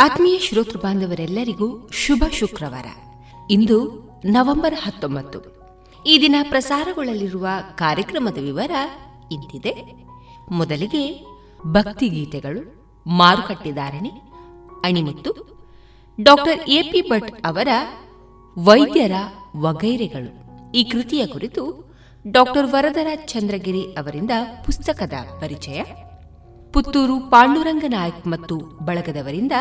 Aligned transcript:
ಆತ್ಮೀಯ 0.00 0.38
ಶ್ರೋತೃ 0.38 0.78
ಬಾಂಧವರೆಲ್ಲರಿಗೂ 0.78 1.88
ಶುಭ 1.92 2.24
ಶುಕ್ರವಾರ. 2.32 2.86
ಇಂದು 3.50 4.08
ನವೆಂಬರ್ 4.24 4.74
ಹತ್ತೊಂಬತ್ತು. 4.74 5.38
ಈ 6.06 6.18
ದಿನ 6.20 6.34
ಪ್ರಸಾರಗೊಳ್ಳಲಿರುವ 6.48 7.46
ಕಾರ್ಯಕ್ರಮದ 7.74 8.38
ವಿವರ 8.38 8.70
ಇಂತಿದೆ. 9.32 10.04
ಮೊದಲಿಗೆ 10.50 11.26
ಭಕ್ತಿಗೀತೆಗಳು 11.66 12.94
ಮಾರುಕಟ್ಟೆದಾರಣೆ 13.06 14.08
ಅಣಿಮುತ್ತು, 14.84 15.32
ಡಾಕ್ಟರ್ 16.20 16.60
ಎಪಿ 16.68 17.00
ಭಟ್ 17.00 17.46
ಅವರ 17.46 17.68
ವೈದ್ಯರ 18.58 19.12
ವಗೈರೆಗಳು. 19.56 20.32
ಈ 20.72 20.84
ಕೃತಿಯ 20.84 21.26
ಕುರಿತು 21.26 21.94
ಡಾಕ್ಟರ್ 22.26 22.66
ವರದರ 22.70 23.06
ಚಂದ್ರಗಿರಿ 23.26 23.82
ಅವರಿಂದ 23.82 24.30
ಪುಸ್ತಕದ 24.66 25.12
ಪರಿಚಯ. 25.40 25.82
ಪುತ್ತೂರು 26.72 27.30
ಪಾಂಡುರಂಗ 27.30 27.84
ನಾಯಕ್ 27.88 28.26
ಮತ್ತು 28.26 28.56
ಬಳಗದವರಿಂದ 28.56 29.52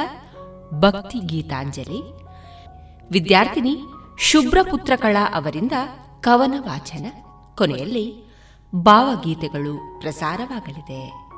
ಭಕ್ತಿ 0.73 1.19
ಗೀತಾಂಜಲಿ. 1.19 2.23
ವಿದ್ಯಾರ್ಥಿನಿ 3.11 3.77
ಶುಭ್ರಪುತ್ರಕಳ 4.19 5.17
ಅವರಿಂದ 5.33 5.71
ಕವನ 6.21 6.53
ವಾಚನ. 6.57 7.05
ಕೊನೆಯಲ್ಲಿ 7.57 8.23
ಭಾವಗೀತೆಗಳು 8.75 9.99
ಪ್ರಸಾರವಾಗಲಿದೆ. 10.01 11.28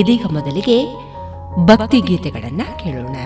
ಇದೀಗ 0.00 0.26
ಮೊದಲಿಗೆ 0.36 0.78
ಭಕ್ತಿ 1.70 1.98
ಗೀತೆಗಳನ್ನ 2.08 2.62
ಕೇಳೋಣ 2.82 3.16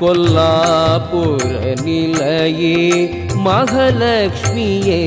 கொல்லாபுர 0.00 1.54
நிலையே 1.84 2.76
மகலக்ஷ்மியே 3.46 5.00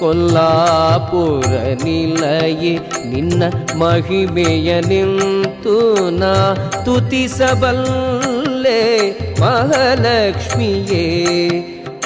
ಕೊಲ್ಲಾಪುರ 0.00 1.52
ನಿಲಯೆ 1.84 2.74
ನಿನ್ನ 3.12 3.42
ಮಹಿಮೆಯ 3.74 4.80
ನಿಂತು 4.80 5.76
ನಾ 6.18 6.34
ತುತಿಸಬಲ್ಲೆ 6.84 8.80
ಮಹಾಲಕ್ಷ್ಮಿಯೇ 9.40 11.06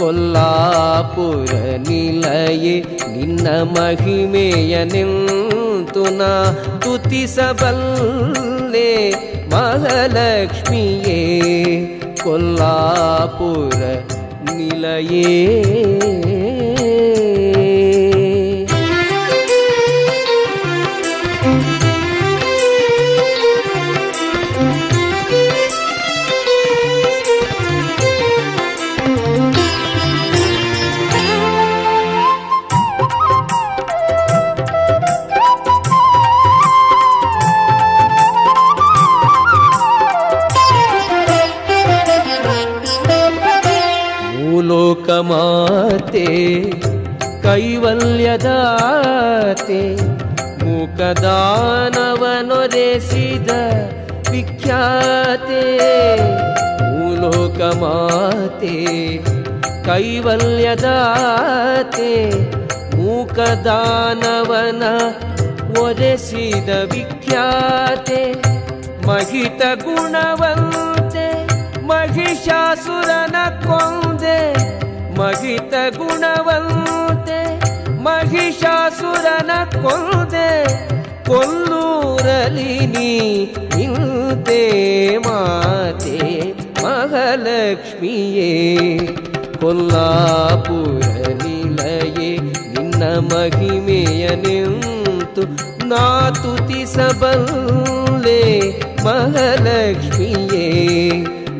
ಕೊಲ್ಲಾಪುರ 0.01 1.53
ನಿಲಯೆ 1.89 2.77
ನಿನ್ನ 3.17 3.49
ಮಹಿಮೆಯ 3.75 4.85
ನಿಂತು 4.85 6.13
ನಾ 6.13 6.33
ತುತಿಸಬಲ್ಲೆ 6.85 8.89
ಮಹಾಲಕ್ಷ್ಮಿಯೇ 9.53 11.19
ಕೊಲ್ಲಾಪುರ 12.23 13.81
ನಿಲಯೇ 14.49 15.31
ಕೈವಲ್ಯದಾತೆ 49.71 49.81
ಮೂಕದಾನವನೊರೆಸಿದ 50.63 51.11
ವಿಖ್ಯಾತೆ 54.31 55.63
ಮೂಲೋಕಮಾತೆ 56.91 58.75
ಕೈವಲ್ಯದಾತೆ 59.89 60.93
ಮೂಕದಾನವನ 62.97 64.83
ಒರೆಸಿದ 65.81 66.71
ವಿಖ್ಯಾತೆ 66.93 68.23
ಮಹಿತ 69.07 69.63
ಗುಣವಂತೆ 69.85 71.27
ಮಹಿಷಾಸುರನ 71.87 73.37
ಕೊಂದೆ 73.63 74.39
ಮಹಿತ 75.19 75.75
ಗುಣವಂತೆ 75.97 77.40
ಮಹಿಷಾಸುರನ 78.03 79.51
ಕೊಂದೆ 79.83 80.51
ಕೊಲ್ಲೂರಲಿ 81.29 82.87
ನೀ 82.87 83.11
ನಿಂತೆ 83.77 84.63
ಮಾತೆ 85.19 86.19
ಮಹಾಲಕ್ಷ್ಮಿಯೇ, 86.85 88.51
ಕೊಲ್ಲಾಪುರ 89.61 91.03
ನಿಲಯೇ, 91.43 92.39
ನಿನ್ನ 92.75 93.03
ಮಹಿಮೆಯ 93.33 94.29
ನಿಂತು 94.29 95.43
ನಾ 95.87 96.31
ತುತಿಸಬಲ್ಲೆ 96.43 98.43
ಮಹಾಲಕ್ಷ್ಮಿಯೇ, 99.05 100.67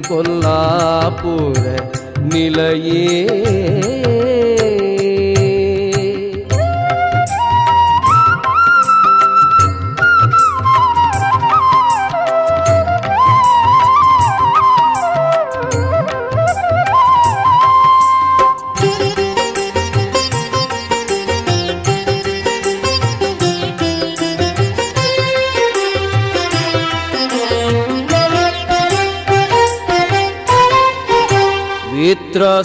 ಕೊಲ್ಲಾಪುರ 0.09 1.67
ನಿಲಯೇ. 2.33 4.00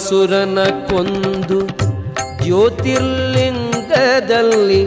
ವೇತ್ರಾಸುರನ 0.05 0.59
ಕೊಂದು 0.87 1.59
ಜ್ಯೋತಿರ್ಲಿಂಗದಲ್ಲಿ 2.43 4.83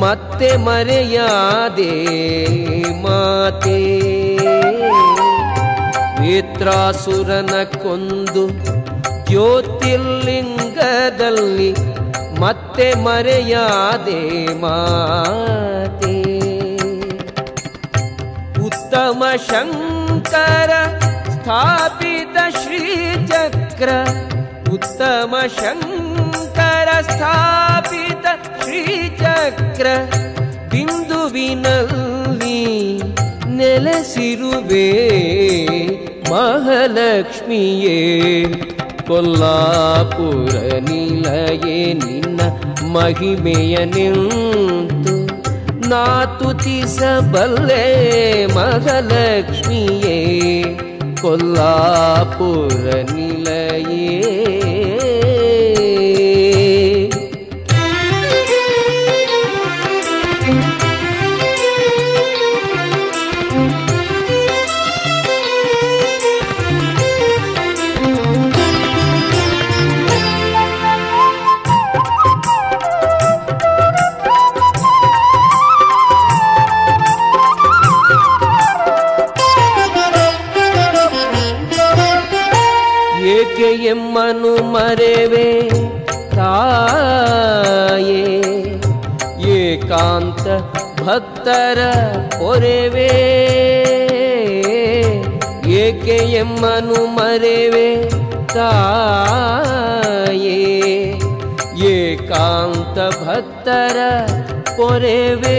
ಮತ್ತೆ 0.00 0.50
ಮರೆಯಾದೆ 0.56 1.94
ಮಾತೆ. 3.02 3.80
ವೇತ್ರಾಸುರನ 6.20 7.54
ಕೊಂದು 7.82 8.44
ಜ್ಯೋತಿರ್ಲಿಂಗದಲ್ಲಿ 9.26 11.70
ಮತ್ತೆ 12.40 12.88
ಮರೆಯಾದೆ 12.94 14.22
ಮಾತೆ. 14.60 16.16
ಉತ್ತಮ 18.66 19.22
ಶಂಕರ 19.50 20.70
ಸ್ಥಾಪಿತ 21.30 22.36
ಶ್ರೀಚಕ್ರ 22.62 23.90
ಉತ್ತಮ 25.46 25.58
ಶಂಕರ 25.62 26.88
ಸ್ಥಾಪಿತ 27.00 28.26
ಶ್ರೀಚಕ್ರ 28.62 29.86
ಬಿಂದುವಿನಲ್ಲಿ 30.70 32.58
ನೆಲೆಸಿರುವೆ 33.56 34.88
ಮಹಾಲಕ್ಷ್ಮಿಯೇ, 36.30 37.98
ಕೊಲ್ಲಾಪುರ 39.08 40.54
ನಿಲಯೇ 40.88 41.94
ನಿನ್ನ 41.94 42.40
ಮಹಿಮೆಯ 42.92 43.84
ನಿಂತು 43.84 45.16
ನಾ 45.88 46.24
ತುತಿಸಬಲ್ಲೆ 46.38 47.84
ಮಹಾಲಕ್ಷ್ಮಿಯೇ, 48.54 50.18
ಕೊಲ್ಲಾಪುರ 51.22 52.86
ನಿಲಯೇ 53.12 53.45
ಭಕ್ತರ 91.06 91.80
ಪೊರೆವೆ 92.38 93.10
ಏಕೆ 95.78 96.16
ಎಮ್ಮನು 96.34 97.16
ಮರೆವೆ 97.16 97.88
ತಾಯೇ? 98.54 100.60
ಏಕಾಂತ 101.92 102.98
ಭಕ್ತರ 103.24 103.98
ಪೊರೆವೆ 104.76 105.58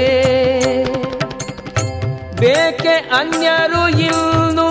ಬೇಕೆ 2.41 2.95
ಅನ್ಯರು 3.19 3.83
ಇನ್ನು 4.07 4.67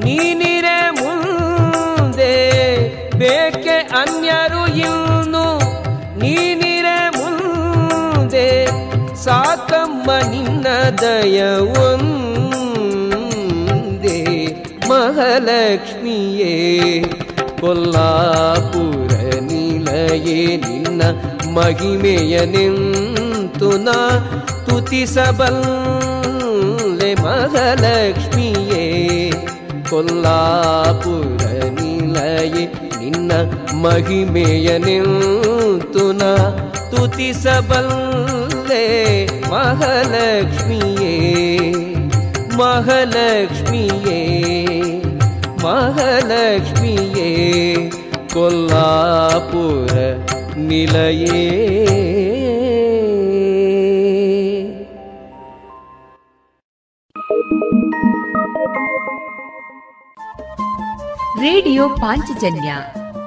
ನೀನಿರೆ 0.00 0.78
ಮುಂದೆ? 1.00 2.34
ಬೇಕೆ 3.16 3.76
ಅನ್ಯರು 4.00 4.80
ಇನ್ನು 4.80 5.21
ಸಾಕಮ್ಮ 10.02 10.30
ನಿನ್ನ 10.30 10.66
ದಯವೊಂದೇ 11.00 11.66
ಮಹಾಲಕ್ಷ್ಮಿಯೇ, 14.88 16.54
ಕೊಲ್ಲಾಪುರ 17.60 19.12
ನಿಲಯೇ, 19.40 20.38
ನಿನ್ನ 20.56 21.02
ಮಹಿಮೆಯ 21.56 22.34
ನಿಂತು 22.46 23.70
ನಾ 23.78 23.98
ತುತಿಸಬಲ್ಲೆ 24.66 25.60
ಮಹಾಲಕ್ಷ್ಮಿಯೇ, 27.22 28.84
ಕೊಲ್ಲಾಪುರ 29.90 31.42
ನಿಲಯೇ, 31.78 32.64
ನಿನ್ನ 33.00 33.32
ಮಹಿಮೆಯ 33.84 34.68
ನಿಂತು 34.78 36.04
ನಾ 36.12 36.32
ತುತಿಸಬಲ್ಲೆ 36.90 38.61
ಮಗಳೇ 38.72 39.26
ಮಹಾಲಕ್ಷ್ಮಿಯೇ 39.50 41.14
ಮಹಾಲಕ್ಷ್ಮಿಯೇ 42.56 44.20
ಮಹಾಲಕ್ಷ್ಮಿಯೇ 45.64 47.28
ಕೊಲ್ಲಾಪುರ 48.32 49.92
ನಿಲಯೇ 50.56 51.42
ರೇಡಿಯೋ 61.42 61.88
ಪಾಂಚಜನ್ಯ 61.88 62.72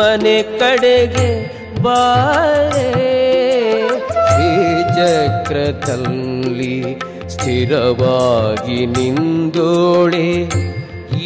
ನಮ್ಮನೆ 0.00 0.36
ಕಡೆಗೆ 0.60 1.28
ಬಾರೆ 1.84 2.90
ಚಕ್ರದಲ್ಲಿ 4.96 6.76
ಸ್ಥಿರವಾಗಿ 7.28 8.78
ನಿಂದೋಳೆ 8.94 10.28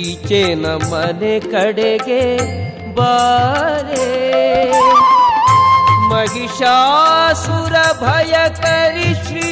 ಈಚೆ 0.03 0.43
ನಮ್ಮನೆ 0.65 1.35
ಕಡೆಗೆ 1.53 2.23
ಬಾರೆ 2.99 4.09
ಮಹಿಷಾಸುರ 6.13 7.75
ಭಯಕರಿ 8.05 9.11
ಶ್ರೀ 9.25 9.51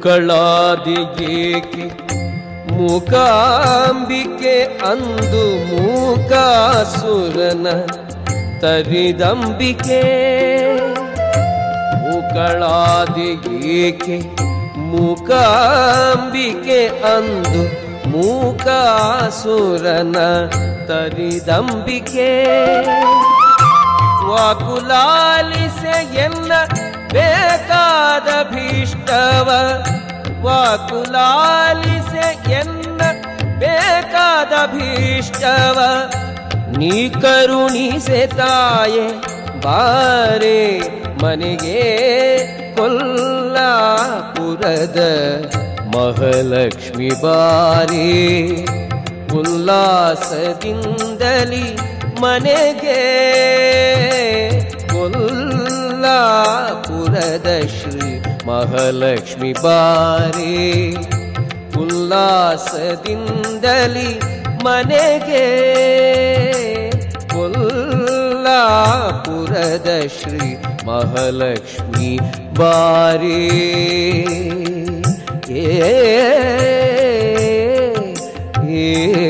ಮೂಕಳಾದಿ 0.00 1.24
ಏಕೆ? 1.24 1.86
ಮೂಕಾಂಬಿಕೆ 2.72 4.62
ಅಂದು 4.62 5.74
ಮೂಕಾಸುರನ 5.74 7.66
ತರಿದಂಬಿಕೆ. 8.60 10.00
ಮೂಕಳಾದಿ 11.98 13.68
ಏಕೆ? 13.68 14.20
ಮೂಕಾಂಬಿಕೆ 14.76 16.86
ಅಂದು 16.86 17.62
ಮೂಕಾಸುರನ 18.08 20.16
ತರಿದಂಬಿಕೆ. 20.86 22.30
ವಾಕುಲಾಲಿಸೆ 24.26 26.16
ಎನ್ನ 26.16 26.52
ಬೇಕಾದ 27.13 28.29
ಭೀಷ್ಟವ 28.51 29.49
ವಾಕುಲಾಲಿಸೆ 30.45 32.27
ಎನ್ನ 32.53 33.01
ಬೇಕಾದ 33.59 34.53
ಭೀಷ್ಟವ 34.73 35.77
ನೀ 36.77 36.95
ಕರುಣಿಸೆ 37.21 38.21
ತಾಯೆ 38.37 39.05
ಬಾರೆ 39.65 40.59
ಮನೆಗೆ 41.21 41.81
ಕೊಲ್ಲಾಪುರದ 42.77 43.99
ಮಹಾಲಕ್ಷ್ಮಿ 45.95 47.11
ಬಾರಿ 47.23 48.09
ಉಲ್ಲಾಸದಿಂದಲಿ 50.37 51.65
ಮನೆಗೆ 52.21 53.01
ಕೊಲ್ಲಾಪುರದ 56.12 57.48
ಶ್ರೀ 57.74 58.06
ಮಹಾಲಕ್ಷ್ಮಿ 58.48 59.50
ಬಾರಿ 59.64 60.54
ಉಲ್ಲಾಸದಿಂದಲಿ 61.82 63.02
ಮನೆಗೆ 64.66 65.44
ಕೊಲ್ಲಾಪುರದ 67.34 68.72
ಶ್ರೀ 70.18 70.48
ಮಹಾಲಕ್ಷ್ಮಿ 70.88 72.10
ಬಾರಿ 72.60 73.40
ಏ 75.60 75.64
ಏ 78.80 79.29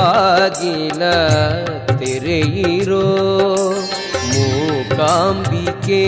ಬಾಗಿಲ 0.00 1.02
ತೆರೆಯಿರೋ 1.86 3.02
ಮೂಕಾಂಬಿಕೆ 4.32 6.04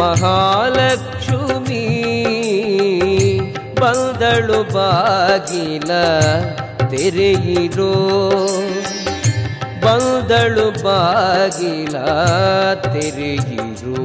ಮಹಾಲಕ್ಷ್ಮಿ. 0.00 1.84
ಬಂದಳು 3.80 4.62
ಬಾಗಿಲ 4.74 5.90
ತೆರೆಯಿರೋ 6.90 7.92
ಬಂದಳು 9.82 10.84
ಬಾಗಿಲ 10.84 11.98
ತೆರೆಯಿರು. 12.92 14.00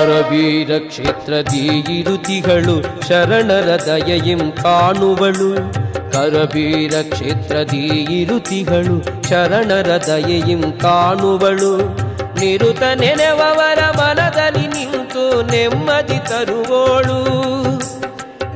ಕರವೀರ 0.00 0.78
ಕ್ಷೇತ್ರದಿ 0.78 1.84
ಇರುತಿಗಳು 1.98 3.08
ಶರಣರ 3.08 3.80
ದಯೆಯಂ 3.86 4.52
ಕಾಣುವಳು. 4.52 5.72
ಕರವೀರ 6.12 6.92
ಕ್ಷೇತ್ರ 7.02 7.56
ಇರುತಿಗಳು 8.10 9.28
ಶರಣರ 9.28 9.96
ದಯೆಯಂ 10.06 10.62
ಕಾಣುವಳು. 10.62 11.78
ನಿರುತ 12.40 12.82
ನೆನೆವವರ 12.82 13.78
ಮನದಲ್ಲಿ 13.98 14.66
ನಿಂತು 14.66 15.42
ನೆಮ್ಮದಿ 15.42 16.18
ತರುವೋಳು. 16.18 17.18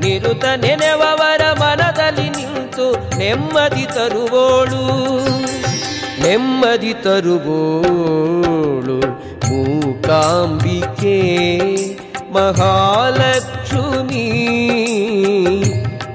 ನಿರುತ 0.01 0.45
ನೆನೆವವರ 0.45 1.53
ಮನದಲ್ಲಿ 1.61 2.31
ನಿಂತು 2.31 3.19
ನೆಮ್ಮದಿ 3.19 3.87
ತರುವೋಳು. 3.87 4.83
ನೆಮ್ಮದಿ 6.23 6.95
ತರುವೋಳು 6.95 8.44
ಮೂಕಾಂಬಿಕೆ 10.05 11.19
ಮಹಾಲಕ್ಷ್ಮಿ. 12.33 14.27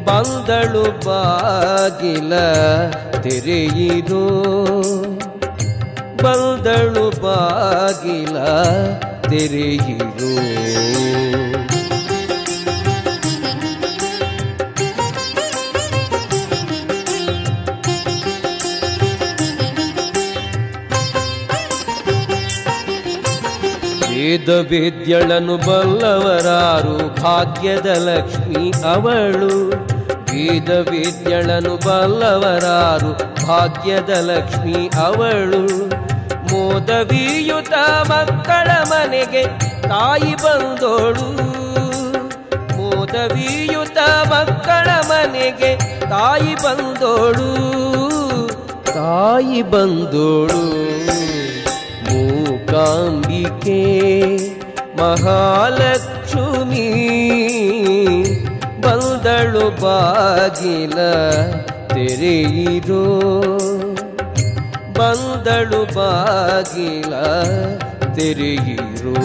ಬಂದಳು 0.06 0.84
ಬಾಗಿಲ 1.06 2.34
ತೆರೆಯಿರೋ 3.22 4.26
ಬಂದಳು 6.24 7.22
ಬಾಗಿಲ 7.22 8.38
ತೆರೆಯಿರೋ 9.30 10.34
ವೇದ 24.30 24.50
ವೇದ್ಯಳನು 24.50 25.58
ಬಲ್ಲವರಾರು, 25.58 27.22
ಭಾಗ್ಯದ 27.22 27.86
ಲಕ್ಷ್ಮಿ 27.86 28.72
ಅವಳು. 28.72 29.70
ವೇದ 30.16 30.70
ವೇದ್ಯಳನು 30.70 31.76
ಬಲ್ಲವರಾರು, 31.76 33.46
ಭಾಗ್ಯದ 33.48 34.10
ಲಕ್ಷ್ಮಿ 34.10 34.88
ಅವಳು. 34.88 35.90
ಮೋದವಿಯುತ 36.54 37.74
ಮಕ್ಕಳ 38.10 38.72
ಮನೆಗೆ 38.90 39.44
ತಾಯಿ 39.82 40.36
ಬಂದೋಳು. 40.36 41.32
ಮೋದವಿಯುತ 42.78 43.98
ಮಕ್ಕಳ 44.30 44.90
ಮನೆಗೆ 45.08 46.00
ತಾಯಿ 46.10 46.56
ಬಂದೋಳು. 46.56 47.56
ತಾಯಿ 48.86 49.62
ಬಂದೋಳು. 49.62 50.99
ಮೂಕಾಂಬಿಕೆ 52.70 54.38
ಮಹಾಲಕ್ಷ್ಮಿ. 54.98 55.90
ಬಂದಳು 58.82 59.82
ಬಾಗಿಲ 59.82 60.96
ತೆರೆಯಿರೋ. 61.88 63.20
ಬಂದಳು 64.94 65.96
ಬಾಗಿಲ 65.96 67.14
ತೆರೆಯಿರೋ. 68.14 69.16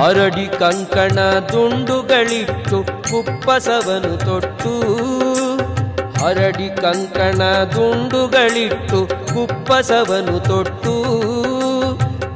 ಹರಡಿ 0.00 0.58
ಕಂಕಣ 0.58 1.20
ದುಂಡುಗಳಿಟ್ಟು 1.38 2.84
ಕುಪ್ಪಸವನು 2.84 4.16
ತೊಟ್ಟು. 4.16 4.72
ಹರಡಿ 6.24 6.68
ಕಂಕಣ 6.76 7.42
ದುಂಡುಗಳಿಟ್ಟು 7.64 9.06
ಕುಪ್ಪಸವನು 9.06 10.40
ತೊಟ್ಟು. 10.40 10.94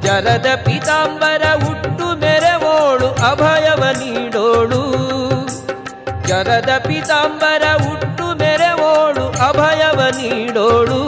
ಜರದ 0.01 0.45
ಪಿತಾಂಬರ 0.55 1.41
ಹುಟ್ಟು 1.65 2.19
ಮೆರವೋಳು, 2.19 3.07
ಅಭಯವ 3.07 3.83
ನೀಡೋಳು. 3.91 4.83
ಜರದ 6.27 6.69
ಪಿತಾಂಬರ 6.77 7.63
ಹುಟ್ಟು 7.83 8.37
ಮೆರೆವೋಳು, 8.37 9.49
ಅಭಯವ 9.49 10.01
ನೀಡೋಳು. 10.09 11.01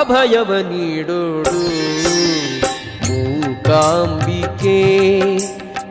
ಅಭಯವ 0.00 0.54
ನೀಡೋಳು. 0.54 2.11
ಮೂಕಾಂಬಿಕೆ 3.74 4.78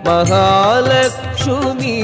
ಮಹಾಲಕ್ಷ್ಮಿ 0.08 1.96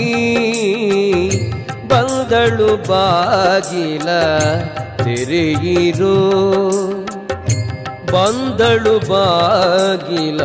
ಬಂದಳು 1.92 2.70
ಬಾಗಿಲ 2.88 4.08
ತೆರೆಯಿರೋ 5.04 6.16
ಬಂದಳು 8.14 8.96
ಬಾಗಿಲ 9.10 10.42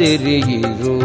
ತೆರೆಯಿರೋ 0.00 0.96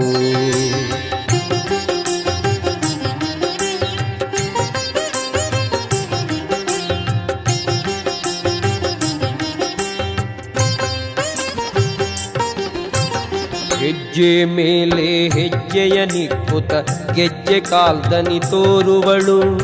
ಹೆಜ್ಜೆ 14.14 14.46
ಮೇಲೆ 14.46 15.28
ಹೆಜ್ಜೆಯ 15.28 16.06
ನಿಕ್ಕುತ 16.06 16.74
ಗೆಜ್ಜೆ 17.12 17.60
ಕಾಲ್ದನಿ 17.60 18.40
ತೋರುವಳು. 18.40 19.58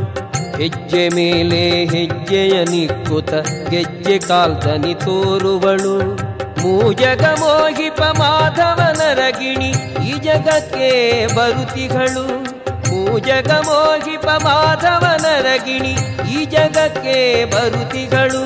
ಹೆಜ್ಜೆ 0.58 1.10
ಮೇಲೆ 1.10 1.86
ಹೆಜ್ಜೆಯ 1.86 2.64
ನಿಕ್ಕುತ 2.64 3.34
ಗೆಜ್ಜೆ 3.70 4.20
ಕಾಲ್ದನಿ 4.20 4.94
ತೋರುವಳು. 4.94 6.16
ಮೂಜಗ 6.62 7.22
ಮೋಹಿಪ 7.22 8.02
ಮಾಧವನರಗಿಣಿ 8.02 9.70
ಈ 10.10 10.14
ಜಗಕ್ಕೆ 10.14 11.26
ಬರುತಿಗಳು. 11.36 12.44
ಮೂಜಗ 12.90 13.52
ಮೋಹಿಪ 13.52 14.26
ಮಾಧವನರಗಿಣಿ 14.26 15.96
ಈ 16.34 16.46
ಜಗಕ್ಕೆ 16.46 17.46
ಬರುತಿಗಳು. 17.46 18.46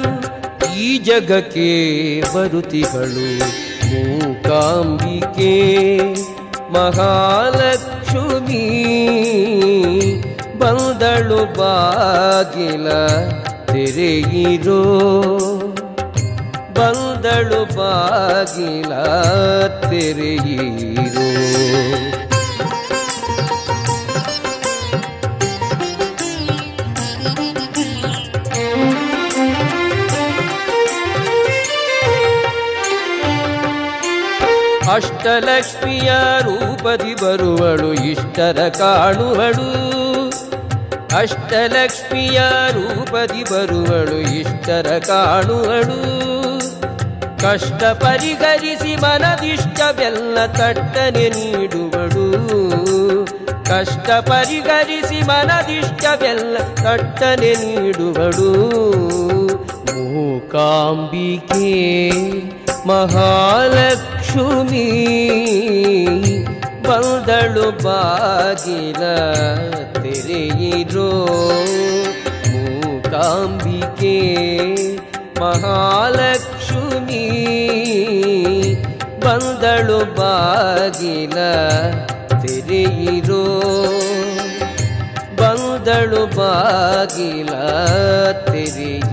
ಈ 0.76 0.98
ಜಗಕ್ಕೆ 0.98 2.22
ಬರುತಿಗಳು. 2.34 3.63
ಮೂಕಾಂಬಿಕೆ 3.94 5.54
ಮಹಾಲಕ್ಷ್ಮಿ 6.74 7.54
ಬಂದಳು 10.60 11.60
ಬಾಗಿಲ 11.60 12.90
ತೆರೆಯಿರೋ. 13.66 14.84
ಬಂದಳು 16.76 17.76
ಬಾಗಿಲ 17.76 18.94
ತೆರೆಯಿರೋ. 19.90 21.73
ಅಷ್ಟಲಕ್ಷ್ಮಿಯ 35.24 36.12
ರೂಪದಿ 36.42 37.16
ಬರುವಳು, 37.16 37.94
ಇಷ್ಟರ 37.94 38.70
ಕಾಣುವಳು. 38.70 39.70
ಅಷ್ಟಲಕ್ಷ್ಮಿಯ 41.18 42.42
ರೂಪದಿ 42.72 43.44
ಬರುವಳು, 43.44 44.20
ಇಷ್ಟರ 44.20 45.00
ಕಾಣುವಳು. 45.08 46.00
ಕಷ್ಟ 47.40 47.84
ಪರಿಹರಿಸಿ 47.84 48.96
ಮನದಿಷ್ಟವೆಲ್ಲ 48.96 50.46
ತಟ್ಟನೆ 50.46 51.30
ನೀಡುವಳು. 51.30 52.28
ಕಷ್ಟ 53.66 54.10
ಪರಿಹರಿಸಿ 54.10 55.22
ಮನದಿಷ್ಟವೆಲ್ಲ 55.22 56.58
ತಟ್ಟನೆ 56.58 57.54
ನೀಡುವಳು. 57.54 58.52
ಮೂಕಾಂಬಿಕೆ 59.86 61.74
ಮಹಾಲಕ್ಷ್ಮಿ 62.88 64.23
ಬಂದಳು 66.88 67.68
ಬಾಗಿಲ 67.84 69.02
ತೆರೆಯಿರೋ 69.94 71.10
ಮೂಕಾಂಬಿಕೆ 72.54 74.16
ಮಹಾಲಕ್ಷ್ಮಿ 75.42 77.26
ಬಂದಳು 79.26 80.00
ಬಾಗಿಲ 80.20 81.38
ತೆರೆಯಿರೋ 82.44 83.44
ಬಂದಳು 85.42 86.24
ಬಾಗಿಲ 86.36 87.54
ತೆರೆಯಿರೋ 88.46 89.13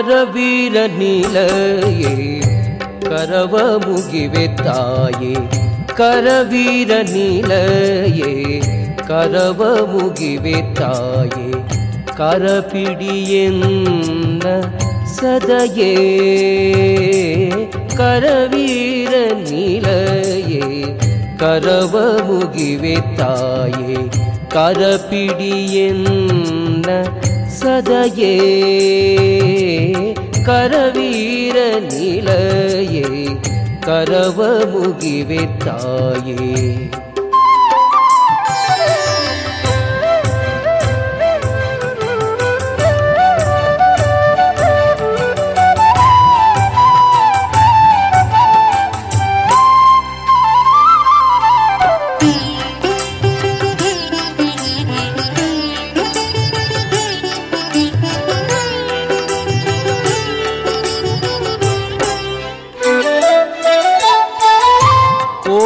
ಕರವೀರ 0.00 0.76
ನೀಲಯೇ 0.98 2.16
ಕರವ 3.02 3.82
ಮುಗಿವೆ 3.86 4.56
ತಾಯೇ 4.56 5.34
ಕರವೀರ 5.94 6.90
ನೀಲಯೇ 7.12 8.60
ಕರವ 9.08 9.92
ಮುಗಿವೆ 9.92 10.74
ತಾಯೇ 10.74 11.50
ಕರಪಿಡಿಯೆನ್ನ 12.16 13.62
ಸದಯೇ 15.14 15.94
ಕರವೀರ 17.96 19.42
ನೀಲಯೇ 19.42 20.94
ಕರವ 21.38 22.24
ಮುಗಿವೆ 22.26 23.18
ತಾಯೇ 23.18 24.08
ಕರಪಿಡಿಯೆನ್ನ 24.48 26.08
ಸದಯೇ 27.61 28.35
ಕರವೀರ 30.45 31.57
ನಿಲಯೇ 31.89 33.05
ಕರವ 33.81 34.39
ಮುಗಿವೆ 34.73 35.43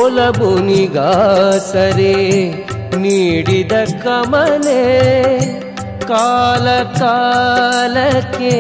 ತಾಯೇ 0.06 0.16
ಕೋಲಬುನಿಗಾಸರೆ 0.16 2.16
ನೀಡಿದ 2.98 3.72
ಕಮಲೆ, 4.04 4.84
ಕಾಲ 6.08 6.68
ಕಾಲಕ್ಕೆ 7.00 8.54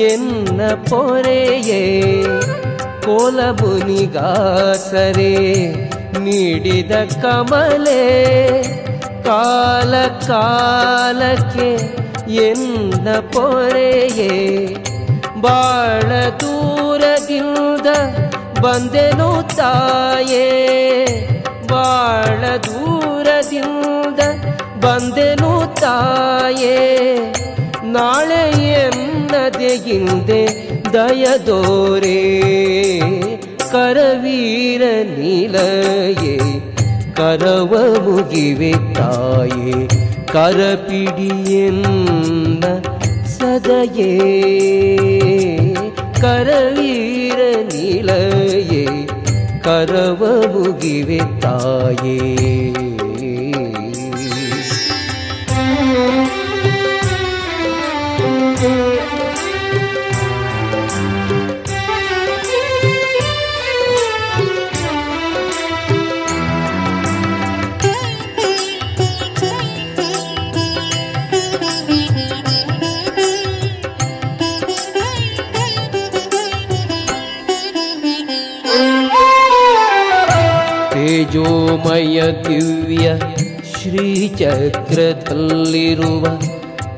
ಎನ್ನ 0.00 0.60
ಪೊರೆಯೇ. 0.88 1.82
ಕೋಲಬುನಿಗಾಸರೆ, 3.04 5.34
ನೀಡಿದ 6.20 6.92
ಕಮಲೆ, 7.22 8.02
ಕಾಲ 9.24 9.94
ಕಾಲಕ್ಕೆ 10.26 11.70
ಎನ್ನ 12.34 13.08
ಪೊರೆಯೇ. 13.32 14.32
ಬಾಳ 15.40 16.30
ದೂರದಿಂದ 16.30 17.86
ಬಂದೆನು 18.62 19.45
ತಾಯೇ 19.58 20.46
ಬಾಳ 21.70 22.42
ದೂರದಿಂದ 22.66 24.20
ಬಂದೆನು 24.84 25.52
ತಾಯೇ 25.80 26.78
ನಾಳೆ 27.96 28.42
ಎನ್ನದೆ 28.80 29.72
ಹಿಂದೆ 29.86 30.42
ದಯದೋರೆ 30.92 32.20
ಕರವೀರ 33.72 34.82
ನೀಲಯೇ 35.14 36.36
ಕರವ 37.14 37.72
ಮುಗಿವೆ 38.06 38.72
ತಾಯೇ 38.94 39.74
ಕರಪಿಡಿಯನ್ನ 40.32 41.84
ಸದಯೇ 43.36 44.12
ಕರವೀರ 46.20 47.40
ನೀಲಯೇ 47.72 48.84
करव 49.66 50.20
भुगिविताय 50.52 52.04
ತಾಯೇ 81.35 81.35
ತೇಜೋಮಯ 81.35 82.17
ದಿವ್ಯ 82.45 83.05
ಶ್ರೀಚಕ್ರದಲ್ಲಿರುವ 83.71 84.93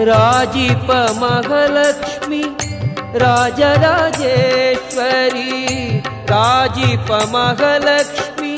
ರಾಜೀಪ 0.06 0.90
ಮಹಾಲಕ್ಷ್ಮಿ 1.22 2.44
ರಾಜರಾಜೇಶ್ವರಿ 4.94 5.52
ರಾಜೀಪ 6.32 7.10
ಮಹಾಲಕ್ಷ್ಮಿ 7.34 8.52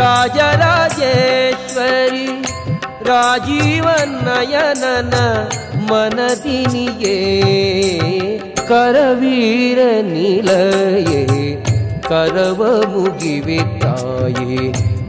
ರಾಜರಾಜೇಶ್ವರಿ 0.00 1.06
ರಾಜೀವನಯನನ 3.08 3.94
ಮನದಿನಿಯೇ 5.90 7.16
ಕರವೀರ 8.70 9.80
ನಿಲಯೇ 10.10 11.22
ಕರವ 12.08 12.60
ಮುಗಿವೆ 12.92 13.60
ತಾಯೇ 13.82 14.60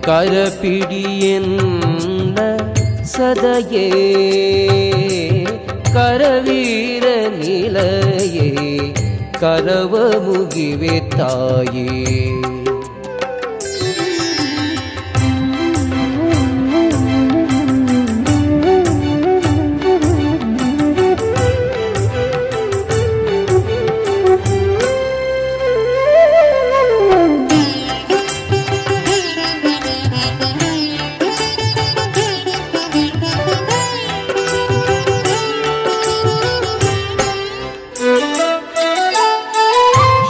ಕರಪಿಡಿಯನ್ನ 0.07 1.49
ಸದಯೇ 3.13 3.87
ಕರವೀರ 5.95 7.05
ನಿಲಯೇ 7.39 8.49
कलममुगिवे 9.42 10.94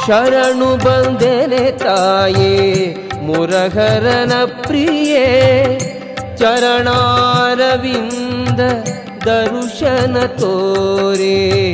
ಶರಣು 0.08 0.76
ಬಂದೆನೆ 0.76 1.70
ತಾಯೇ 1.70 2.96
ಮುರಹರನ 3.22 4.44
ಪ್ರಿಯೇ. 4.44 5.78
ಚರಣಾರವಿಂದ 6.36 8.60
ದರುಶನ 9.24 10.26
ತೋರೆ. 10.26 11.72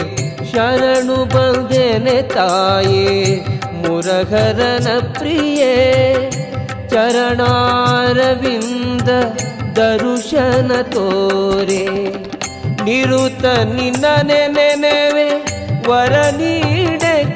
ಶರಣು 0.53 1.25
ಬಂದೆನೆ 1.25 2.23
ತಾಯೇ 2.23 3.41
ಮುರಹರನ 3.75 5.19
ಪ್ರಿಯೇ. 5.19 6.15
ಚರಣಾರವಿಂದ 6.89 9.09
ದರುಶನ 9.77 10.83
ತೋರೆ. 10.83 12.15
ನಿರುತ 12.85 13.45
ನಿನ್ನ 13.45 14.05
ನೆನೆವೆ 14.23 15.55
ವರ 15.89 16.13
ನೀಡೆ 16.13 16.74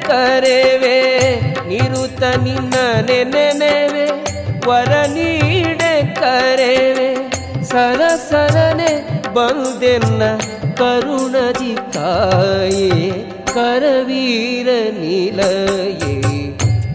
ಕರೆವೆ 0.09 0.97
ನಿರುತ 1.69 2.23
ನಿನ್ನ 2.43 2.75
ನೆನೆವೆ 3.07 4.05
ವರ 4.67 4.91
ನೀಡೆ 5.13 5.93
ಕರೆವೆ 6.19 7.09
ಸರ 7.69 8.01
ಸರನೆ 8.29 8.91
ಬಂದೆನ್ನ 9.35 10.21
ಕರುಣದಿ 10.79 11.73
ತಾಯೇ 11.95 12.89
ಕರವೀರ 13.53 14.69
ನಿಲಯೇ 14.99 16.15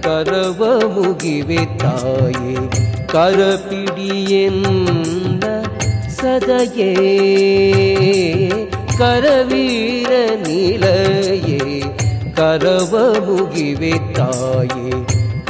ಕರವ 0.06 0.60
ಮುಗಿವೆ 0.94 1.62
ತಾಯೇ 1.82 2.54
ಕರಪಿಡಿಯನ್ನ 3.14 4.64
ಸದಯೇ 6.18 6.92
ಕರವೀರ 8.98 10.12
ನಿಲಯೇ 10.44 11.60
ಕರವ 12.36 12.94
ಮುಗಿವೆ 13.26 13.92
ತಾಯೇ 14.16 14.88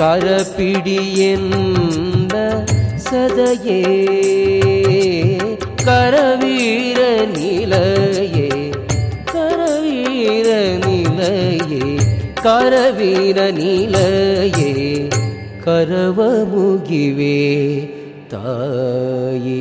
ಕರಪಿಡಿಯನ್ನ 0.01 1.55
ಸದಯೇ 3.07 3.81
ಕರವೀರ 5.85 7.01
ನಿಲಯೇ 7.35 8.49
ಕರವೀರ 9.33 10.49
ನಿಲಯೇ 10.85 11.83
ಕರವೀರ 12.43 13.39
ನಿಲಯೇ 13.61 14.73
ಕರವ 15.65 16.19
ಮುಗಿವೆ 16.53 17.37
ತಾಯೇ 18.31 19.61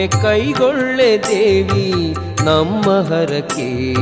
ಒಮ್ಮೆ 0.00 0.22
ಕೈಗೊಳ್ಳೆ 0.22 1.18
ದೇವಿ, 1.18 2.14
ನಮ್ಮ 2.44 2.90
ಹರಕೆ. 2.90 3.94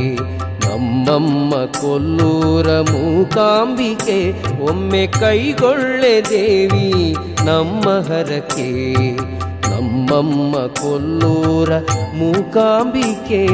ನಮ್ಮಮ್ಮ 0.67 1.55
ಕೊಲ್ಲೂರ 1.65 2.67
ಮೂಕಾಂಬಿಕೆ, 2.67 4.33
ಒಮ್ಮೆ 4.59 5.07
ಕೈಗೊಳ್ಳೆ 5.07 6.21
ದೇವಿ, 6.29 7.15
ನಮ್ಮ 7.45 7.89
ಹರಕೆ. 7.89 8.93
ನಮ್ಮಮ್ಮ 9.69 10.55
ಕೊಲ್ಲೂರ 10.67 11.71
ಮೂಕಾಂಬಿಕೆ. 12.13 13.47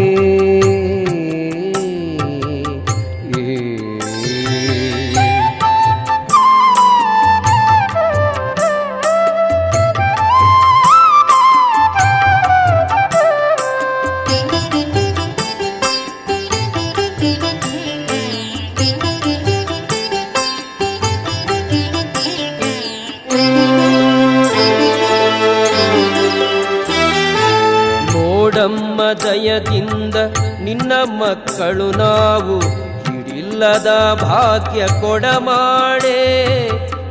ಮಕ್ಕಳು 31.56 31.92
ನಾವು 31.92 32.60
ಹಿಡಿಲ್ಲದ 33.04 34.20
ಭಾಗ್ಯ 34.22 34.88
ಕೊಡಮಾಡೆ. 34.88 36.20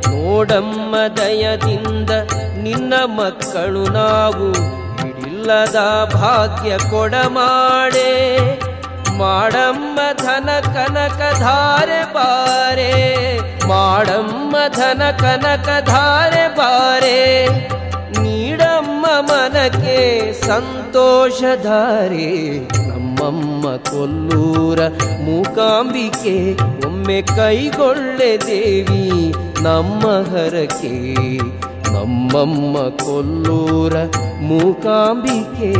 ನೋಡಮ್ಮ 0.09 0.95
ದಯದಿಂದ 1.17 2.09
ನಿನ್ನ 2.61 2.93
ಮಕ್ಕಳು 3.05 3.83
ನಾವು 3.83 4.51
ಹಿಡಿಲ್ಲದ 4.97 5.75
ಭಾಗ್ಯ 6.13 6.77
ಕೊಡಮಾಡೆ. 6.89 8.11
ಮಾಡಮ್ಮ 9.17 9.99
ಧನ 10.17 10.49
ಕನಕ 10.61 11.39
ಧಾರೆ 11.39 12.13
ಬಾರೆ. 12.13 13.37
ಮಾಡಮ್ಮ 13.67 14.55
ಧನ 14.75 15.11
ಕನಕ 15.19 15.69
ಧಾರೆ 15.85 16.55
ಬಾರೆ. 16.57 17.47
ನೀಡಮ್ಮ 18.21 19.05
ಮನಕ್ಕೆ 19.19 20.33
ಸಂತೋಷಧಾರೆ 20.33 22.25
ನಮ್ಮಮ್ಮ 23.65 23.89
ಕೊಲ್ಲೂರ 23.89 24.79
ಮೂಕಾಂಬಿಕೆ 25.25 26.53
ಒಮ್ಮೆ 26.85 27.21
ಕೈಗೊಳ್ಳೆ 27.21 28.37
ದೇವಿ 28.47 29.33
ನಮ್ಮ 29.63 30.07
ಹರಕೆ. 30.07 31.37
ನಮ್ಮಮ್ಮ 31.93 32.75
ಕೊಲ್ಲೂರ 32.89 33.93
ಮೂಕಾಂಬಿಕೆ. 34.41 35.73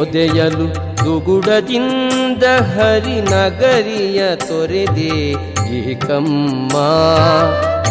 ಒದೆಯಲು 0.00 0.66
ದುಗುಡದಿಂದ 1.04 2.44
ಹರಿನಗರಿಯ 2.44 4.36
ತೊರೆದೆ. 4.36 5.30
ಏಕಮ್ಮ 5.74 6.74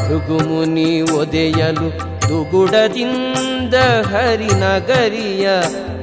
ಭೃಗುಮುನಿ 0.07 1.01
ಒದೆಯಲು 1.01 1.89
ದುಗುಡದಿಂದ 2.29 3.75
ಹರಿನಗರಿಯ 4.05 5.49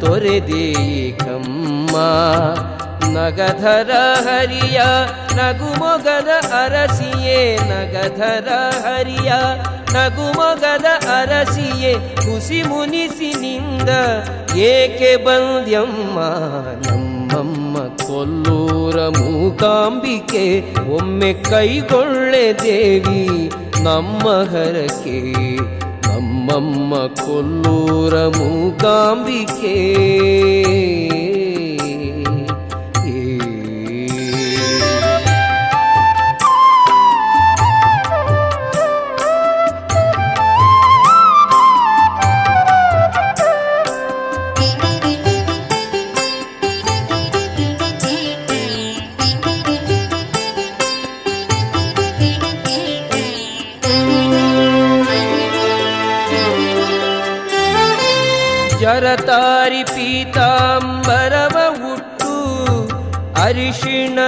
ತೊರೆದೆ. 0.01 0.65
ಏಕಮ್ಮ 0.99 1.97
ನಗಧರ 3.19 3.91
ಹರಿಯ 4.25 4.81
ನಗುಮೊಗದ 5.35 6.29
ಅರಸಿಯೇ, 6.63 7.57
ನಗಧರ 7.57 8.49
ಹರಿಯ 8.85 9.33
ನಗುಮೊಗದ 9.93 10.85
ಅರಸಿಯೇ, 11.09 11.93
ಹುಸಿ 11.95 12.63
ಮುನಿಸಿನಿಂದ 12.63 13.91
ಏಕೆ 14.59 15.17
ಬಂದ್ಯಮ್ಮ? 15.17 16.19
ನಮ್ಮಮ್ಮ 16.87 17.79
ಕೊಲ್ಲೂರ 17.79 19.09
ಮೂಕಾಂಬಿಕೆ 19.09 20.65
ಒಮ್ಮೆ 20.89 21.33
ಕೈಗೊಳ್ಳೆ 21.33 22.53
ದೇವಿ 22.53 23.51
ನಮ್ಮ 23.83 24.29
ಹರಕೆ. 24.29 25.57
ನಮ್ಮಮ್ಮ 26.09 26.97
ಕೊಲ್ಲೂರ 27.07 28.27
ಮೂಕಾಂಬಿಕೆ. 28.27 29.77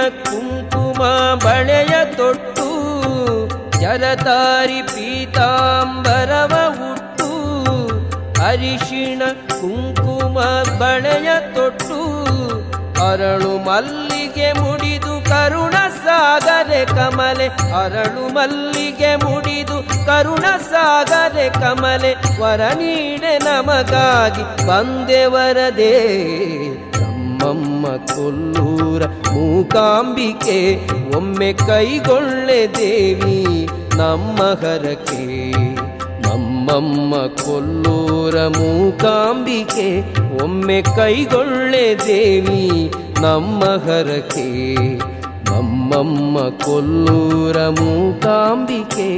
ಕುಂಕುಮ 0.09 1.01
ಬಳೆಯ 1.45 1.93
ತೊಟ್ಟು 2.17 2.67
ಜಲತಾರಿ 3.81 4.81
ಪೀತಾಂಬರವ 4.81 6.53
ಉಟ್ಟು 6.91 7.29
ಅರಿಶಿಣ 8.47 9.21
ಕುಂಕುಮ 9.59 10.37
ಬಳೆಯ 10.79 11.29
ತೊಟ್ಟು, 11.55 11.99
ಅರಳು 13.07 13.53
ಮಲ್ಲಿಗೆ 13.57 14.49
ಮುಡಿದು 14.53 15.13
ಕರುಣ 15.29 15.75
ಸಾಗರೆ 16.05 16.85
ಕಮಲೆ, 16.85 17.47
ಅರಳು 17.81 18.33
ಮಲ್ಲಿಗೆ 18.33 19.15
ಮುಡಿದು 19.15 19.77
ಕರುಣ 20.05 20.45
ಸಾಗರೆ 20.71 21.49
ಕಮಲೆ, 21.49 22.11
ವರ 22.41 22.61
ನೀಡೆ 22.73 23.37
ನಮಗಾಗಿ 23.37 24.67
ಬಂದೆ 24.67 25.25
ವರದೇ. 25.25 25.93
ನಮ್ಮಮ್ಮ 27.41 27.87
ಕೊಲ್ಲೂರ 28.13 29.03
ಮೂಕಾಂಬಿಕೆ, 29.33 30.57
ಒಮ್ಮೆ 31.17 31.53
ಕೈಗೊಳ್ಳೆ 31.53 32.57
ದೇವಿ 32.77 33.67
ನಮ್ಮ 33.97 34.41
ಹರಕೆ 34.61 35.25
ನಮ್ಮಮ್ಮ 36.25 37.15
ಕೊಲ್ಲೂರ 37.43 38.35
ಮೂಕಾಂಬಿಕೆ, 38.47 39.87
ಒಮ್ಮೆ 40.43 40.81
ಕೈಗೊಳ್ಳೆ 40.81 41.85
ದೇವಿ 42.07 42.65
ನಮ್ಮ 43.21 43.63
ಹರಕೆ 43.63 44.49
ನಮ್ಮಮ್ಮ 45.49 46.37
ಕೊಲ್ಲೂರ 46.65 47.67
ಮೂಕಾಂಬಿಕೆ, 47.67 49.09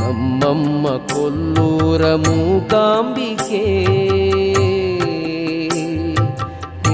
ನಮ್ಮಮ್ಮ 0.00 0.86
ಕೊಲ್ಲೂರ 0.88 2.14
ಮೂಕಾಂಬಿಕೆ. 2.14 3.64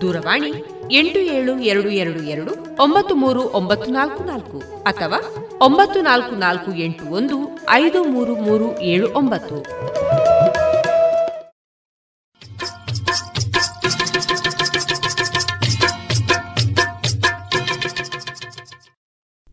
ದೂರವಾಣಿ 0.00 0.50
ಎಂಟು 0.92 1.18
ಏಳು 1.18 1.58
ಎರಡು 1.58 1.88
ಎರಡು 1.88 2.22
ಎರಡು 2.22 2.82
ಒಂಬತ್ತು 2.82 3.14
ಮೂರು 3.14 3.40
ಒಂಬತ್ತು 3.40 3.90
ನಾಲ್ಕು 3.90 4.24
ನಾಲ್ಕು 4.24 4.82
ಅಥವಾ 4.82 5.18
ಒಂಬತ್ತು 5.60 6.00
ನಾಲ್ಕು 6.00 6.34
ನಾಲ್ಕು 6.36 6.74
ಎಂಟು 6.74 7.04
ಒಂದು 7.04 7.68
ಐದು 7.70 8.04
ಮೂರು 8.04 8.36
ಮೂರು 8.36 8.80
ಏಳು 8.80 9.08
ಒಂಬತ್ತು. 9.08 9.66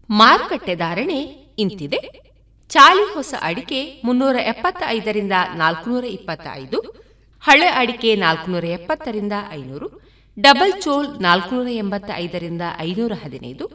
ಮಾರುಕಟ್ಟೆ 0.09 0.75
ಧಾರಣೆ 0.75 1.19
ಇಂತಿದೆ. 1.57 2.23
ಚಾಲಿ 2.69 3.13
ಹೊಸ 3.13 3.33
ಅಡಿಕೆ 3.41 4.01
ಮುನ್ನೂರ 4.05 4.35
ಎಪ್ಪತ್ತ 4.35 4.83
ಐದರಿಂದ 4.87 5.31
ನಾಲ್ಕುನೂರ 5.55 6.05
ಇಪ್ಪತ್ತ 6.05 6.47
ಐದು 6.53 6.79
ಹಳೆ 7.41 7.67
ಅಡಿಕೆ 7.67 8.15
ನಾಲ್ಕುನೂರ 8.15 8.63
ಎಪ್ಪತ್ತರಿಂದ 8.63 9.33
ಐನೂರು 9.51 10.02
ಡಬಲ್ 10.37 10.73
ಚೋಲ್ 10.81 11.07
ನಾಲ್ಕುನೂರ 11.21 11.67
ಎಂಬತ್ತ 11.67 12.09
ಐದರಿಂದ 12.15 12.61
ಐನೂರ 12.79 13.13
ಹದಿನೈದು, 13.13 13.65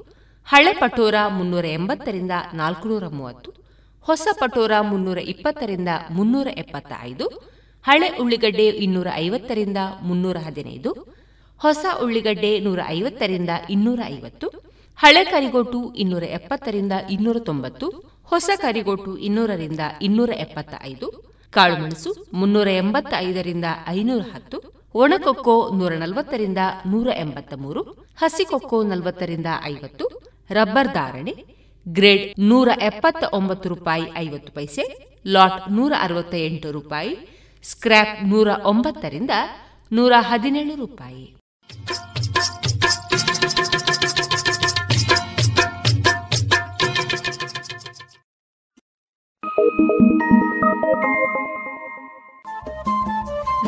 ಹಳೆ 0.47 0.73
ಪಟೋರ 0.73 1.15
ಮುನ್ನೂರ 1.29 1.65
ಎಂಬತ್ತರಿಂದ 1.65 2.31
ನಾಲ್ಕುನೂರ 2.55 3.09
ಮೂವತ್ತು, 3.09 3.51
ಹೊಸ 4.07 4.29
ಪಟೋರ 4.41 4.73
ಮುನ್ನೂರ 4.81 5.19
ಇಪ್ಪತ್ತರಿಂದ 5.19 5.89
ಮುನ್ನೂರ 6.11 6.49
ಎಪ್ಪತ್ತ 6.57 6.93
ಐದು 7.03 7.27
ಹಳೆ 7.85 8.09
ಉಳ್ಳಿಗಡ್ಡೆ 8.19 8.65
ಇನ್ನೂರ 8.65 9.09
ಐವತ್ತರಿಂದ 9.15 9.77
ಮುನ್ನೂರ 10.03 10.37
ಹದಿನೈದು, 10.37 10.91
ಹೊಸ 11.61 11.85
ಉಳ್ಳಿಗಡ್ಡೆ 12.03 12.61
ನೂರ 12.61 12.81
ಐವತ್ತರಿಂದ 12.89 13.51
ಇನ್ನೂರ 13.71 14.01
ಐವತ್ತು, 14.07 14.49
ಹಳೆ 14.99 15.25
ಕರಿಗೋಟು 15.25 15.95
ಇನ್ನೂರ 15.95 16.23
ಎಪ್ಪತ್ತರಿಂದ 16.23 16.93
ಇನ್ನೂರ 17.11 17.39
ತೊಂಬತ್ತು, 17.39 17.89
ಹೊಸ 18.25 18.51
ಕರಿಗೋಟು 18.61 19.17
ಇನ್ನೂರರಿಂದ 19.19 19.81
ಇನ್ನೂರ 20.03 20.31
ಎಪ್ಪತ್ತ 20.31 20.75
ಐದು 20.85 21.07
ಕಾಳುಮೆಣಸು 21.51 22.11
ಮುನ್ನೂರ 22.33 22.69
ಎಂಬತ್ತ 22.69 23.15
ಐದರಿಂದ 23.19 23.65
ಐನೂರ 23.89 24.23
ಹತ್ತು 24.35 24.78
ಒಣಕೊಕ್ಕೋ 24.95 25.71
ನೂರ 25.75 25.93
ನಲವತ್ತರಿಂದ 25.95 26.59
ನೂರ 26.87 27.09
ಎಂಬತ್ತ 27.17 27.55
ಮೂರು 27.57 27.83
ಹಸಿಕೊಕ್ಕೋ 28.17 28.83
ನಲವತ್ತರಿಂದ 28.83 29.47
ಐವತ್ತು, 29.65 30.07
ರಬ್ಬರ್ 30.51 30.95
ಧಾರಣೆ, 30.95 31.35
ಗ್ರೇಡ್ 31.89 32.41
ನೂರ 32.41 32.69
ಎಪ್ಪತ್ತ 32.83 33.25
ಒಂಬತ್ತು 33.33 33.69
ರೂಪಾಯಿ 33.69 34.03
ಐವತ್ತು 34.17 34.53
ಪೈಸೆ, 34.53 35.15
ಲಾಟ್ 35.27 35.73
ನೂರ 35.73 35.93
ಅರವತ್ತ 36.01 36.35
ಎಂಟು 36.35 36.71
ರೂಪಾಯಿ, 36.73 37.39
ಸ್ಕ್ರ್ಯಾಪ್ 37.63 38.25
ನೂರ 38.25 38.49
ಒಂಬತ್ತರಿಂದ 38.65 39.31
ನೂರ 39.93 40.13
ಹದಿನೇಳು 40.19 40.75
ರೂಪಾಯಿ. 40.75 41.35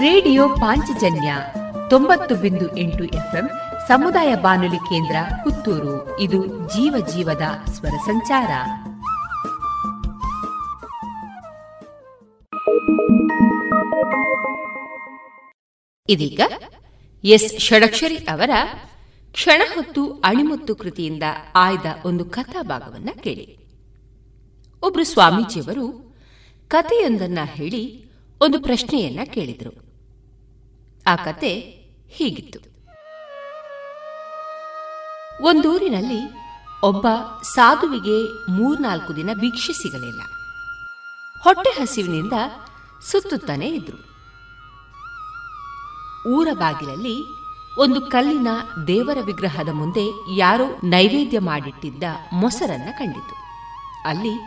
ರೇಡಿಯೋ 0.01 0.49
ಪಾಂಚಜನ್ಯ 0.49 1.35
ತೊಂಬತ್ತು 1.91 2.35
ಬಿಂದು 2.35 2.77
ಎಂಟು 2.77 3.05
ಎಫ್ಎಂ 3.05 3.51
ಸಮುದಾಯ 3.89 4.35
ಬಾನುಲಿ 4.35 4.77
ಕೇಂದ್ರ 4.77 5.17
ಪುತ್ತೂರು. 5.45 6.21
ಇದು 6.21 6.47
ಜೀವ 6.47 7.07
ಜೀವದ 7.15 7.43
ಸ್ವರ 7.73 7.91
ಸಂಚಾರ. 7.91 8.51
ಇದೀಗ 16.09 16.41
ಎಸ್ 17.25 17.61
ಷಡಕ್ಷರಿ 17.61 18.17
ಅವರ 18.17 18.51
ಕ್ಷಣ 19.33 19.63
ಹೊತ್ತು 19.75 20.13
ಅಣಿಮುತ್ತು 20.13 20.75
ಕೃತಿಯಿಂದ 20.75 21.23
ಆಯ್ದ 21.55 21.87
ಒಂದು 22.05 22.25
ಕಥಾ 22.25 22.63
ಭಾಗವನ್ನ 22.63 23.09
ಕೇಳಿ. 23.23 23.59
ಒಬ್ರು 24.83 25.05
ಸ್ವಾಮೀಜಿಯವರು 25.05 26.17
ಕಥೆಯೊಂದನ್ನ 26.69 27.39
ಹೇಳಿ 27.45 28.13
ಒಂದು 28.43 28.63
ಪ್ರಶ್ನೆಯನ್ನ 28.63 29.21
ಕೇಳಿದರು. 29.25 29.90
ಆ 31.07 31.17
ಕತೆ 31.17 31.51
ಹೀಗಿತ್ತು. 32.09 32.71
ಒಂದೂರಿನಲ್ಲಿ 35.43 36.31
ಒಬ್ಬ 36.83 37.07
ಸಾಧುವಿಗೆ 37.43 38.47
ಮೂರ್ನಾಲ್ಕು 38.51 39.17
ದಿನ 39.17 39.31
ಭಿಕ್ಷೆ 39.33 39.73
ಸಿಗಲಿಲ್ಲ. 39.73 40.23
ಹೊಟ್ಟೆ 41.45 41.71
ಹಸಿವಿನಿಂದ 41.71 42.33
ಸುತ್ತುತ್ತಾನೆ 43.11 43.67
ಇದ್ರು. 43.69 44.11
ಊರ 46.29 46.49
ಬಾಗಿಲಲ್ಲಿ 46.53 47.25
ಒಂದು 47.79 48.01
ಕಲ್ಲಿನ 48.01 48.49
ದೇವರ 48.87 49.19
ವಿಗ್ರಹದ 49.25 49.69
ಮುಂದೆ 49.69 50.37
ಯಾರೋ 50.37 50.65
ನೈವೇದ್ಯ 50.85 51.39
ಮಾಡಿಟ್ಟಿದ್ದ 51.39 52.03
ಮೊಸರನ್ನ 52.33 52.89
ಕಂಡಿತು. 52.99 53.35
ಅಲ್ಲಿ 54.09 54.41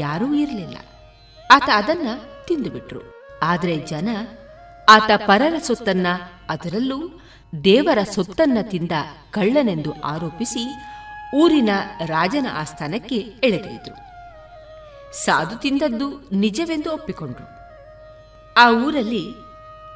ಯಾರೂ 0.00 0.34
ಇರಲಿಲ್ಲ. 0.34 0.78
ಆತ 1.52 1.70
ಅದನ್ನ 1.74 2.08
ತಿಂದುಬಿಟ್ರು. 2.48 3.00
ಆದರೆ 3.42 3.76
ಜನ 3.76 4.08
ಆತ 4.88 5.10
ಪರರ 5.26 5.54
ಸೊತ್ತನ್ನ, 5.62 6.06
ಅದರಲ್ಲೂ 6.48 7.20
ದೇವರ 7.64 7.98
ಸೊತ್ತನ್ನ 8.02 8.58
ತಿಂದ 8.62 8.92
ಕಳ್ಳನೆಂದು 9.30 10.02
ಆರೋಪಿಸಿ 10.02 10.64
ಊರಿನ 11.36 11.68
ರಾಜನ 12.06 12.46
ಆಸ್ಥಾನಕ್ಕೆ 12.52 13.16
ಎಳೆದೊಯ್ದರು 13.16 13.96
ಸಾಧು 15.24 15.56
ತಿಂದದ್ದು 15.56 16.30
ನಿಜವೆಂದು 16.32 16.92
ಒಪ್ಪಿಕೊಂಡ್ರು. 16.92 17.46
ಆ 18.56 18.70
ಊರಲ್ಲಿ 18.70 19.24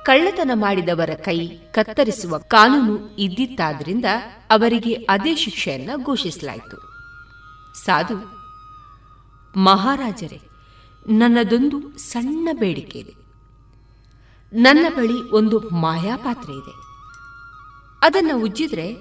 ಕಳ್ಳತನ 0.05 0.51
ಮಾಡಿದವರ 0.55 1.11
ಕೈ 1.15 1.49
ಕತ್ತರಿಸುವ 1.49 2.39
ಕಾನೂನು 2.39 3.17
ಇದ್ದಿತ್ತಾದ್ರಿಂದ 3.19 4.05
ಅವರಿಗೆ 4.51 4.95
ಅದೇ 4.95 5.35
ಶಿಕ್ಷೆಯನ್ನ 5.35 5.91
ಘೋಷಿಸಲಾಯಿತು. 6.05 6.77
ಸಾಧು, 7.85 8.19
ಮಹಾರಾಜರೇ, 9.57 10.41
ನನ್ನದೊಂದು 11.09 11.99
ಸಣ್ಣ 11.99 12.49
ಬೇಡಿಕೆ 12.53 12.99
ಇದೆ 12.99 13.28
ನನ್ನ 14.53 14.87
ಬಳಿ 14.97 15.31
ಒಂದು 15.31 15.61
ಮಾಯಾಪಾತ್ರೆ 15.61 16.53
ಇದೆ. 16.53 16.89
ಅದನ್ನು 18.03 18.45
ಉಜ್ಜಿದ್ರೆ 18.45 18.95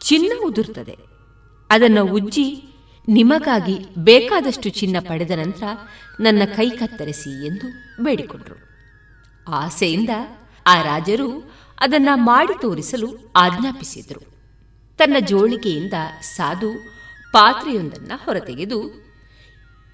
ಚಿನ್ನ 0.00 0.32
ಉದುರ್ತದೆ. 0.44 0.98
ಅದನ್ನು 1.70 2.04
ಉಜ್ಜಿ 2.04 2.62
ನಿಮಗಾಗಿ 3.08 3.78
ಬೇಕಾದಷ್ಟು 3.98 4.68
ಚಿನ್ನ 4.68 4.96
ಪಡೆದ 5.08 5.30
ನಂತರ 5.30 5.62
ನನ್ನ 6.20 6.42
ಕೈ 6.56 6.70
ಕತ್ತರಿಸಿ 6.70 7.46
ಎಂದು 7.46 7.66
ಬೇಡಿಕೊಂಡರು. 8.02 8.66
ಆಸೆಯಿಂದ 9.52 10.10
ಆ 10.66 10.82
ರಾಜರು 10.82 11.52
ಅದನ್ನ 11.80 12.08
ಮಾಡಿ 12.14 12.60
ತೋರಿಸಲು 12.60 13.32
ಆಜ್ಞಾಪಿಸಿದರು. 13.36 14.20
ತನ್ನ 14.98 15.16
ಜೋಳಿಗೆಯಿಂದ 15.20 15.92
ಸಾಧು 16.20 16.70
ಪಾತ್ರೆಯೊಂದನ್ನು 17.32 18.24
ಹೊರತೆಗೆದು, 18.24 19.06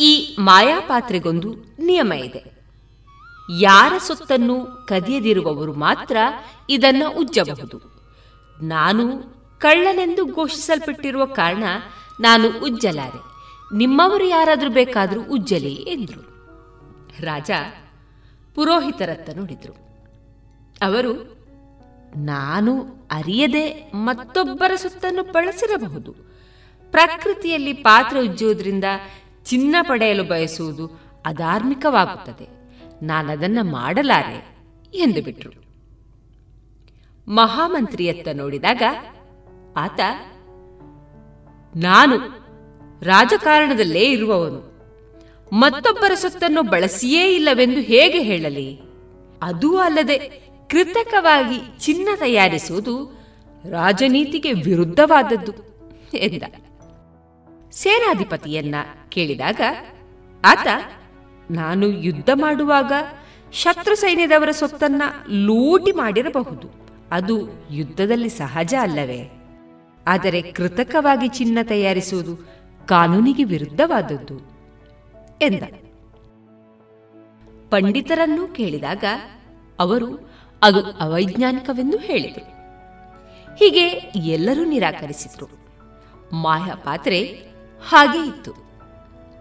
ಈ 0.00 0.36
ಮಾಯಾಪಾತ್ರೆಗೊಂದು 0.38 1.76
ನಿಯಮ 1.78 2.12
ಇದೆ. 2.12 2.61
ಯಾರ 3.60 3.92
ಸೊತ್ತನ್ನು 3.98 4.86
ಕದಿಯದಿರುವವರು 4.86 5.74
ಮಾತ್ರ 5.74 6.16
ಇದನ್ನು 6.70 7.10
ಉಜ್ಜಬಹುದು. 7.10 7.80
ನಾನು 8.62 9.22
ಕಳ್ಳನೆಂದು 9.58 10.26
ಘೋಷಿಸಲ್ಪಟ್ಟಿರುವ 10.26 11.24
ಕಾರಣ 11.24 11.64
ನಾನು 12.20 12.48
ಉಜ್ಜಲಾರೆ. 12.64 13.32
ನಿಮ್ಮವರು 13.76 14.24
ಯಾರಾದರೂ 14.24 14.70
ಬೇಕಾದರೂ 14.70 15.22
ಉಜ್ಜಲಿ 15.22 15.74
ಎಂದರು. 15.74 16.32
ರಾಜ 17.20 17.50
ಪುರೋಹಿತರತ್ತ 18.54 19.30
ನೋಡಿದರು. 19.30 19.72
ಅವರು, 20.82 21.12
ನಾನು 22.16 22.80
ಅರಿಯದೆ 23.10 23.92
ಮತ್ತೊಬ್ಬರ 23.94 24.74
ಸುತ್ತನ್ನು 24.74 25.22
ಬಳಸಿರಬಹುದು. 25.22 26.14
ಪ್ರಕೃತಿಯಲ್ಲಿ 26.90 27.72
ಪಾತ್ರ 27.72 28.16
ಉಜ್ಜುವುದರಿಂದ 28.22 28.84
ಚಿನ್ನ 29.44 29.76
ಪಡೆಯಲು 29.82 30.24
ಬಯಸುವುದು 30.24 31.00
ಅಧಾರ್ಮಿಕವಾಗುತ್ತದೆ. 31.26 32.61
ನಾನದನ್ನ 33.02 33.58
ಮಾಡಲಾರೆ 33.62 34.38
ಎಂದು 34.94 35.22
ಬಿಟ್ರು. 35.22 35.50
ಮಹಾಮಂತ್ರಿಯತ್ತ 37.28 38.28
ನೋಡಿದಾಗ 38.32 38.82
ಆತ, 39.76 40.00
ನಾನು 41.76 42.16
ರಾಜಕಾರಣದಲ್ಲೇ 43.02 44.04
ಇರುವವನು, 44.10 44.60
ಮತ್ತೊಬ್ಬರ 45.52 46.14
ಸೊತ್ತನ್ನು 46.14 46.62
ಬಳಸಿಯೇ 46.62 47.34
ಇಲ್ಲವೆಂದು 47.34 47.80
ಹೇಗೆ 47.80 48.22
ಹೇಳಲಿ? 48.22 48.80
ಅದೂ 49.42 49.76
ಅಲ್ಲದೆ 49.76 50.18
ಕೃತಕವಾಗಿ 50.70 51.58
ಚಿನ್ನ 51.78 52.08
ತಯಾರಿಸುವುದು 52.16 52.94
ರಾಜನೀತಿಗೆ 53.70 54.52
ವಿರುದ್ಧವಾದದ್ದು 54.52 55.52
ಎಂದ. 56.14 56.42
ಸೇನಾಧಿಪತಿಯನ್ನ 57.72 58.74
ಕೇಳಿದಾಗ 59.08 59.60
ಆತ 60.44 60.66
ನಾನು 61.50 61.86
ಯುದ್ಧ 61.86 62.30
ಮಾಡುವಾಗ 62.34 62.92
ಶತ್ರು 63.52 63.94
ಸೈನ್ಯದವರ 63.94 64.50
ಸೊತ್ತನ್ನ 64.50 65.02
ಲೂಟಿ 65.30 65.92
ಮಾಡಿರಬಹುದು. 65.92 66.68
ಅದು 67.12 67.48
ಯುದ್ಧದಲ್ಲಿ 67.70 68.28
ಸಹಜ 68.28 68.74
ಅಲ್ಲವೇ? 68.80 69.30
ಆದರೆ 70.06 70.42
ಕೃತಕವಾಗಿ 70.42 71.28
ಚಿನ್ನ 71.28 71.58
ತಯಾರಿಸುವುದು 71.62 72.36
ಕಾನೂನಿಗೆ 72.86 73.44
ವಿರುದ್ಧವಾದದ್ದು 73.44 74.38
ಎಂದ. 75.42 75.62
ಪಂಡಿತರನ್ನು 77.70 78.48
ಕೇಳಿದಾಗ 78.48 79.04
ಅವರು, 79.78 80.30
ಅದು 80.62 80.90
ಅವೈಜ್ಞಾನಿಕವೆಂದು 80.90 81.96
ಹೇಳಿದರು. 81.96 82.52
ಹೀಗೆ 83.56 83.88
ಎಲ್ಲರೂ 84.28 84.64
ನಿರಾಕರಿಸಿದ್ರು. 84.64 85.48
ಮಾಯಾ 86.32 86.74
ಪಾತ್ರೆ 86.74 87.24
ಹಾಗೆ 87.88 88.28
ಇತ್ತು. 88.28 88.52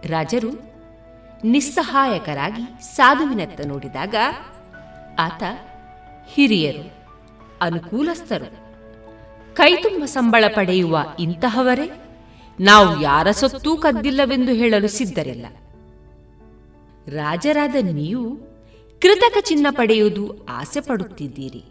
ರಾಜರು 0.04 0.71
ನಿಸ್ಸಹಾಯಕರಾಗಿ 1.44 2.82
ಸಾಧುವಿನತ್ತ 2.82 3.60
ನೋಡಿದಾಗ 3.66 4.14
ಆತ 5.18 5.42
ಹಿರಿಯರು, 6.26 6.92
ಅನುಕೂಲಸ್ಥರು. 7.60 8.62
ಕೈತುಂಬ 9.54 10.04
ಸಂಬಳ 10.04 10.44
ಪಡೆಯುವ 10.54 11.06
ಇಂತಹವರೇ 11.18 11.90
ನಾವು 12.60 13.00
ಯಾರ 13.00 13.30
ಸೊತ್ತೂ 13.30 13.76
ಕದ್ದಿಲ್ಲವೆಂದು 13.76 14.52
ಹೇಳಲು 14.52 14.88
ಸಿದ್ಧರಿಲ್ಲ. 14.88 15.46
ರಾಜರಾದ 17.08 17.74
ನೀವು 17.82 18.36
ಕೃತಕ 19.00 19.36
ಚಿನ್ನ 19.40 19.66
ಪಡೆಯುವುದು 19.70 20.46
ಆಸೆ 20.48 20.80
ಪಡುತ್ತಿದ್ದೀರಿ. 20.80 21.64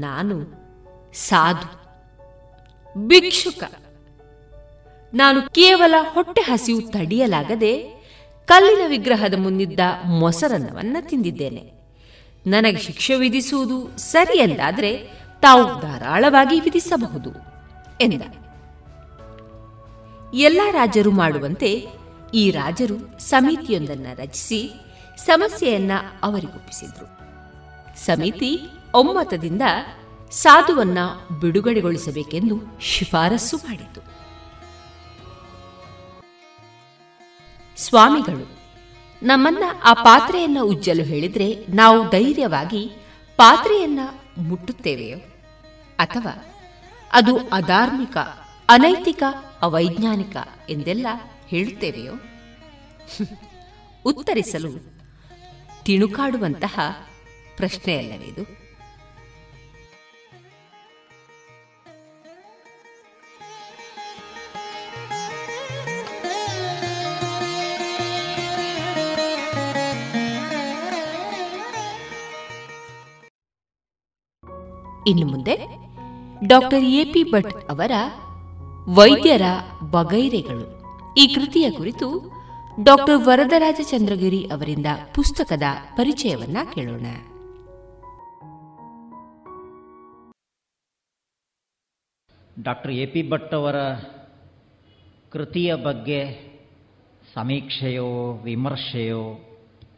ನಾನು 0.00 0.42
ಸಾಧು, 1.14 1.84
ಭಿಕ್ಷುಕ. 3.08 3.64
ನಾನು 5.14 5.42
ಕೇವಲ 5.42 5.94
ಹೊಟ್ಟೆ 6.12 6.40
ಹಸಿವು 6.40 6.82
ತಡೆಯಲಾಗದೆ 6.82 8.03
ಕಲ್ಲಿನ 8.46 8.88
ವಿಗ್ರಹದ 8.88 9.34
ಮುಂದಿದ್ದ 9.36 9.80
ಮೊಸರನ್ನವನ್ನ 10.04 10.96
ತಿಂದಿದ್ದೇನೆ. 11.00 11.72
ನನಗೆ 12.46 12.78
ಶಿಕ್ಷೆ 12.78 13.14
ವಿಧಿಸುವುದು 13.14 13.98
ಸರಿಯಲ್ಲಾದ್ರೆ 13.98 15.10
ತಾವು 15.42 15.80
ಧಾರಾಳವಾಗಿ 15.80 16.60
ವಿಧಿಸಬಹುದು, 16.60 17.30
ಎಂದ. 18.00 18.22
ಎಲ್ಲ 20.34 20.60
ರಾಜರು 20.70 21.10
ಮಾಡುವಂತೆ 21.10 21.86
ಈ 22.34 22.50
ರಾಜರು 22.50 23.18
ಸಮಿತಿಯೊಂದನ್ನು 23.18 24.16
ರಚಿಸಿ 24.16 24.72
ಸಮಸ್ಯೆಯನ್ನ 25.16 25.92
ಅವರಿಗೊಪ್ಪಿಸಿದ್ರು 26.22 27.06
ಸಮಿತಿ 28.06 28.58
ಒಮ್ಮತದಿಂದ 28.94 29.62
ಸಾಧುವನ್ನ 30.30 30.98
ಬಿಡುಗಡೆಗೊಳಿಸಬೇಕೆಂದು 31.40 32.78
ಶಿಫಾರಸು 32.80 33.56
ಮಾಡಿತು. 33.56 34.13
ಸ್ವಾಮಿಗಳು, 37.76 38.58
ನಮ್ಮನ್ನ 39.22 39.62
ಆ 39.84 39.92
ಪಾತ್ರೆಯನ್ನ 39.92 40.58
ಉಜ್ಜಲು 40.62 41.02
ಹೇಳಿದ್ರೆ 41.02 41.66
ನಾವು 41.68 42.10
ಧೈರ್ಯವಾಗಿ 42.10 42.90
ಪಾತ್ರೆಯನ್ನ 43.36 43.98
ಮುಟ್ಟುತ್ತೇವೆಯೋ? 44.38 45.18
ಅಥವಾ 45.98 46.44
ಅದು 47.12 47.36
ಅಧಾರ್ಮಿಕ, 47.36 48.16
ಅನೈತಿಕ, 48.68 49.22
ಅವೈಜ್ಞಾನಿಕ 49.62 50.36
ಎಂದೆಲ್ಲ 50.68 51.06
ಹೇಳುತ್ತೇವೆಯೋ? 51.48 52.12
ಉತ್ತರಿಸಲು 54.04 54.94
ತಿಣುಕಾಡುವಂತಹ 55.84 56.80
ಪ್ರಶ್ನೆಯಲ್ಲವಿದು? 57.56 58.63
ಇನ್ನು 75.06 75.26
ಮುಂದೆ 75.26 75.56
ಡಾಕ್ಟರ್ 76.46 76.84
ಎಪಿ 76.84 77.22
ಭಟ್ 77.32 77.70
ಅವರ 77.70 77.92
ವೈದ್ಯರ 78.88 79.42
ಬಗೈರೆಗಳು. 79.90 80.84
ಈ 81.14 81.34
ಕೃತಿಯ 81.34 81.70
ಕುರಿತು 81.70 82.32
ಡಾಕ್ಟರ್ 82.84 83.24
ವರದರಾಜ 83.24 83.80
ಚಂದ್ರಗಿರಿ 83.82 84.48
ಅವರಿಂದ 84.52 84.86
ಪುಸ್ತಕದ 85.14 85.62
ಪರಿಚಯವನ್ನ 85.96 86.56
ಕೇಳೋಣ. 86.74 87.06
ಡಾಕ್ಟರ್ 92.62 92.92
ಎ 92.92 93.06
ಪಿ 93.06 93.30
ಭಟ್ 93.30 93.54
ಅವರ 93.54 93.76
ಕೃತಿಯ 95.32 95.74
ಬಗ್ಗೆ 95.74 96.54
ಸಮೀಕ್ಷೆಯೋ 97.34 98.32
ವಿಮರ್ಶೆಯೋ 98.44 99.38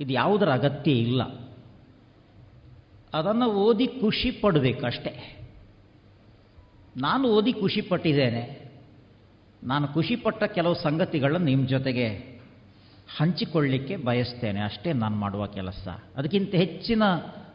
ಇದು 0.00 0.12
ಯಾವುದರ 0.12 0.48
ಅಗತ್ಯ 0.52 0.90
ಇಲ್ಲ. 0.90 1.45
ಅದನ್ನು 3.16 3.46
ಓದಿ 3.46 3.86
ಖುಷಿ 3.86 4.30
ಪಡಬೇಕಷ್ಟೆ. 4.30 5.36
ನಾನು 6.96 7.28
ಓದಿ 7.28 7.52
ಖುಷಿ 7.52 7.80
ಪಟ್ಟಿದ್ದೇನೆ. 7.80 8.72
ನಾನು 9.64 9.88
ಖುಷಿಪಟ್ಟ 9.88 10.44
ಕೆಲವು 10.44 10.74
ಸಂಗತಿಗಳನ್ನು 10.74 11.46
ನಿಮ್ಮ 11.46 11.68
ಜೊತೆಗೆ 11.68 12.06
ಹಂಚಿಕೊಳ್ಳಿಕ್ಕೆ 13.18 13.96
ಬಯಸ್ತೇನೆ. 13.96 14.60
ಅಷ್ಟೇ 14.60 14.92
ನಾನು 14.92 15.16
ಮಾಡುವ 15.16 15.46
ಕೆಲಸ. 15.46 15.88
ಅದಕ್ಕಿಂತ 16.16 16.54
ಹೆಚ್ಚಿನ 16.54 17.02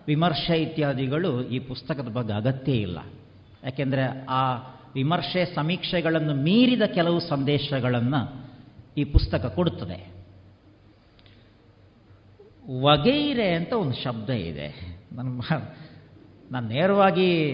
ವಿಮರ್ಶೆ 0.08 0.62
ಇತ್ಯಾದಿಗಳು 0.62 1.44
ಈ 1.44 1.60
ಪುಸ್ತಕದ 1.60 2.08
ಬಗ್ಗೆ 2.08 2.34
ಅಗತ್ಯ 2.34 2.72
ಇಲ್ಲ. 2.72 3.00
ಯಾಕೆಂದರೆ 3.64 4.26
ಆ 4.26 4.56
ವಿಮರ್ಶೆ 4.94 5.56
ಸಮೀಕ್ಷೆಗಳನ್ನು 5.56 6.36
ಮೀರಿದ 6.36 6.82
ಕೆಲವು 6.82 7.20
ಸಂದೇಶಗಳನ್ನು 7.20 8.52
ಈ 8.98 9.04
ಪುಸ್ತಕ 9.04 9.46
ಕೊಡುತ್ತದೆ. 9.46 10.12
ವಗೈರೆ 12.82 13.54
ಅಂತ 13.54 13.74
ಒಂದು 13.74 14.04
ಶಬ್ದ 14.04 14.30
ಇದೆ. 14.30 15.01
ನನ್ನ 15.12 15.42
ನಾನು 16.52 16.68
ನೇರವಾಗಿ 16.68 17.50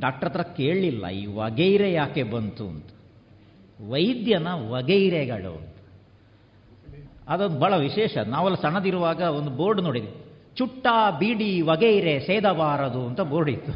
ಡಾಕ್ಟ್ರ 0.00 0.28
ಹತ್ರ 0.28 0.42
ಕೇಳಲಿಲ್ಲ. 0.42 1.08
ಈ 1.08 1.26
ವಗೈರೆ 1.26 1.92
ಯಾಕೆ 1.92 2.22
ಬಂತು 2.22 2.68
ಅಂತ. 2.68 2.86
ವೈದ್ಯನ 3.90 4.48
ವಗೈರೆಗಳು 4.48 5.78
ಅದೊಂದು 7.28 7.58
ಭಾಳ 7.58 7.76
ವಿಶೇಷ. 7.76 8.18
ನಾವೆಲ್ಲ 8.18 8.60
ಸಣ್ಣದಿರುವಾಗ 8.60 9.20
ಒಂದು 9.20 9.50
ಬೋರ್ಡ್ 9.50 9.82
ನೋಡಿದ್ವಿ. 9.82 10.14
ಚುಟ್ಟ 10.56 10.86
ಬೀಡಿ 11.18 11.60
ವಗೈರೆ 11.60 12.20
ಸೇದಬಾರದು 12.20 13.06
ಅಂತ 13.06 13.20
ಬೋರ್ಡ್ 13.20 13.50
ಇತ್ತು. 13.50 13.72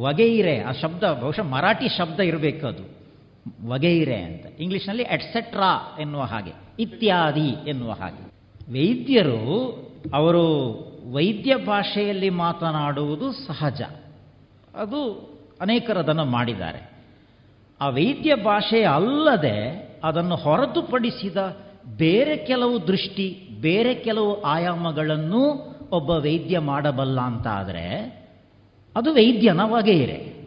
ವಗೈರೆ, 0.00 0.60
ಆ 0.60 0.72
ಶಬ್ದ, 0.72 1.02
ಬಹುಶಃ 1.02 1.42
ಮರಾಠಿ 1.42 1.88
ಶಬ್ದ 1.88 2.20
ಇರಬೇಕು 2.20 2.66
ಅದು 2.66 2.82
ವಗೈರೆ 3.68 4.22
ಅಂತ. 4.22 4.60
ಇಂಗ್ಲೀಷ್ನಲ್ಲಿ 4.60 5.02
ಎಟ್ಸೆಟ್ರಾ 5.02 5.96
ಎನ್ನುವ 6.00 6.22
ಹಾಗೆ. 6.22 6.52
ಇತ್ಯಾದಿ 6.78 7.68
ಎನ್ನುವ 7.68 7.90
ಹಾಗೆ. 7.92 8.24
ವೈದ್ಯರು 8.72 9.72
ಅವರು 10.14 10.89
ವೈದ್ಯ 11.12 11.56
ಭಾಷೆಯಲ್ಲಿ 11.56 12.30
ಮಾತನಾಡುವುದು 12.30 13.32
ಸಹಜ. 13.32 13.82
ಅದು 14.74 15.30
ಅನೇಕರದನ್ನು 15.60 16.24
ಮಾಡಿದ್ದಾರೆ. 16.24 16.90
ಆ 17.80 17.88
ವೈದ್ಯ 17.88 18.34
ಭಾಷೆ 18.34 18.82
ಅಲ್ಲದೆ 18.82 19.90
ಅದನ್ನು 20.04 20.36
ಹೊರತುಪಡಿಸಿದ 20.36 21.56
ಬೇರೆ 21.96 22.36
ಕೆಲವು 22.36 22.86
ದೃಷ್ಟಿ, 22.86 23.48
ಬೇರೆ 23.60 23.94
ಕೆಲವು 23.94 24.42
ಆಯಾಮಗಳನ್ನು 24.42 25.42
ಒಬ್ಬ 25.92 26.10
ವೈದ್ಯ 26.10 26.58
ಮಾಡಬಲ್ಲ 26.58 27.20
ಅಂತ 27.20 27.46
ಆದರೆ 27.46 27.84
ಅದು 28.96 29.14
ವೈದ್ಯನ 29.14 29.60
ವಗೈರೆ 29.60 30.46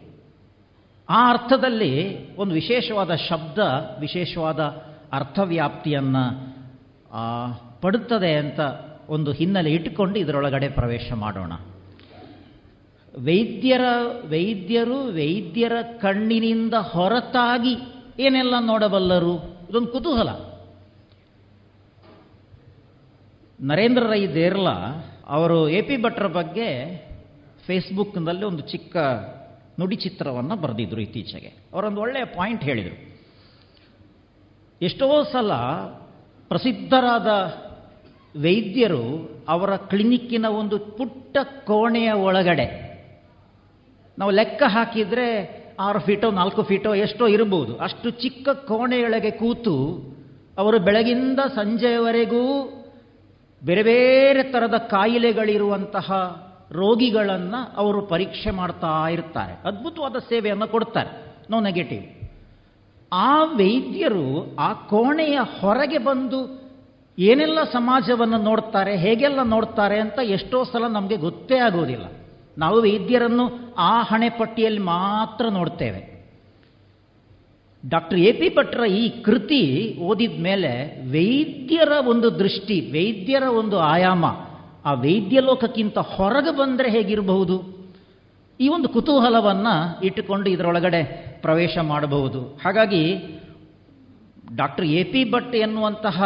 ಆ 1.08 1.30
ಅರ್ಥದಲ್ಲಿ 1.30 1.92
ಒಂದು 2.36 2.54
ವಿಶೇಷವಾದ 2.54 3.14
ಶಬ್ದ, 3.14 3.58
ವಿಶೇಷವಾದ 4.00 4.60
ಅರ್ಥವ್ಯಾಪ್ತಿಯನ್ನು 5.12 6.54
ಪಡುತ್ತದೆ 7.80 8.32
ಅಂತ 8.32 8.60
ಒಂದು 9.08 9.32
ಹಿನ್ನೆಲೆ 9.32 9.70
ಇಟ್ಟುಕೊಂಡು 9.70 10.18
ಇದರೊಳಗಡೆ 10.18 10.68
ಪ್ರವೇಶ 10.68 11.12
ಮಾಡೋಣ. 11.12 11.52
ವೈದ್ಯರ, 13.24 13.80
ವೈದ್ಯರು 14.28 15.14
ವೈದ್ಯರ 15.14 15.72
ಕಣ್ಣಿನಿಂದ 15.82 16.74
ಹೊರತಾಗಿ 16.74 17.76
ಏನೆಲ್ಲ 18.18 18.54
ನೋಡಬಲ್ಲರು? 18.60 19.34
ಇದೊಂದು 19.70 19.88
ಕುತೂಹಲ. 19.88 20.28
ನರೇಂದ್ರ 23.60 24.02
ರೈ 24.10 24.26
ದೇರ್ಲ 24.26 24.68
ಅವರು 25.26 25.68
ಎ 25.68 25.82
ಪಿ 25.82 26.02
ಭಟ್ರ 26.02 26.26
ಬಗ್ಗೆ 26.26 26.98
ಫೇಸ್ಬುಕ್ನಲ್ಲಿ 27.66 28.44
ಒಂದು 28.44 28.62
ಚಿಕ್ಕ 28.62 28.96
ನುಡಿ 29.80 29.96
ಚಿತ್ರವನ್ನು 29.96 30.56
ಬರೆದಿದ್ರು 30.56 31.00
ಇತ್ತೀಚೆಗೆ. 31.00 31.52
ಅವರೊಂದು 31.72 32.00
ಒಳ್ಳೆಯ 32.00 32.24
ಪಾಯಿಂಟ್ 32.24 32.64
ಹೇಳಿದರು. 32.64 33.14
ಎಷ್ಟೋ 34.82 35.22
ಸಲ 35.22 35.52
ಪ್ರಸಿದ್ಧರಾದ 36.48 37.28
ವೈದ್ಯರು 38.42 39.30
ಅವರ 39.48 39.76
ಕ್ಲಿನಿಕ್ಕಿನ 39.76 40.46
ಒಂದು 40.46 40.78
ಪುಟ್ಟ 40.78 41.36
ಕೋಣೆಯ 41.66 42.12
ಒಳಗಡೆ. 42.12 42.94
ನಾವು 44.18 44.30
ಲೆಕ್ಕ 44.30 44.62
ಹಾಕಿದರೆ 44.66 45.64
ಆರು 45.80 45.98
ಫೀಟೋ, 45.98 46.30
ನಾಲ್ಕು 46.30 46.62
ಫೀಟೋ 46.62 46.94
ಎಷ್ಟೋ 46.94 47.26
ಇರಬಹುದು. 47.26 47.76
ಅಷ್ಟು 47.76 48.10
ಚಿಕ್ಕ 48.10 48.48
ಕೋಣೆಯೊಳಗೆ 48.48 49.30
ಕೂತು 49.30 49.76
ಅವರು 50.58 50.78
ಬೆಳಗಿಂದ 50.78 51.38
ಸಂಜೆಯವರೆಗೂ 51.38 52.72
ಬೇರೆ 53.64 53.82
ಬೇರೆ 53.82 54.42
ಥರದ 54.42 54.74
ಕಾಯಿಲೆಗಳಿರುವಂತಹ 54.74 56.12
ರೋಗಿಗಳನ್ನು 56.72 57.76
ಅವರು 57.76 58.02
ಪರೀಕ್ಷೆ 58.02 58.50
ಮಾಡ್ತಾ 58.50 59.08
ಇರ್ತಾರೆ. 59.08 59.68
ಅದ್ಭುತವಾದ 59.68 60.16
ಸೇವೆಯನ್ನು 60.16 60.68
ಕೊಡ್ತಾರೆ. 60.68 61.34
ನೋ 61.50 61.60
ನೆಗೆಟಿವ್ 61.60 62.04
ಆ 63.12 63.44
ವೈದ್ಯರು 63.44 64.56
ಆ 64.56 64.72
ಕೋಣೆಯ 64.72 65.38
ಹೊರಗೆ 65.60 65.98
ಬಂದು 65.98 66.63
ಏನೆಲ್ಲ 67.18 67.58
ಸಮಾಜವನ್ನು 67.72 68.38
ನೋಡ್ತಾರೆ, 68.38 68.96
ಹೇಗೆಲ್ಲ 68.96 69.42
ನೋಡ್ತಾರೆ 69.42 70.00
ಅಂತ 70.00 70.18
ಎಷ್ಟೋ 70.24 70.64
ಸಲ 70.64 70.86
ನಮಗೆ 70.86 71.16
ಗೊತ್ತೇ 71.16 71.58
ಆಗೋದಿಲ್ಲ. 71.58 72.04
ನಾವು 72.58 72.82
ವೈದ್ಯರನ್ನು 72.82 73.74
ಆ 73.78 74.02
ಹಣೆಪಟ್ಟಿಯಲ್ಲಿ 74.02 74.80
ಮಾತ್ರ 74.80 75.48
ನೋಡ್ತೇವೆ. 75.48 76.14
ಡಾಕ್ಟರ್ 77.90 78.18
ಎ 78.18 78.32
ಪಿ 78.32 78.56
ಭಟ್ರ 78.56 78.84
ಈ 78.84 79.08
ಕೃತಿ 79.08 79.62
ಓದಿದ 80.00 80.42
ಮೇಲೆ 80.42 81.02
ವೈದ್ಯರ 81.10 81.92
ಒಂದು 82.06 82.38
ದೃಷ್ಟಿ, 82.38 82.80
ವೈದ್ಯರ 82.80 83.42
ಒಂದು 83.42 83.78
ಆಯಾಮ, 83.78 84.24
ಆ 84.84 84.92
ವೈದ್ಯ 84.92 85.40
ಲೋಕಕ್ಕಿಂತ 85.40 85.98
ಹೊರಗೆ 85.98 86.56
ಬಂದರೆ 86.56 86.90
ಹೇಗಿರಬಹುದು? 86.90 87.84
ಈ 88.60 88.68
ಒಂದು 88.68 88.88
ಕುತೂಹಲವನ್ನು 88.88 90.04
ಇಟ್ಟುಕೊಂಡು 90.04 90.50
ಇದರೊಳಗಡೆ 90.50 91.04
ಪ್ರವೇಶ 91.42 91.78
ಮಾಡಬಹುದು. 91.78 92.40
ಹಾಗಾಗಿ 92.64 93.14
ಡಾಕ್ಟರ್ 94.56 94.84
ಎ 94.84 95.04
ಪಿ 95.04 95.30
ಭಟ್ 95.30 95.54
ಎನ್ನುವಂತಹ 95.54 96.22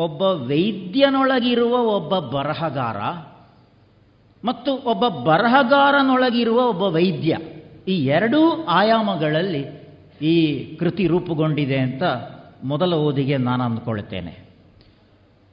ಒಬ್ಬ 0.00 0.22
ವೈದ್ಯನೊಳಗಿರುವ 0.22 1.76
ಒಬ್ಬ 1.76 2.18
ಬರಹಗಾರ 2.18 2.96
ಮತ್ತು 4.44 4.74
ಒಬ್ಬ 4.74 5.08
ಬರಹಗಾರನೊಳಗಿರುವ 5.08 6.60
ಒಬ್ಬ 6.68 6.82
ವೈದ್ಯ. 6.82 7.36
ಈ 7.88 8.04
ಎರಡೂ 8.04 8.64
ಆಯಾಮಗಳಲ್ಲಿ 8.68 9.66
ಈ 10.22 10.64
ಕೃತಿ 10.76 11.06
ರೂಪುಗೊಂಡಿದೆ 11.06 11.78
ಅಂತ 11.78 12.02
ಮೊದಲ 12.64 12.94
ಓದಿಗೆ 12.94 13.36
ನಾನು 13.36 13.64
ಅಂದ್ಕೊಳ್ತೇನೆ 13.64 14.50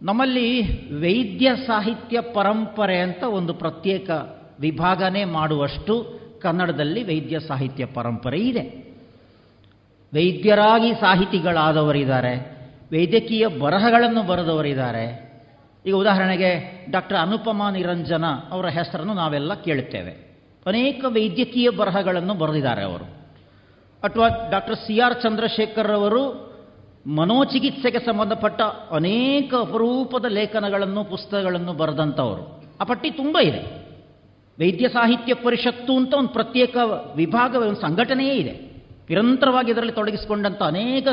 ನಮ್ಮಲ್ಲಿ 0.02 0.62
ವೈದ್ಯ 1.02 1.52
ಸಾಹಿತ್ಯ 1.68 2.22
ಪರಂಪರೆ 2.22 3.00
ಅಂತ 3.00 3.24
ಒಂದು 3.24 3.54
ಪ್ರತ್ಯೇಕ 3.54 4.10
ವಿಭಾಗನೆ 4.60 5.26
ಮಾಡುವಷ್ಟು 5.26 6.20
ಕನ್ನಡದಲ್ಲಿ 6.42 7.04
ವೈದ್ಯ 7.04 7.40
ಸಾಹಿತ್ಯ 7.40 7.86
ಪರಂಪರೆ 7.86 8.40
ಇದೆ. 8.40 8.88
ವೈದ್ಯರಾಗಿ 10.14 10.94
ಸಾಹಿತಿಗಳಾದವರಿದ್ದಾರೆ. 10.94 12.57
ವೈದ್ಯಕೀಯ 12.92 13.48
ಬರಹಗಳನ್ನು 13.48 14.24
ಬರೆದವರಿದ್ದಾರೆ. 14.24 15.28
ಈಗ 15.86 15.96
ಉದಾಹರಣೆಗೆ 15.96 16.86
ಡಾಕ್ಟರ್ 16.92 17.18
ಅನುಪಮಾ 17.18 17.70
ನಿರಂಜನ 17.70 18.26
ಅವರ 18.52 18.66
ಹೆಸರನ್ನು 18.66 19.14
ನಾವೆಲ್ಲ 19.14 19.54
ಕೇಳುತ್ತೇವೆ. 19.54 20.28
ಅನೇಕ 20.66 21.06
ವೈದ್ಯಕೀಯ 21.08 21.70
ಬರಹಗಳನ್ನು 21.70 22.34
ಬರೆದಿದ್ದಾರೆ 22.34 22.84
ಅವರು. 22.84 23.04
ಅಥವಾ 24.04 24.28
ಡಾಕ್ಟರ್ 24.52 24.76
ಸಿ 24.76 25.00
ಆರ್ 25.00 25.22
ಚಂದ್ರಶೇಖರ್ 25.22 25.92
ಅವರು 25.92 26.48
ಮನೋಚಿಕಿತ್ಸೆಗೆ 27.08 28.00
ಸಂಬಂಧಪಟ್ಟ 28.00 28.62
ಅನೇಕ 28.92 29.54
ಅಪರೂಪದ 29.54 30.26
ಲೇಖನಗಳನ್ನು, 30.26 31.04
ಪುಸ್ತಕಗಳನ್ನು 31.04 31.74
ಬರೆದಂಥವರು. 31.74 32.64
ಆ 32.82 32.84
ಪಟ್ಟಿ 32.84 33.12
ತುಂಬ 33.12 33.40
ಇದೆ. 33.40 33.88
ವೈದ್ಯ 34.60 34.90
ಸಾಹಿತ್ಯ 34.90 35.34
ಪರಿಷತ್ತು 35.34 35.96
ಅಂತ 35.96 36.14
ಒಂದು 36.14 36.30
ಪ್ರತ್ಯೇಕ 36.30 36.78
ವಿಭಾಗ 37.16 37.56
ಒಂದು 37.56 37.82
ಸಂಘಟನೆಯೇ 37.82 38.34
ಇದೆ. 38.34 38.52
ನಿರಂತರವಾಗಿ 39.10 39.72
ಇದರಲ್ಲಿ 39.72 39.94
ತೊಡಗಿಸಿಕೊಂಡಂಥ 39.94 40.64
ಅನೇಕ 40.64 41.08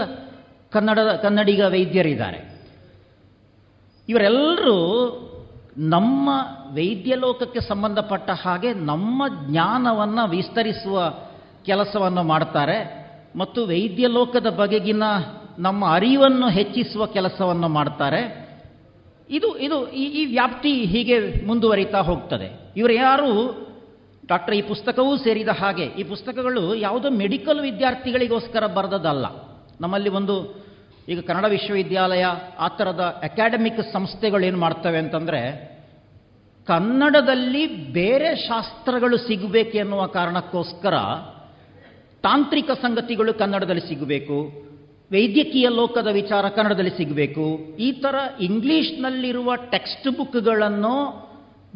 ಕನ್ನಡದ 0.74 1.12
ಕನ್ನಡಿಗ 1.22 1.60
ವೈದ್ಯರಿದ್ದಾರೆ. 1.60 2.54
ಇವರೆಲ್ಲರೂ 4.08 4.76
ನಮ್ಮ 5.78 6.30
ವೈದ್ಯ 6.74 7.14
ಲೋಕಕ್ಕೆ 7.14 7.60
ಸಂಬಂಧಪಟ್ಟ 7.60 8.30
ಹಾಗೆ 8.30 8.72
ನಮ್ಮ 8.72 9.22
ಜ್ಞಾನವನ್ನು 9.50 10.28
ವಿಸ್ತರಿಸುವ 10.28 11.14
ಕೆಲಸವನ್ನು 11.64 12.22
ಮಾಡ್ತಾರೆ 12.22 13.04
ಮತ್ತು 13.36 13.66
ವೈದ್ಯ 13.66 14.06
ಲೋಕದ 14.06 14.46
ಬಗೆಗಿನ 14.46 15.02
ನಮ್ಮ 15.58 15.88
ಅರಿವನ್ನು 15.88 16.48
ಹೆಚ್ಚಿಸುವ 16.48 17.06
ಕೆಲಸವನ್ನು 17.06 17.68
ಮಾಡ್ತಾರೆ. 17.68 18.44
ಇದು 19.30 19.58
ಇದು 19.58 19.88
ಈ 19.88 20.04
ಈ 20.04 20.24
ವ್ಯಾಪ್ತಿ 20.24 20.84
ಹೀಗೆ 20.84 21.46
ಮುಂದುವರಿತಾ 21.46 22.00
ಹೋಗ್ತದೆ. 22.00 22.72
ಇವರು 22.76 22.92
ಯಾರು? 22.92 23.30
ಡಾಕ್ಟರ್, 24.26 24.54
ಈ 24.54 24.62
ಪುಸ್ತಕವೂ 24.62 25.16
ಸೇರಿದ 25.16 25.48
ಹಾಗೆ. 25.48 25.84
ಈ 25.84 26.02
ಪುಸ್ತಕಗಳು 26.02 26.74
ಯಾವುದೋ 26.74 27.10
ಮೆಡಿಕಲ್ 27.10 27.60
ವಿದ್ಯಾರ್ಥಿಗಳಿಗೋಸ್ಕರ 27.60 28.66
ಬರೆದದಲ್ಲ 28.66 29.26
ನಮ್ಮಲ್ಲಿ 29.80 30.08
ಒಂದು 30.08 30.63
ಈಗ 31.08 31.20
ಕನ್ನಡ 31.20 31.44
ವಿಶ್ವವಿದ್ಯಾಲಯ 31.44 32.24
ಆ 32.58 32.68
ಥರದ 32.68 33.20
ಅಕಾಡೆಮಿಕ್ 33.22 33.92
ಸಂಸ್ಥೆಗಳು 33.92 34.46
ಏನು 34.46 34.58
ಮಾಡ್ತವೆ 34.58 34.98
ಅಂತಂದರೆ, 34.98 35.74
ಕನ್ನಡದಲ್ಲಿ 36.66 37.66
ಬೇರೆ 37.92 38.36
ಶಾಸ್ತ್ರಗಳು 38.36 39.16
ಸಿಗಬೇಕು 39.16 39.70
ಎನ್ನುವ 39.70 40.06
ಕಾರಣಕ್ಕೋಸ್ಕರ 40.06 40.94
ತಾಂತ್ರಿಕ 42.22 42.70
ಸಂಗತಿಗಳು 42.70 43.34
ಕನ್ನಡದಲ್ಲಿ 43.34 43.88
ಸಿಗಬೇಕು, 43.88 44.64
ವೈದ್ಯಕೀಯ 45.12 45.68
ಲೋಕದ 45.68 46.06
ವಿಚಾರ 46.06 46.48
ಕನ್ನಡದಲ್ಲಿ 46.48 46.90
ಸಿಗಬೇಕು, 46.90 47.76
ಈ 47.76 47.92
ಥರ 47.92 48.14
ಇಂಗ್ಲೀಷ್ನಲ್ಲಿರುವ 48.40 49.54
ಟೆಕ್ಸ್ಟ್ 49.54 50.16
ಬುಕ್ಗಳನ್ನು 50.16 51.24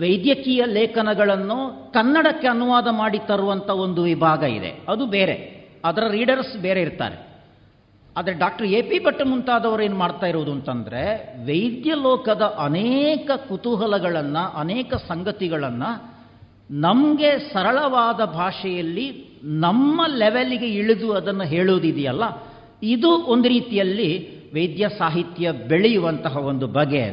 ವೈದ್ಯಕೀಯ 0.01 0.65
ಲೇಖನಗಳನ್ನು 0.67 1.93
ಕನ್ನಡಕ್ಕೆ 1.93 2.47
ಅನುವಾದ 2.47 2.89
ಮಾಡಿ 2.91 3.19
ತರುವಂಥ 3.19 3.71
ಒಂದು 3.71 4.03
ವಿಭಾಗ 4.03 4.43
ಇದೆ. 4.43 4.73
ಅದು 4.89 5.07
ಬೇರೆ. 5.07 5.69
ಅದರ 5.85 6.03
ರೀಡರ್ಸ್ 6.11 6.59
ಬೇರೆ 6.59 6.81
ಇರ್ತಾರೆ. 6.81 7.28
ಆದರೆ 8.19 8.35
ಡಾಕ್ಟರ್ 8.35 8.67
ಎ 8.67 8.83
ಪಿ 8.83 8.99
ಭಟ್ 8.99 9.23
ಮುಂತಾದವರು 9.27 9.83
ಏನು 9.83 9.97
ಮಾಡ್ತಾ 9.97 10.27
ಇರೋದು 10.27 10.53
ಅಂತಂದರೆ 10.53 11.03
ವೈದ್ಯ 11.47 11.91
ಲೋಕದ 11.95 12.45
ಅನೇಕ 12.59 13.31
ಕುತೂಹಲಗಳನ್ನು, 13.49 14.43
ಅನೇಕ 14.61 14.95
ಸಂಗತಿಗಳನ್ನು 14.95 15.91
ನಮಗೆ 16.71 17.39
ಸರಳವಾದ 17.53 18.21
ಭಾಷೆಯಲ್ಲಿ 18.25 19.05
ನಮ್ಮ 19.43 20.07
ಲೆವೆಲ್ಗೆ 20.07 20.67
ಇಳಿದು 20.67 21.13
ಅದನ್ನು 21.13 21.45
ಹೇಳೋದಿದೆಯಲ್ಲ, 21.45 22.25
ಇದು 22.83 23.11
ಒಂದು 23.11 23.49
ರೀತಿಯಲ್ಲಿ 23.49 24.09
ವೈದ್ಯ 24.55 24.89
ಸಾಹಿತ್ಯ 24.99 25.53
ಬೆಳೆಯುವಂತಹ 25.53 26.37
ಒಂದು 26.37 26.67
ಬಗೆ. 26.67 27.05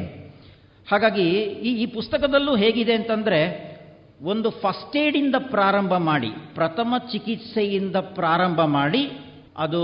ಹಾಗಾಗಿ 0.86 1.28
ಈ 1.68 1.70
ಈ 1.82 1.86
ಪುಸ್ತಕದಲ್ಲೂ 1.86 2.56
ಹೇಗಿದೆ 2.56 2.94
ಅಂತಂದರೆ 2.94 3.40
ಒಂದು 4.22 4.50
ಫಸ್ಟ್ 4.50 4.96
ಏಡಿಂದ 4.96 5.34
ಪ್ರಾರಂಭ 5.50 5.94
ಮಾಡಿ, 6.10 6.30
ಪ್ರಥಮ 6.54 6.94
ಚಿಕಿತ್ಸೆಯಿಂದ 7.12 7.96
ಪ್ರಾರಂಭ 7.96 8.60
ಮಾಡಿ, 8.64 9.04
ಅದು 9.56 9.82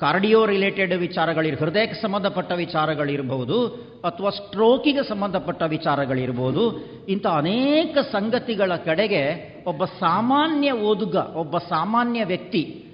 ಕಾರ್ಡಿಯೋ 0.00 0.46
ರಿಲೇಟೆಡ್ 0.46 0.92
ವಿಚಾರಗಳಿರ್, 0.92 1.58
ಹೃದಯಕ್ಕೆ 1.58 2.02
ಸಂಬಂಧಪಟ್ಟ 2.02 2.52
ವಿಚಾರಗಳಿರಬಹುದು, 2.52 3.66
ಅಥವಾ 4.04 4.30
ಸ್ಟ್ರೋಕಿಗೆ 4.30 5.08
ಸಂಬಂಧಪಟ್ಟ 5.08 5.62
ವಿಚಾರಗಳಿರ್ಬೋದು, 5.62 6.84
ಇಂಥ 7.08 7.26
ಅನೇಕ 7.26 7.98
ಸಂಗತಿಗಳ 7.98 8.72
ಕಡೆಗೆ 8.76 9.54
ಒಬ್ಬ 9.66 9.84
ಸಾಮಾನ್ಯ 9.84 10.72
ಓದುಗ, 10.72 11.16
ಒಬ್ಬ 11.16 11.58
ಸಾಮಾನ್ಯ 11.58 12.24
ವ್ಯಕ್ತಿ 12.24 12.84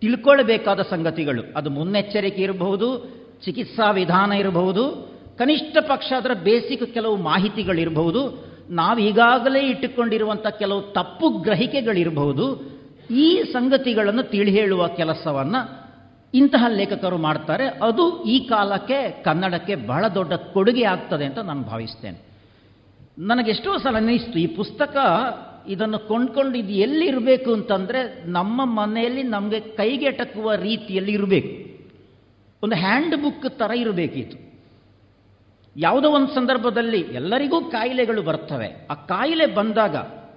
ತಿಳ್ಕೊಳ್ಬೇಕಾದ 0.00 0.80
ಸಂಗತಿಗಳು. 0.80 1.42
ಅದು 1.56 1.70
ಮುನ್ನೆಚ್ಚರಿಕೆ 1.70 2.42
ಇರಬಹುದು, 2.42 2.98
ಚಿಕಿತ್ಸಾ 3.44 3.90
ವಿಧಾನ 3.90 4.32
ಇರಬಹುದು, 4.32 5.14
ಕನಿಷ್ಠ 5.38 5.76
ಪಕ್ಷ 5.80 6.12
ಅದರ 6.12 6.30
ಬೇಸಿಕ್ 6.42 6.94
ಕೆಲವು 6.94 7.16
ಮಾಹಿತಿಗಳಿರಬಹುದು 7.16 8.48
ನಾವೀಗಾಗಲೇ 8.70 9.60
ಇಟ್ಟುಕೊಂಡಿರುವಂಥ 9.60 10.46
ಕೆಲವು 10.46 10.82
ತಪ್ಪು 10.82 11.28
ಗ್ರಹಿಕೆಗಳಿರಬಹುದು, 11.28 12.78
ಈ 13.10 13.42
ಸಂಗತಿಗಳನ್ನು 13.42 14.22
ತಿಳಿ 14.22 14.60
ಹೇಳುವ 14.60 14.88
ಕೆಲಸವನ್ನು 14.88 15.87
ಇಂತಹ 16.34 16.64
ಲೇಖಕರು 16.68 17.18
ಮಾಡ್ತಾರೆ, 17.18 17.66
ಅದು 17.66 18.24
ಈ 18.24 18.48
ಕಾಲಕ್ಕೆ 18.48 19.22
ಕನ್ನಡಕ್ಕೆ 19.22 19.74
ಬಹಳ 19.74 20.08
ದೊಡ್ಡ 20.08 20.32
ಕೊಡುಗೆ 20.32 20.84
ಆಗ್ತದೆ 20.84 21.24
ಅಂತ 21.24 21.38
ನಾನು 21.38 21.62
ಭಾವಿಸ್ತೇನೆ. 21.62 22.18
ನನಗೆಷ್ಟೋ 23.18 23.78
ಸಲ 23.78 23.96
ಅನ್ನಿಸ್ತು, 23.96 24.38
ಈ 24.38 24.46
ಪುಸ್ತಕ 24.46 24.96
ಇದನ್ನು 25.68 25.98
ಕೊಂಡ್ಕೊಂಡು 25.98 26.58
ಇದು 26.58 26.72
ಎಲ್ಲಿರಬೇಕು 26.72 27.52
ಅಂತಂದರೆ 27.52 28.30
ನಮ್ಮ 28.30 28.64
ಮನೆಯಲ್ಲಿ 28.64 29.22
ನಮಗೆ 29.22 29.60
ಕೈಗೆಟಕುವ 29.60 30.54
ರೀತಿಯಲ್ಲಿ 30.54 31.12
ಇರಬೇಕು. 31.12 31.68
ಒಂದು 32.62 32.76
ಹ್ಯಾಂಡ್ 32.76 33.22
ಬುಕ್ 33.22 33.58
ಥರ 33.58 33.70
ಇರಬೇಕಿತ್ತು. 33.76 34.48
ಯಾವುದೋ 35.76 36.10
ಒಂದು 36.10 36.34
ಸಂದರ್ಭದಲ್ಲಿ 36.34 37.00
ಎಲ್ಲರಿಗೂ 37.00 37.60
ಕಾಯಿಲೆಗಳು 37.60 38.22
ಬರ್ತವೆ. 38.22 38.86
ಆ 38.90 38.94
ಕಾಯಿಲೆ 38.94 39.46
ಬಂದಾಗ 39.46 39.96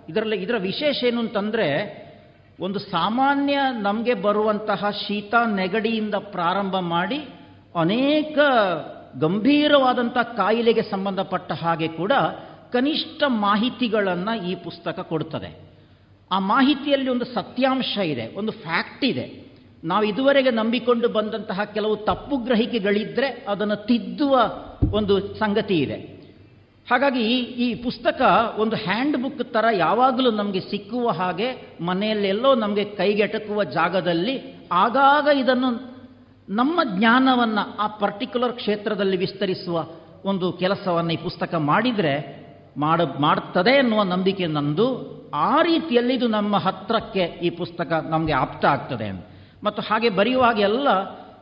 ಇದರಲ್ಲಿ 0.09 0.35
ಇದರ 0.35 0.55
ವಿಶೇಷ 0.57 1.03
ಏನು 1.03 1.19
ಅಂತಂದರೆ 1.19 2.01
ಒಂದು 2.61 2.79
ಸಾಮಾನ್ಯ 2.79 3.59
ನಮಗೆ 3.81 4.13
ಬರುವಂತಹ 4.13 4.89
ಶೀತ 5.07 5.33
ನೆಗಡಿಯಿಂದ 5.55 6.15
ಪ್ರಾರಂಭ 6.15 6.75
ಮಾಡಿ 6.75 7.27
ಅನೇಕ 7.79 8.37
ಗಂಭೀರವಾದಂಥ 9.19 10.17
ಕಾಯಿಲೆಗೆ 10.17 10.81
ಸಂಬಂಧಪಟ್ಟ 10.81 11.51
ಹಾಗೆ 11.51 11.87
ಕೂಡ 11.87 12.11
ಕನಿಷ್ಠ 12.73 13.23
ಮಾಹಿತಿಗಳನ್ನು 13.27 14.45
ಈ 14.45 14.55
ಪುಸ್ತಕ 14.55 14.99
ಕೊಡ್ತದೆ. 14.99 15.71
ಆ 16.31 16.39
ಮಾಹಿತಿಯಲ್ಲಿ 16.39 17.09
ಒಂದು 17.09 17.25
ಸತ್ಯಾಂಶ 17.25 17.97
ಇದೆ, 17.97 18.35
ಒಂದು 18.35 18.51
ಫ್ಯಾಕ್ಟ್ 18.51 19.05
ಇದೆ. 19.05 19.51
ನಾವು 19.83 20.03
ಇದುವರೆಗೆ 20.03 20.51
ನಂಬಿಕೊಂಡು 20.51 21.09
ಬಂದಂತಹ 21.09 21.63
ಕೆಲವು 21.63 21.97
ತಪ್ಪು 21.97 22.37
ಗ್ರಹಿಕೆಗಳಿದ್ದರೆ 22.37 23.45
ಅದನ್ನು 23.47 23.75
ತಿದ್ದುವ 23.75 24.39
ಒಂದು 24.93 25.35
ಸಂಗತಿ 25.35 25.77
ಇದೆ. 25.79 26.20
ಹಾಗಾಗಿ 26.91 27.25
ಈ 27.65 27.75
ಪುಸ್ತಕ 27.83 28.21
ಒಂದು 28.57 28.75
ಹ್ಯಾಂಡ್ 28.75 29.17
ಬುಕ್ 29.17 29.43
ಥರ 29.53 29.65
ಯಾವಾಗಲೂ 29.77 30.31
ನಮಗೆ 30.31 30.59
ಸಿಕ್ಕುವ 30.59 31.09
ಹಾಗೆ 31.09 31.77
ಮನೆಯಲ್ಲೆಲ್ಲೋ 31.81 32.55
ನಮಗೆ 32.55 32.85
ಕೈಗೆಟಕುವ 32.85 33.63
ಜಾಗದಲ್ಲಿ 33.63 34.35
ಆಗಾಗ 34.71 35.27
ಇದನ್ನು 35.37 35.69
ನಮ್ಮ 36.49 36.79
ಜ್ಞಾನವನ್ನು 36.97 37.77
ಆ 37.77 37.87
ಪರ್ಟಿಕ್ಯುಲರ್ 37.87 38.53
ಕ್ಷೇತ್ರದಲ್ಲಿ 38.53 39.17
ವಿಸ್ತರಿಸುವ 39.17 39.85
ಒಂದು 40.25 40.53
ಕೆಲಸವನ್ನು 40.53 41.13
ಈ 41.13 41.17
ಪುಸ್ತಕ 41.17 41.53
ಮಾಡಿದರೆ 41.55 42.41
ಮಾಡ, 42.77 43.01
ಮಾಡ್ತದೆ 43.19 43.71
ಎನ್ನುವ 43.71 44.03
ನಂಬಿಕೆ 44.03 44.45
ನಂದು. 44.45 44.87
ಆ 45.33 45.61
ರೀತಿಯಲ್ಲಿ 45.61 46.13
ಇದು 46.13 46.27
ನಮ್ಮ 46.27 46.57
ಹತ್ರಕ್ಕೆ 46.57 47.23
ಈ 47.41 47.49
ಪುಸ್ತಕ 47.49 47.91
ನಮಗೆ 48.09 48.33
ಆಪ್ತ 48.33 48.65
ಆಗ್ತದೆ 48.65 49.09
ಮತ್ತು 49.63 49.81
ಹಾಗೆ 49.81 50.09
ಬರೆಯುವಾಗ 50.09 50.59
ಎಲ್ಲ 50.59 50.87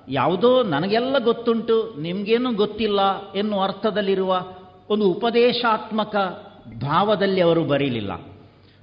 ಯಾವುದೋ 0.09 0.63
ನನಗೆಲ್ಲ 0.63 1.15
ಗೊತ್ತುಂಟು, 1.23 1.95
ನಿಮಗೇನು 1.97 2.53
ಗೊತ್ತಿಲ್ಲ 2.53 2.99
ಎನ್ನುವ 3.33 3.63
ಅರ್ಥದಲ್ಲಿರುವ 3.63 4.33
ಒಂದು 4.89 5.11
ಉಪದೇಶಾತ್ಮಕ 5.11 6.15
ಭಾವದಲ್ಲಿ 6.81 7.41
ಅವರು 7.41 7.63
ಬರೀಲಿಲ್ಲ. 7.63 8.13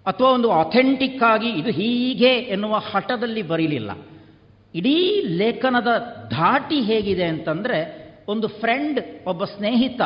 ಅಥವಾ 0.06 0.30
ಒಂದು 0.30 0.50
ಅಥೆಂಟಿಕ್ 0.52 1.22
ಆಗಿ 1.22 1.48
ಇದು 1.48 1.70
ಹೀಗೆ 1.70 2.28
ಎನ್ನುವ 2.28 2.76
ಹಠದಲ್ಲಿ 2.76 3.42
ಬರೀಲಿಲ್ಲ. 3.42 3.90
ಇಡೀ 4.74 5.22
ಲೇಖನದ 5.22 5.86
ಧಾಟಿ 6.30 6.80
ಹೇಗಿದೆ 6.80 7.24
ಅಂತಂದರೆ 7.24 8.06
ಒಂದು 8.28 8.48
ಫ್ರೆಂಡ್ 8.48 9.28
ಒಬ್ಬ 9.28 9.44
ಸ್ನೇಹಿತ, 9.44 10.00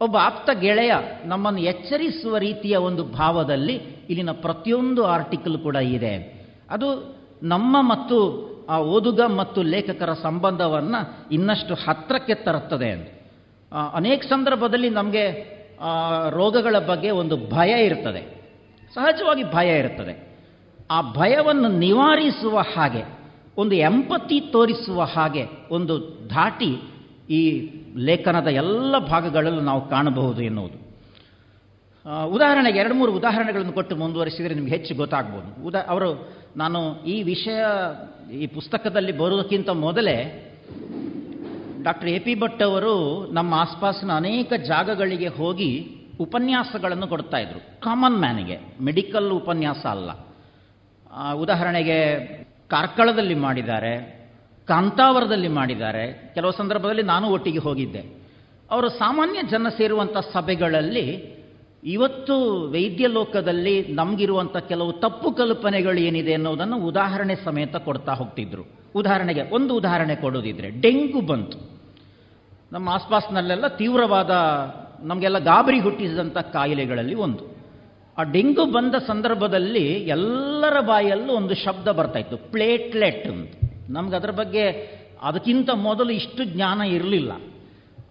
ಒಬ್ಬ 0.00 0.16
ಆಪ್ತ 0.16 0.50
ಗೆಳೆಯ 0.50 0.92
ನಮ್ಮನ್ನು 1.24 1.60
ಎಚ್ಚರಿಸುವ 1.60 2.38
ರೀತಿಯ 2.38 2.76
ಒಂದು 2.76 3.04
ಭಾವದಲ್ಲಿ 3.04 3.74
ಇಲ್ಲಿನ 4.10 4.30
ಪ್ರತಿಯೊಂದು 4.30 5.04
ಆರ್ಟಿಕಲ್ 5.04 5.58
ಕೂಡ 5.58 5.76
ಇದೆ. 5.76 6.46
ಅದು 6.70 7.16
ನಮ್ಮ 7.42 7.76
ಮತ್ತು 7.80 8.52
ಆ 8.68 8.78
ಓದುಗ 8.80 9.20
ಮತ್ತು 9.20 9.62
ಲೇಖಕರ 9.62 10.12
ಸಂಬಂಧವನ್ನು 10.12 11.34
ಇನ್ನಷ್ಟು 11.34 11.74
ಹತ್ತಿರಕ್ಕೆ 11.74 12.34
ತರುತ್ತದೆ 12.34 13.21
ಅನೇಕ 13.94 14.22
ಸಂದರ್ಭದಲ್ಲಿ 14.22 14.90
ನಮಗೆ 14.90 15.52
ರೋಗಗಳ 16.30 16.78
ಬಗ್ಗೆ 16.78 17.10
ಒಂದು 17.10 17.36
ಭಯ 17.36 17.86
ಇರ್ತದೆ. 17.86 18.42
ಸಹಜವಾಗಿ 18.94 19.44
ಭಯ 19.44 19.78
ಇರ್ತದೆ. 19.78 20.38
ಆ 20.90 21.12
ಭಯವನ್ನು 21.12 21.68
ನಿವಾರಿಸುವ 21.68 22.58
ಹಾಗೆ, 22.58 23.02
ಒಂದು 23.56 23.74
ಎಂಪತಿ 23.74 24.40
ತೋರಿಸುವ 24.40 25.02
ಹಾಗೆ 25.02 25.44
ಒಂದು 25.70 25.98
ಧಾಟಿ 26.28 26.76
ಈ 27.30 27.70
ಲೇಖನದ 27.96 28.46
ಎಲ್ಲ 28.46 28.98
ಭಾಗಗಳಲ್ಲೂ 28.98 29.60
ನಾವು 29.60 29.88
ಕಾಣಬಹುದು 29.88 30.42
ಎನ್ನುವುದು. 30.42 30.82
ಉದಾಹರಣೆಗೆ 32.26 32.78
ಎರಡು 32.78 32.94
ಮೂರು 32.94 33.12
ಉದಾಹರಣೆಗಳನ್ನು 33.12 33.72
ಕೊಟ್ಟು 33.72 33.96
ಮುಂದುವರಿಸಿದರೆ 33.96 34.54
ನಿಮಗೆ 34.54 34.70
ಹೆಚ್ಚು 34.70 34.94
ಗೊತ್ತಾಗ್ಬೋದು. 34.94 35.66
ಉದಾ, 35.66 35.80
ಅವರು, 35.88 36.32
ನಾನು 36.56 37.04
ಈ 37.04 37.22
ವಿಷಯ 37.22 37.60
ಈ 38.34 38.46
ಪುಸ್ತಕದಲ್ಲಿ 38.46 39.12
ಬರುವುದಕ್ಕಿಂತ 39.12 39.68
ಮೊದಲೇ 39.68 40.16
ಡಾಕ್ಟರ್ 41.82 42.08
ಎ 42.08 42.18
ಪಿ 42.18 42.34
ಭಟ್ 42.40 42.62
ಅವರು 42.62 43.26
ನಮ್ಮ 43.32 43.54
ಆಸ್ಪಾಸಿನ 43.54 44.12
ಅನೇಕ 44.12 44.52
ಜಾಗಗಳಿಗೆ 44.52 45.28
ಹೋಗಿ 45.28 45.70
ಉಪನ್ಯಾಸಗಳನ್ನು 46.20 47.06
ಕೊಡ್ತಾ 47.06 47.38
ಇದ್ರು. 47.38 47.80
ಕಾಮನ್ 47.80 48.18
ಮ್ಯಾನಿಗೆ 48.18 48.56
ಮೆಡಿಕಲ್ 48.80 49.32
ಉಪನ್ಯಾಸ 49.32 49.86
ಅಲ್ಲ. 49.86 50.10
ಉದಾಹರಣೆಗೆ 51.32 51.98
ಕಾರ್ಕಳದಲ್ಲಿ 52.68 53.34
ಮಾಡಿದ್ದಾರೆ, 53.34 53.92
ಕಾಂತಾವರದಲ್ಲಿ 54.68 55.48
ಮಾಡಿದ್ದಾರೆ. 55.48 56.32
ಕೆಲವು 56.34 56.52
ಸಂದರ್ಭದಲ್ಲಿ 56.52 57.02
ನಾನು 57.02 57.28
ಒಟ್ಟಿಗೆ 57.28 57.58
ಹೋಗಿದ್ದೆ. 57.58 58.02
ಅವರು 58.70 58.88
ಸಾಮಾನ್ಯ 58.88 59.42
ಜನ 59.42 59.68
ಸೇರುವಂಥ 59.68 60.16
ಸಭೆಗಳಲ್ಲಿ 60.16 61.06
ಇವತ್ತು 61.84 62.34
ವೈದ್ಯ 62.70 63.06
ಲೋಕದಲ್ಲಿ 63.06 63.74
ನಮಗಿರುವಂಥ 63.88 64.56
ಕೆಲವು 64.56 64.92
ತಪ್ಪು 64.92 65.32
ಕಲ್ಪನೆಗಳು 65.32 66.00
ಏನಿದೆ 66.00 66.34
ಅನ್ನೋದನ್ನು 66.34 66.76
ಉದಾಹರಣೆ 66.76 67.34
ಸಮೇತ 67.44 67.76
ಕೊಡ್ತಾ 67.76 68.12
ಹೋಗ್ತಿದ್ರು. 68.12 68.81
ಉದಾಹರಣೆಗೆ, 68.94 69.42
ಒಂದು 69.50 69.76
ಉದಾಹರಣೆ 69.76 70.16
ಕೊಡೋದಿದ್ರೆ 70.16 70.70
ಡೆಂಗು 70.70 71.20
ಬಂತು. 71.20 71.58
ನಮ್ಮ 72.72 72.88
ಆಸ್ಪಾಸ್ನಲ್ಲೆಲ್ಲ 72.88 73.66
ತೀವ್ರವಾದ, 73.66 74.30
ನಮಗೆಲ್ಲ 75.00 75.38
ಗಾಬರಿ 75.38 75.80
ಹುಟ್ಟಿಸಿದಂಥ 75.80 76.38
ಕಾಯಿಲೆಗಳಲ್ಲಿ 76.38 77.14
ಒಂದು. 77.14 77.56
ಆ 78.18 78.22
ಡೆಂಗು 78.22 78.64
ಬಂದ 78.64 78.94
ಸಂದರ್ಭದಲ್ಲಿ 78.94 79.92
ಎಲ್ಲರ 79.92 80.80
ಬಾಯಲ್ಲೂ 80.80 81.32
ಒಂದು 81.32 81.54
ಶಬ್ದ 81.54 81.88
ಬರ್ತಾ 81.88 82.18
ಇತ್ತು, 82.18 82.36
ಪ್ಲೇಟ್ಲೆಟ್ 82.36 83.26
ಅಂತ. 83.26 83.52
ನಮ್ಗೆ 83.88 84.16
ಅದರ 84.16 84.30
ಬಗ್ಗೆ 84.30 84.92
ಅದಕ್ಕಿಂತ 85.22 85.70
ಮೊದಲು 85.70 86.10
ಇಷ್ಟು 86.10 86.44
ಜ್ಞಾನ 86.44 86.80
ಇರಲಿಲ್ಲ. 86.80 87.32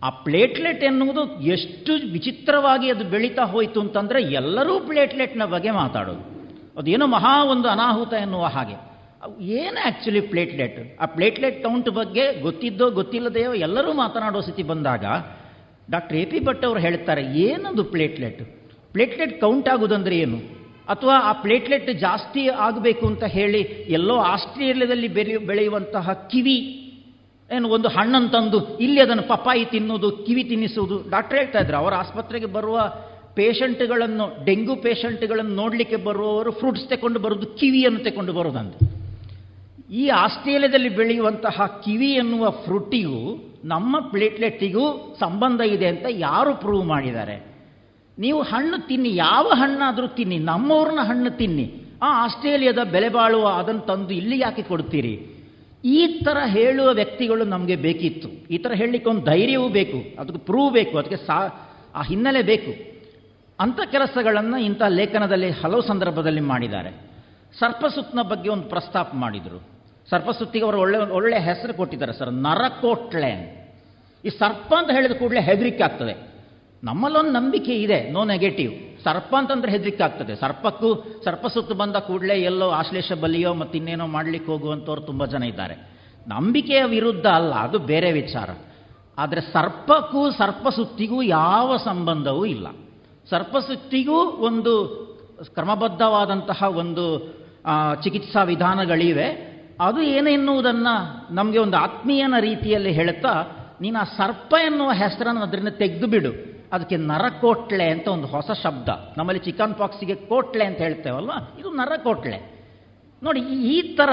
ಆ 0.03 0.09
ಪ್ಲೇಟ್ಲೆಟ್ 0.09 0.83
ಎನ್ನುವುದು 0.83 1.41
ಎಷ್ಟು 1.41 1.93
ವಿಚಿತ್ರವಾಗಿ 1.93 2.91
ಅದು 2.91 3.03
ಬೆಳೀತಾ 3.03 3.43
ಹೋಯಿತು 3.43 3.81
ಅಂತಂದರೆ 3.81 4.21
ಎಲ್ಲರೂ 4.21 4.79
ಪ್ಲೇಟ್ಲೆಟ್ನ 4.79 5.45
ಬಗ್ಗೆ 5.45 5.71
ಮಾತಾಡೋದು. 5.71 6.31
ಅದೇನೋ 6.77 7.07
ಮಹಾ 7.07 7.43
ಒಂದು 7.43 7.69
ಅನಾಹುತ 7.69 8.13
ಎನ್ನುವ 8.13 8.45
ಹಾಗೆ. 8.45 8.90
ಏನು 9.59 9.79
ಆ್ಯಕ್ಚುಲಿ 9.85 10.21
ಪ್ಲೇಟ್ಲೆಟ್ 10.31 10.79
ಆ 11.03 11.05
ಪ್ಲೇಟ್ಲೆಟ್ 11.17 11.57
ಕೌಂಟ್ 11.63 11.89
ಬಗ್ಗೆ 11.99 12.23
ಗೊತ್ತಿದ್ದೋ 12.45 12.85
ಗೊತ್ತಿಲ್ಲದೆಯೋ 12.99 13.51
ಎಲ್ಲರೂ 13.67 13.91
ಮಾತನಾಡೋ 14.01 14.39
ಸ್ಥಿತಿ 14.45 14.63
ಬಂದಾಗ 14.71 15.05
ಡಾಕ್ಟರ್ 15.93 16.17
ಎ 16.21 16.25
ಪಿ 16.31 16.39
ಭಟ್ 16.47 16.63
ಅವರು 16.67 16.79
ಹೇಳ್ತಾರೆ, 16.79 17.23
ಏನದು 17.47 17.83
ಪ್ಲೇಟ್ಲೆಟ್ 17.93 18.41
ಪ್ಲೇಟ್ಲೆಟ್ 18.93 19.33
ಕೌಂಟ್ 19.41 19.67
ಆಗುವುದಂದ್ರೆ 19.73 20.15
ಏನು? 20.25 20.39
ಅಥವಾ 20.93 21.15
ಆ 21.29 21.31
ಪ್ಲೇಟ್ಲೆಟ್ 21.43 21.89
ಜಾಸ್ತಿ 22.05 22.43
ಆಗಬೇಕು 22.67 23.03
ಅಂತ 23.11 23.25
ಹೇಳಿ 23.37 23.61
ಎಲ್ಲೋ 23.97 24.15
ಆಸ್ಟ್ರೇಲಿಯಾದಲ್ಲಿ 24.33 25.09
ಬೆಳೆ 25.17 25.35
ಬೆಳೆಯುವಂತಹ 25.49 26.13
ಕಿವಿ, 26.31 26.57
ಏನು 27.49 27.69
ಒಂದು 27.75 27.89
ಹಣ್ಣನ್ನು 27.97 28.29
ತಂದು 28.35 28.59
ಇಲ್ಲಿ 28.85 28.99
ಅದನ್ನು 29.05 29.25
ಪಪ್ಪಾಯಿ 29.33 29.63
ತಿನ್ನೋದು 29.73 30.09
ಕಿವಿ 30.25 30.43
ತಿನ್ನಿಸುವುದು. 30.51 30.97
ಡಾಕ್ಟರ್ 31.13 31.39
ಹೇಳ್ತಾ 31.41 31.61
ಇದ್ರು, 31.65 31.77
ಅವರ 31.83 31.93
ಆಸ್ಪತ್ರೆಗೆ 32.03 32.49
ಬರುವ 32.57 32.77
ಪೇಷಂಟ್ಗಳನ್ನು 33.35 34.25
ಡೆಂಗ್ಯೂ 34.45 34.75
ಪೇಷಂಟ್ಗಳನ್ನು 34.85 35.53
ನೋಡಲಿಕ್ಕೆ 35.61 35.99
ಬರುವವರು 36.07 36.51
ಫ್ರೂಟ್ಸ್ 36.61 36.87
ತಗೊಂಡು 36.93 37.19
ಬರೋದು 37.25 37.47
ಕಿವಿಯನ್ನು 37.59 38.01
ತಗೊಂಡು 38.09 38.33
ಬರೋದಂತ. 38.39 38.73
ಈ 39.91 40.07
ಆಸ್ಟ್ರೇಲಿಯಾದಲ್ಲಿ 40.07 40.89
ಬೆಳೆಯುವಂತಹ 40.89 41.81
ಕಿವಿ 41.85 42.11
ಎನ್ನುವ 42.11 42.49
ಫ್ರೂಟಿಗೂ, 42.49 43.51
ನಮ್ಮ 43.65 43.99
ಪ್ಲೇಟ್ಲೆಟ್ಟಿಗೂ 43.99 45.15
ಸಂಬಂಧ 45.19 45.61
ಇದೆ 45.61 45.87
ಅಂತ 45.87 46.05
ಯಾರು 46.09 46.55
ಪ್ರೂವ್ 46.55 46.85
ಮಾಡಿದ್ದಾರೆ? 46.85 47.45
ನೀವು 48.19 48.41
ಹಣ್ಣು 48.41 48.87
ತಿನ್ನಿ, 48.87 49.15
ಯಾವ 49.15 49.51
ಹಣ್ಣಾದರೂ 49.55 50.07
ತಿನ್ನಿ, 50.07 50.37
ನಮ್ಮವ್ರನ್ನ 50.37 50.99
ಹಣ್ಣು 51.01 51.29
ತಿನ್ನಿ, 51.29 51.73
ಆ 52.03 52.25
ಆಸ್ಟ್ರೇಲಿಯಾದ 52.25 52.83
ಬೆಲೆ 52.83 53.09
ಬಾಳುವ 53.09 53.47
ಅದನ್ನು 53.47 53.81
ತಂದು 53.81 54.09
ಇಲ್ಲಿ 54.09 54.39
ಯಾಕೆ 54.39 54.61
ಕೊಡ್ತೀರಿ? 54.61 55.41
ಈ 55.85 56.07
ಥರ 56.07 56.37
ಹೇಳುವ 56.45 56.93
ವ್ಯಕ್ತಿಗಳು 56.93 57.45
ನಮಗೆ 57.45 57.75
ಬೇಕಿತ್ತು. 57.75 58.29
ಈ 58.53 58.57
ಥರ 58.57 58.71
ಹೇಳಲಿಕ್ಕೆ 58.73 59.09
ಒಂದು 59.09 59.25
ಧೈರ್ಯವೂ 59.25 59.67
ಬೇಕು, 59.67 60.21
ಅದಕ್ಕೆ 60.21 60.45
ಪ್ರೂವ್ 60.45 60.73
ಬೇಕು, 60.73 60.97
ಅದಕ್ಕೆ 60.97 61.25
ಸಾ, 61.25 61.69
ಆ 61.95 62.01
ಹಿನ್ನೆಲೆ 62.01 62.41
ಬೇಕು. 62.41 62.91
ಅಂಥ 63.59 63.79
ಕೆಲಸಗಳನ್ನು 63.91 64.57
ಇಂಥ 64.57 64.81
ಲೇಖನದಲ್ಲಿ 64.81 65.49
ಹಲವು 65.49 65.81
ಸಂದರ್ಭದಲ್ಲಿ 65.81 66.41
ಮಾಡಿದ್ದಾರೆ. 66.41 67.11
ಸರ್ಪಸುತ್ನ 67.59 68.21
ಬಗ್ಗೆ 68.21 68.49
ಒಂದು 68.49 68.63
ಪ್ರಸ್ತಾಪ 68.63 69.11
ಮಾಡಿದರು. 69.13 69.80
ಸರ್ಪಸುತ್ತಿಗೆ 70.11 70.65
ಅವರು 70.65 70.79
ಒಳ್ಳೆ 70.79 70.97
ಒಳ್ಳೆ 70.97 71.39
ಹೆಸರು 71.39 71.73
ಕೊಟ್ಟಿದ್ದಾರೆ 71.73 72.13
ಸರ್. 72.13 72.33
ನರಕೋಟ್ಲೆ 72.33 73.61
ಈ 74.25 74.29
ಸರ್ಪ 74.29 74.73
ಅಂತ 74.77 74.91
ಹೇಳಿದ 74.91 75.11
ಕೂಡಲೇ 75.11 75.41
ಹೆದರಿಕೆ 75.41 75.83
ಆಗ್ತದೆ. 75.83 76.31
ನಮ್ಮಲ್ಲೊಂದು 76.83 77.31
ನಂಬಿಕೆ 77.31 77.73
ಇದೆ. 77.75 78.09
ನೋ 78.11 78.23
ನೆಗೆಟಿವ್ 78.23 79.03
ಸರ್ಪ 79.03 79.35
ಅಂತಂದ್ರೆ 79.37 79.71
ಹೆದರಿಕೆ 79.71 80.03
ಆಗ್ತದೆ. 80.03 80.35
ಸರ್ಪಕ್ಕೂ 80.35 81.21
ಸರ್ಪ 81.25 81.47
ಸುತ್ತು 81.47 81.73
ಬಂದ 81.73 81.95
ಕೂಡಲೇ 81.95 82.35
ಎಲ್ಲೋ 82.41 82.69
ಆಶ್ಲೇಷ 82.69 83.11
ಬಲಿಯೋ 83.11 83.53
ಮತ್ತು 83.53 83.77
ಇನ್ನೇನೋ 83.77 84.07
ಮಾಡ್ಲಿಕ್ಕೆ 84.07 84.51
ಹೋಗುವಂಥವ್ರು 84.51 85.01
ತುಂಬ 85.01 85.25
ಜನ 85.25 85.43
ಇದ್ದಾರೆ. 85.43 85.75
ನಂಬಿಕೆಯ 86.27 86.83
ವಿರುದ್ಧ 86.83 87.25
ಅಲ್ಲ, 87.25 87.53
ಅದು 87.53 87.79
ಬೇರೆ 87.79 88.11
ವಿಚಾರ. 88.11 88.49
ಆದರೆ 89.17 89.41
ಸರ್ಪಕ್ಕೂ 89.41 90.31
ಸರ್ಪಸುತ್ತಿಗೂ 90.31 91.21
ಯಾವ 91.21 91.77
ಸಂಬಂಧವೂ 91.77 92.45
ಇಲ್ಲ. 92.45 92.67
ಸರ್ಪಸುತ್ತಿಗೂ 93.29 94.19
ಒಂದು 94.21 94.73
ಕ್ರಮಬದ್ಧವಾದಂತಹ 95.53 96.63
ಒಂದು 96.63 97.05
ಚಿಕಿತ್ಸಾ 98.03 98.43
ವಿಧಾನಗಳಿವೆ. 98.43 99.50
ಅದು 99.81 100.01
ಏನೆನ್ನುವುದನ್ನು 100.01 100.93
ನಮಗೆ 101.33 101.57
ಒಂದು 101.57 101.77
ಆತ್ಮೀಯನ 101.77 102.33
ರೀತಿಯಲ್ಲಿ 102.39 102.91
ಹೇಳುತ್ತಾ, 102.91 103.33
ನೀನು 103.81 103.99
ಆ 103.99 104.03
ಸರ್ಪ 104.03 104.53
ಎನ್ನುವ 104.65 104.91
ಹೆಸರನ್ನು 104.91 105.41
ಅದರಿಂದ 105.41 105.67
ತೆಗೆದು 105.67 106.07
ಬಿಡು. 106.07 106.31
ಅದಕ್ಕೆ 106.73 106.97
ನರಕೋಟ್ಲೆ 106.97 107.89
ಅಂತ 107.89 108.07
ಒಂದು 108.07 108.27
ಹೊಸ 108.27 108.51
ಶಬ್ದ. 108.63 108.89
ನಮ್ಮಲ್ಲಿ 109.17 109.43
ಚಿಕನ್ 109.43 109.75
ಪಾಕ್ಸಿಗೆ 109.75 110.15
ಕೋಟ್ಲೆ 110.15 110.65
ಅಂತ 110.65 110.77
ಹೇಳ್ತೇವಲ್ವ? 110.77 111.31
ಇದು 111.59 111.69
ನರಕೋಟ್ಲೆ. 111.69 112.61
ನೋಡಿ, 113.23 113.39
ಈ 113.41 113.95
ಥರ 113.95 114.09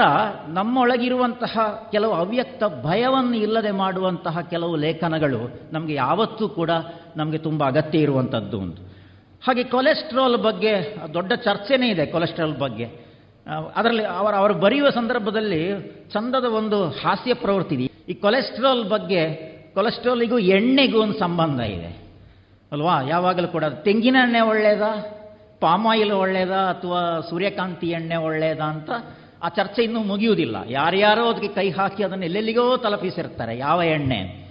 ನಮ್ಮೊಳಗಿರುವಂತಹ 0.47 1.87
ಕೆಲವು 1.91 2.13
ಅವ್ಯಕ್ತ 2.13 2.63
ಭಯವನ್ನು 2.83 3.35
ಇಲ್ಲದೆ 3.35 3.71
ಮಾಡುವಂತಹ 3.71 4.41
ಕೆಲವು 4.41 4.75
ಲೇಖನಗಳು 4.75 5.39
ನಮಗೆ 5.71 5.93
ಯಾವತ್ತೂ 5.93 6.49
ಕೂಡ 6.49 6.69
ನಮಗೆ 7.15 7.37
ತುಂಬ 7.37 7.65
ಅಗತ್ಯ 7.65 7.99
ಇರುವಂಥದ್ದು 7.99 8.59
ಒಂದು. 8.59 8.81
ಹಾಗೆ 9.47 9.63
ಕೊಲೆಸ್ಟ್ರಾಲ್ 9.63 10.37
ಬಗ್ಗೆ 10.37 10.97
ದೊಡ್ಡ 11.13 11.33
ಚರ್ಚೆನೇ 11.33 11.89
ಇದೆ 11.89 12.05
ಕೊಲೆಸ್ಟ್ರಾಲ್ 12.05 12.57
ಬಗ್ಗೆ. 12.57 13.08
ಅದರಲ್ಲಿ 13.75 14.05
ಅವರ, 14.05 14.35
ಅವರು 14.35 14.53
ಬರೆಯುವ 14.53 14.89
ಸಂದರ್ಭದಲ್ಲಿ 14.89 15.61
ಚಂದದ 16.13 16.45
ಒಂದು 16.45 16.85
ಹಾಸ್ಯ 16.85 17.33
ಪ್ರವೃತ್ತಿ 17.33 17.75
ಇದೆ. 17.75 18.11
ಈ 18.11 18.13
ಕೊಲೆಸ್ಟ್ರಾಲ್ 18.13 18.89
ಬಗ್ಗೆ 18.89 19.49
ಕೊಲೆಸ್ಟ್ರಾಲಿಗೂ 19.73 20.39
ಎಣ್ಣೆಗೂ 20.39 21.01
ಒಂದು 21.01 21.19
ಸಂಬಂಧ 21.19 21.59
ಇದೆ. 21.59 22.09
ಅಲ್ವಾ? 22.71 23.01
ಯಾವಾಗಲೂ 23.01 23.47
ಕೂಡ 23.47 23.63
ತೆಂಗಿನ 23.63 24.15
ಎಣ್ಣೆ 24.23 24.41
ಒಳ್ಳೆಯದಾ 24.41 25.15
ಪಾಮ್ 25.59 25.87
ಆಯಿಲ್ 25.87 26.11
ಒಳ್ಳೆಯದಾ 26.11 26.57
ಅಥವಾ 26.57 27.19
ಸೂರ್ಯಕಾಂತಿ 27.29 27.87
ಎಣ್ಣೆ 27.87 28.15
ಒಳ್ಳೆಯದಾ 28.15 28.63
ಅಂತ 28.63 28.89
ಆ 29.43 29.49
ಚರ್ಚೆ 29.49 29.83
ಇನ್ನೂ 29.83 30.03
ಮುಗಿಯುವುದಿಲ್ಲ. 30.03 30.55
ಯಾರ್ಯಾರೋ 30.67 31.29
ಅದಕ್ಕೆ 31.29 31.47
ಕೈ 31.47 31.69
ಹಾಕಿ 31.69 32.03
ಅದನ್ನು 32.03 32.25
ಎಲ್ಲೆಲ್ಲಿಗೋ 32.25 32.77
ತಲುಪಿಸಿರ್ತಾರೆ, 32.77 33.57
ಯಾವ 33.57 33.83
ಎಣ್ಣೆ 33.83 34.49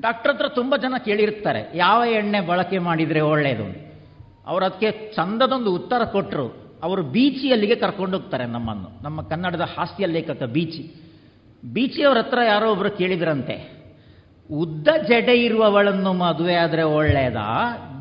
ಡಾಕ್ಟರ್ 0.00 0.32
ಹತ್ರ 0.32 0.48
ತುಂಬ 0.48 0.76
ಜನ 0.76 0.94
ಕೇಳಿರ್ತಾರೆ, 1.04 1.72
ಯಾವ 1.74 2.04
ಎಣ್ಣೆ 2.04 2.40
ಬಳಕೆ 2.40 2.78
ಮಾಡಿದರೆ 2.78 3.20
ಒಳ್ಳೆಯದು 3.20 3.92
ಅವರು 4.46 4.64
ಅದಕ್ಕೆ 4.64 5.12
ಚಂದದೊಂದು 5.16 5.74
ಉತ್ತರ 5.74 6.04
ಕೊಟ್ಟರು 6.04 6.61
ಅವರು 6.82 7.02
ಬೀಚಿಯಲ್ಲಿಗೆ 7.02 7.76
ಕರ್ಕೊಂಡು 7.76 8.18
ಹೋಗ್ತಾರೆ 8.18 8.46
ನಮ್ಮನ್ನು. 8.46 8.88
ನಮ್ಮ 9.02 9.22
ಕನ್ನಡದ 9.22 9.66
ಹಾಸ್ಯ 9.76 10.06
ಲೇಖಕ 10.06 10.42
ಬೀಚಿ. 10.42 10.82
ಬೀಚಿಯವ್ರ 11.64 12.18
ಹತ್ರ 12.18 12.38
ಯಾರೋ 12.46 12.70
ಒಬ್ಬರು 12.70 12.90
ಕೇಳಿದ್ರಂತೆ, 12.90 13.56
ಉದ್ದ 14.50 14.88
ಜಡೆ 15.08 15.34
ಇರುವವಳನ್ನು 15.44 16.12
ಮದುವೆ 16.12 16.54
ಆದರೆ 16.54 16.82
ಒಳ್ಳೆಯದಾ 16.82 17.48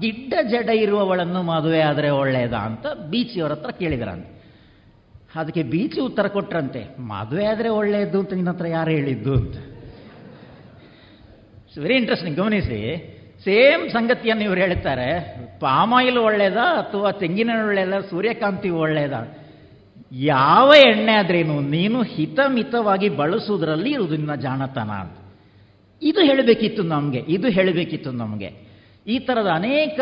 ಗಿಡ್ಡ 0.02 0.34
ಜಡೆ 0.50 0.76
ಇರುವವಳನ್ನು 0.78 1.44
ಮದುವೆ 1.44 1.82
ಆದರೆ 1.82 2.10
ಒಳ್ಳೆಯದಾ 2.10 2.58
ಅಂತ 2.58 2.86
ಬೀಚಿಯವ್ರ 3.10 3.52
ಹತ್ರ 3.52 3.72
ಕೇಳಿದ್ರಂತೆ. 3.72 4.30
ಅದಕ್ಕೆ 5.36 5.64
ಬೀಚಿ 5.64 6.00
ಉತ್ತರ 6.02 6.28
ಕೊಟ್ರಂತೆ, 6.28 6.82
ಮದುವೆ 7.00 7.46
ಆದರೆ 7.46 7.70
ಒಳ್ಳೆಯದು 7.70 8.20
ಅಂತ 8.20 8.34
ನಿನ್ನ 8.34 8.52
ಹತ್ರ 8.52 8.68
ಯಾರು 8.68 8.92
ಹೇಳಿದ್ದು 8.92 9.34
ಅಂತ. 9.34 9.56
ವೆರಿ 11.80 11.96
ಇಂಟ್ರೆಸ್ಟಿಂಗ್ 11.96 12.38
ಗಮನಿಸಿ. 12.38 12.80
ಸೇಮ್ 13.44 13.90
ಸಂಗತಿಯನ್ನು 13.90 14.44
ಇವರು 14.44 14.60
ಹೇಳ್ತಾರೆ. 14.60 15.36
ಪಾಮಾಯಿಲ್ 15.60 16.18
ಒಳ್ಳೇದ 16.18 16.58
ಅಥವಾ 16.58 17.12
ತೆಂಗಿನ 17.12 17.50
ಒಳ್ಳೇದ, 17.66 17.94
ಸೂರ್ಯಕಾಂತಿ 18.10 18.70
ಒಳ್ಳೇದ. 18.70 19.14
ಯಾವ 20.12 20.72
ಎಣ್ಣೆ 20.88 21.12
ಆದ್ರೇನು 21.12 21.62
ನೀನು 21.62 22.02
ಹಿತಮಿತವಾಗಿ 22.04 23.10
ಬಳಸುವುದರಲ್ಲಿ 23.10 23.92
ಇರುವುದು 23.92 24.16
ನಿನ್ನ 24.16 24.36
ಜಾಣತನ 24.36 24.90
ಅಂತ. 24.90 25.18
ಇದು 26.02 26.22
ಹೇಳಬೇಕಿತ್ತು 26.22 26.84
ನಮಗೆ, 26.84 27.20
ಇದು 27.28 27.48
ಹೇಳಬೇಕಿತ್ತು 27.48 28.12
ನಮಗೆ. 28.12 28.52
ಈ 29.08 29.20
ಥರದ 29.20 29.48
ಅನೇಕ 29.48 30.00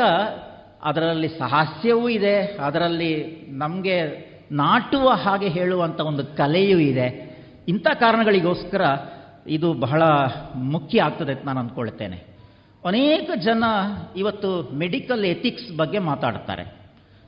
ಅದರಲ್ಲಿ 0.84 1.28
ಸಾಹಸ್ಯವೂ 1.28 2.10
ಇದೆ, 2.10 2.42
ಅದರಲ್ಲಿ 2.42 3.46
ನಮಗೆ 3.50 4.30
ನಾಟುವ 4.52 5.10
ಹಾಗೆ 5.10 5.48
ಹೇಳುವಂಥ 5.48 6.00
ಒಂದು 6.00 6.26
ಕಲೆಯೂ 6.26 6.80
ಇದೆ. 6.80 7.38
ಇಂಥ 7.68 7.88
ಕಾರಣಗಳಿಗೋಸ್ಕರ 7.94 8.82
ಇದು 9.48 9.74
ಬಹಳ 9.74 10.04
ಮುಖ್ಯ 10.56 11.02
ಆಗ್ತದೆ 11.02 11.32
ಅಂತ 11.32 11.46
ನಾನು 11.46 11.60
ಅಂದ್ಕೊಳ್ತೇನೆ. 11.60 12.29
ಅನೇಕ 12.86 13.32
ಜನ 13.44 13.64
ಇವತ್ತು 14.16 14.70
ಮೆಡಿಕಲ್ 14.74 15.26
ಎಥಿಕ್ಸ್ 15.26 15.78
ಬಗ್ಗೆ 15.78 16.00
ಮಾತಾಡ್ತಾರೆ 16.00 16.62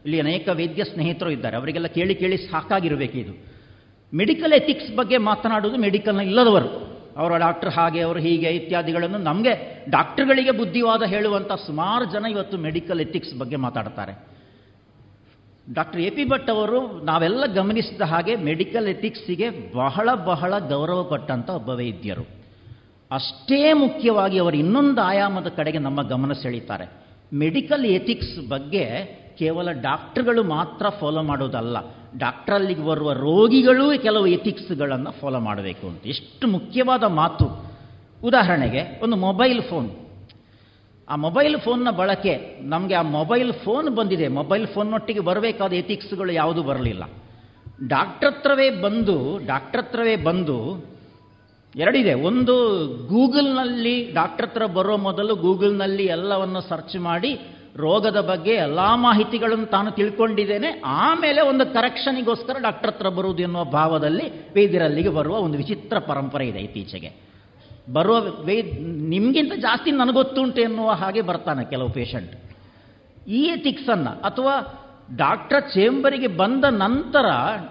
ಇಲ್ಲಿ 0.05 0.19
ಅನೇಕ 0.19 0.49
ವೈದ್ಯ 0.49 0.83
ಸ್ನೇಹಿತರು 0.83 1.29
ಇದ್ದಾರೆ. 1.29 1.57
ಅವರಿಗೆಲ್ಲ 1.57 1.87
ಕೇಳಿ 1.87 2.15
ಕೇಳಿ 2.15 2.37
ಸಾಕಾಗಿರಬೇಕು 2.37 3.17
ಇದು. 3.17 3.33
ಮೆಡಿಕಲ್ 4.13 4.53
ಎಥಿಕ್ಸ್ 4.53 4.95
ಬಗ್ಗೆ 4.95 5.17
ಮಾತನಾಡುವುದು 5.17 5.81
ಮೆಡಿಕಲ್ನ 5.81 6.19
ಇಲ್ಲದವರು. 6.19 6.91
ಅವರ 7.17 7.37
ಡಾಕ್ಟರ್ 7.37 7.69
ಹಾಗೆ, 7.69 8.01
ಅವರು 8.01 8.19
ಹೀಗೆ 8.19 8.49
ಇತ್ಯಾದಿಗಳನ್ನು 8.49 9.17
ನಮಗೆ 9.17 9.85
ಡಾಕ್ಟರ್ಗಳಿಗೆ 9.89 10.51
ಬುದ್ಧಿವಾದ 10.51 11.03
ಹೇಳುವಂಥ 11.03 11.51
ಸುಮಾರು 11.51 12.05
ಜನ 12.05 12.25
ಇವತ್ತು 12.25 12.57
ಮೆಡಿಕಲ್ 12.57 13.01
ಎಥಿಕ್ಸ್ 13.01 13.35
ಬಗ್ಗೆ 13.35 13.55
ಮಾತಾಡ್ತಾರೆ 13.55 14.31
ಡಾಕ್ಟರ್ 15.73 16.01
ಎ 16.01 16.09
ಪಿ 16.09 16.23
ಭಟ್ 16.25 16.49
ಅವರು 16.49 17.05
ನಾವೆಲ್ಲ 17.05 17.45
ಗಮನಿಸಿದ 17.45 18.01
ಹಾಗೆ 18.01 18.35
ಮೆಡಿಕಲ್ 18.35 18.87
ಎಥಿಕ್ಸಿಗೆ 18.87 19.75
ಬಹಳ 19.75 20.13
ಬಹಳ 20.13 20.59
ಗೌರವ 20.59 21.03
ಕೊಟ್ಟಂಥ 21.03 21.49
ಒಬ್ಬ 21.49 21.69
ವೈದ್ಯರು. 21.69 22.40
ಅಷ್ಟೇ 23.11 23.73
ಮುಖ್ಯವಾಗಿ 23.73 24.37
ಅವರು 24.37 24.57
ಇನ್ನೊಂದು 24.57 25.01
ಆಯಾಮದ 25.01 25.47
ಕಡೆಗೆ 25.47 25.77
ನಮ್ಮ 25.77 26.01
ಗಮನ 26.01 26.31
ಸೆಳೀತಾರೆ. 26.33 26.91
ಮೆಡಿಕಲ್ 27.33 27.85
ಎಥಿಕ್ಸ್ 27.85 28.49
ಬಗ್ಗೆ 28.49 28.85
ಕೇವಲ 29.37 29.71
ಡಾಕ್ಟರ್ಗಳು 29.71 30.43
ಮಾತ್ರ 30.43 30.89
ಫಾಲೋ 30.89 31.21
ಮಾಡೋದಲ್ಲ. 31.21 31.77
ಡಾಕ್ಟ್ರಲ್ಲಿಗೆ 32.17 32.81
ಬರುವ 32.81 33.13
ರೋಗಿಗಳೂ 33.13 33.97
ಕೆಲವು 33.97 34.27
ಎಥಿಕ್ಸ್ಗಳನ್ನು 34.27 35.11
ಫಾಲೋ 35.11 35.39
ಮಾಡಬೇಕು 35.39 35.87
ಅಂತ. 35.87 36.07
ಎಷ್ಟು 36.07 36.47
ಮುಖ್ಯವಾದ 36.47 37.03
ಮಾತು. 37.03 37.71
ಉದಾಹರಣೆಗೆ 38.23 38.99
ಒಂದು 39.03 39.15
ಮೊಬೈಲ್ 39.15 39.61
ಫೋನ್. 39.61 39.91
ಆ 41.09 41.15
ಮೊಬೈಲ್ 41.15 41.59
ಫೋನ್ನ 41.59 41.89
ಬಳಕೆ, 41.89 42.59
ನಮಗೆ 42.61 42.95
ಆ 42.95 43.01
ಮೊಬೈಲ್ 43.01 43.53
ಫೋನ್ 43.53 43.95
ಬಂದಿದೆ. 43.95 44.27
ಮೊಬೈಲ್ 44.27 44.67
ಫೋನ್ನೊಟ್ಟಿಗೆ 44.67 45.19
ಬರಬೇಕಾದ 45.19 45.73
ಎಥಿಕ್ಸ್ಗಳು 45.73 46.31
ಯಾವುದೂ 46.31 46.63
ಬರಲಿಲ್ಲ. 46.63 47.03
ಡಾಕ್ಟ್ರ್ 47.87 48.33
ಹತ್ರವೇ 48.33 48.69
ಬಂದು 48.69 49.39
ಡಾಕ್ಟ್ರ್ 49.45 49.81
ಹತ್ರವೇ 49.81 50.15
ಬಂದು 50.15 50.90
ಎರಡಿದೆ. 51.75 52.13
ಒಂದು, 52.13 52.55
ಗೂಗಲ್ನಲ್ಲಿ 53.07 54.11
ಡಾಕ್ಟರ್ 54.11 54.47
ಹತ್ರ 54.47 54.65
ಬರೋ 54.65 54.97
ಮೊದಲು 54.97 55.35
ಗೂಗಲ್ನಲ್ಲಿ 55.35 56.03
ಎಲ್ಲವನ್ನು 56.03 56.61
ಸರ್ಚ್ 56.61 56.95
ಮಾಡಿ 56.95 57.39
ರೋಗದ 57.75 58.21
ಬಗ್ಗೆ 58.21 58.51
ಎಲ್ಲ 58.51 58.79
ಮಾಹಿತಿಗಳನ್ನು 58.93 59.65
ತಾನು 59.65 59.91
ತಿಳ್ಕೊಂಡಿದ್ದೇನೆ. 59.91 60.81
ಆಮೇಲೆ 60.85 61.41
ಒಂದು 61.41 61.73
ಕರೆಕ್ಷನಿಗೋಸ್ಕರ 61.73 62.55
ಡಾಕ್ಟರ್ 62.61 62.91
ಹತ್ರ 62.91 63.09
ಬರುವುದು 63.09 63.41
ಎನ್ನುವ 63.41 63.63
ಭಾವದಲ್ಲಿ 63.63 64.53
ವೈದ್ಯರಲ್ಲಿಗೆ 64.53 65.09
ಬರುವ 65.09 65.35
ಒಂದು 65.35 65.57
ವಿಚಿತ್ರ 65.57 65.99
ಪರಂಪರೆ 65.99 66.47
ಇದೆ 66.47 66.59
ಇತ್ತೀಚೆಗೆ. 66.59 67.11
ಬರುವ 67.93 68.21
ವೈದ್, 68.21 68.81
ನಿಮಗಿಂತ 69.09 69.53
ಜಾಸ್ತಿ 69.53 69.91
ನನಗೊತ್ತುಂಟು 69.91 70.61
ಎನ್ನುವ 70.61 70.91
ಹಾಗೆ 70.91 71.21
ಬರ್ತಾನೆ 71.21 71.69
ಕೆಲವು 71.69 71.89
ಪೇಷಂಟ್. 71.89 72.33
ಈ 73.27 73.41
ಎಥಿಕ್ಸನ್ನು 73.43 74.21
ಅಥವಾ 74.21 74.80
ಡಾಕ್ಟರ್ 75.15 75.71
ಚೇಂಬರಿಗೆ 75.73 76.27
ಬಂದ 76.27 76.65
ನಂತರ 76.69 77.25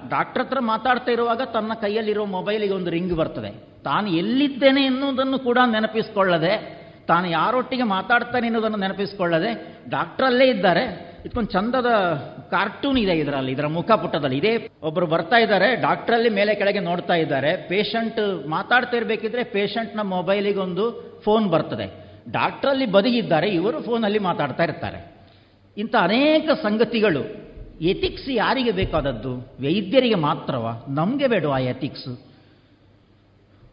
ಡಾಕ್ಟರ್ 0.08 0.42
ಹತ್ರ 0.42 0.58
ಮಾತಾಡ್ತಾ 0.60 1.12
ಇರುವಾಗ 1.12 1.42
ತನ್ನ 1.42 1.72
ಕೈಯಲ್ಲಿರೋ 1.80 2.24
ಮೊಬೈಲಿಗೆ 2.24 2.72
ಒಂದು 2.72 2.90
ರಿಂಗ್ 2.90 3.14
ಬರ್ತದೆ. 3.14 3.50
ತಾನು 3.84 4.08
ಎಲ್ಲಿದ್ದೇನೆ 4.08 4.82
ಎನ್ನುವುದನ್ನು 4.84 5.38
ಕೂಡ 5.38 5.58
ನೆನಪಿಸ್ಕೊಳ್ಳದೆ, 5.66 6.80
ತಾನು 7.08 7.28
ಯಾರೊಟ್ಟಿಗೆ 7.28 7.82
ಮಾತಾಡ್ತಾನೆ 7.82 8.46
ಎನ್ನುವುದನ್ನು 8.46 8.78
ನೆನಪಿಸ್ಕೊಳ್ಳದೆ 8.78 9.80
ಡಾಕ್ಟ್ರಲ್ಲೇ 9.88 10.44
ಇದ್ದಾರೆ. 10.44 11.10
ಇದಕ್ಕೊಂದು 11.20 11.50
ಚಂದದ 11.50 11.90
ಕಾರ್ಟೂನ್ 12.50 12.98
ಇದೆ 12.98 13.12
ಇದರಲ್ಲಿ, 13.12 13.52
ಇದರ 13.52 13.66
ಮುಖಪುಟದಲ್ಲಿ 13.66 14.36
ಇದೇ 14.36 14.68
ಒಬ್ಬರು 14.82 15.06
ಬರ್ತಾ 15.06 15.36
ಇದ್ದಾರೆ 15.36 15.76
ಡಾಕ್ಟ್ರಲ್ಲಿ 15.76 16.28
ಮೇಲೆ 16.28 16.54
ಕೆಳಗೆ 16.54 16.80
ನೋಡ್ತಾ 16.80 17.14
ಇದ್ದಾರೆ. 17.14 17.56
ಪೇಷಂಟ್ 17.68 18.48
ಮಾತಾಡ್ತಾ 18.48 18.96
ಇರಬೇಕಿದ್ರೆ 18.96 19.44
ಪೇಷಂಟ್ನ 19.44 20.02
ಮೊಬೈಲಿಗೆ 20.02 20.58
ಒಂದು 20.58 20.84
ಫೋನ್ 21.24 21.48
ಬರ್ತದೆ. 21.48 21.86
ಡಾಕ್ಟ್ರಲ್ಲಿ 22.30 22.86
ಬದಿಗಿದ್ದಾರೆ, 22.86 23.48
ಇವರು 23.48 23.80
ಫೋನಲ್ಲಿ 23.80 24.18
ಮಾತಾಡ್ತಾ 24.18 24.62
ಇರ್ತಾರೆ. 24.62 25.19
ಇಂಥ 25.80 25.94
ಅನೇಕ 26.00 26.48
ಸಂಗತಿಗಳು 26.62 27.22
ಎಥಿಕ್ಸ್ 27.80 28.28
ಯಾರಿಗೆ 28.30 28.72
ಬೇಕಾದದ್ದು? 28.72 29.36
ವೈದ್ಯರಿಗೆ 29.38 30.14
ಮಾತ್ರವ? 30.14 30.84
ನಮಗೆ 30.88 31.26
ಬೇಡ 31.26 31.46
ಆ 31.46 31.58
ಎಥಿಕ್ಸ್ 31.58 32.20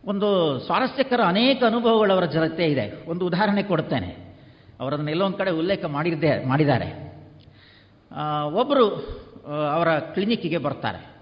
ಒಂದು 0.05 0.59
ಸ್ವಾರಸ್ಯಕರ 0.59 1.21
ಅನೇಕ 1.25 1.63
ಅನುಭವಗಳು 1.63 2.13
ಅವರ 2.13 2.25
ಜೊತೆ 2.25 2.65
ಇದೆ. 2.65 3.09
ಒಂದು 3.09 3.25
ಉದಾಹರಣೆ 3.25 3.63
ಕೊಡ್ತೇನೆ. 3.63 4.39
ಅವರನ್ನು 4.79 5.11
ಎಲ್ಲೊಂದು 5.11 5.37
ಕಡೆ 5.37 5.51
ಉಲ್ಲೇಖ 5.51 5.85
ಮಾಡಿದ್ದೆ, 5.85 6.47
ಮಾಡಿದ್ದಾರೆ. 6.47 6.89
ಒಬ್ಬರು 8.53 8.85
ಅವರ 9.73 9.99
ಕ್ಲಿನಿಕ್ಕಿಗೆ 9.99 10.57
ಬರ್ತಾರೆ. 10.57 11.17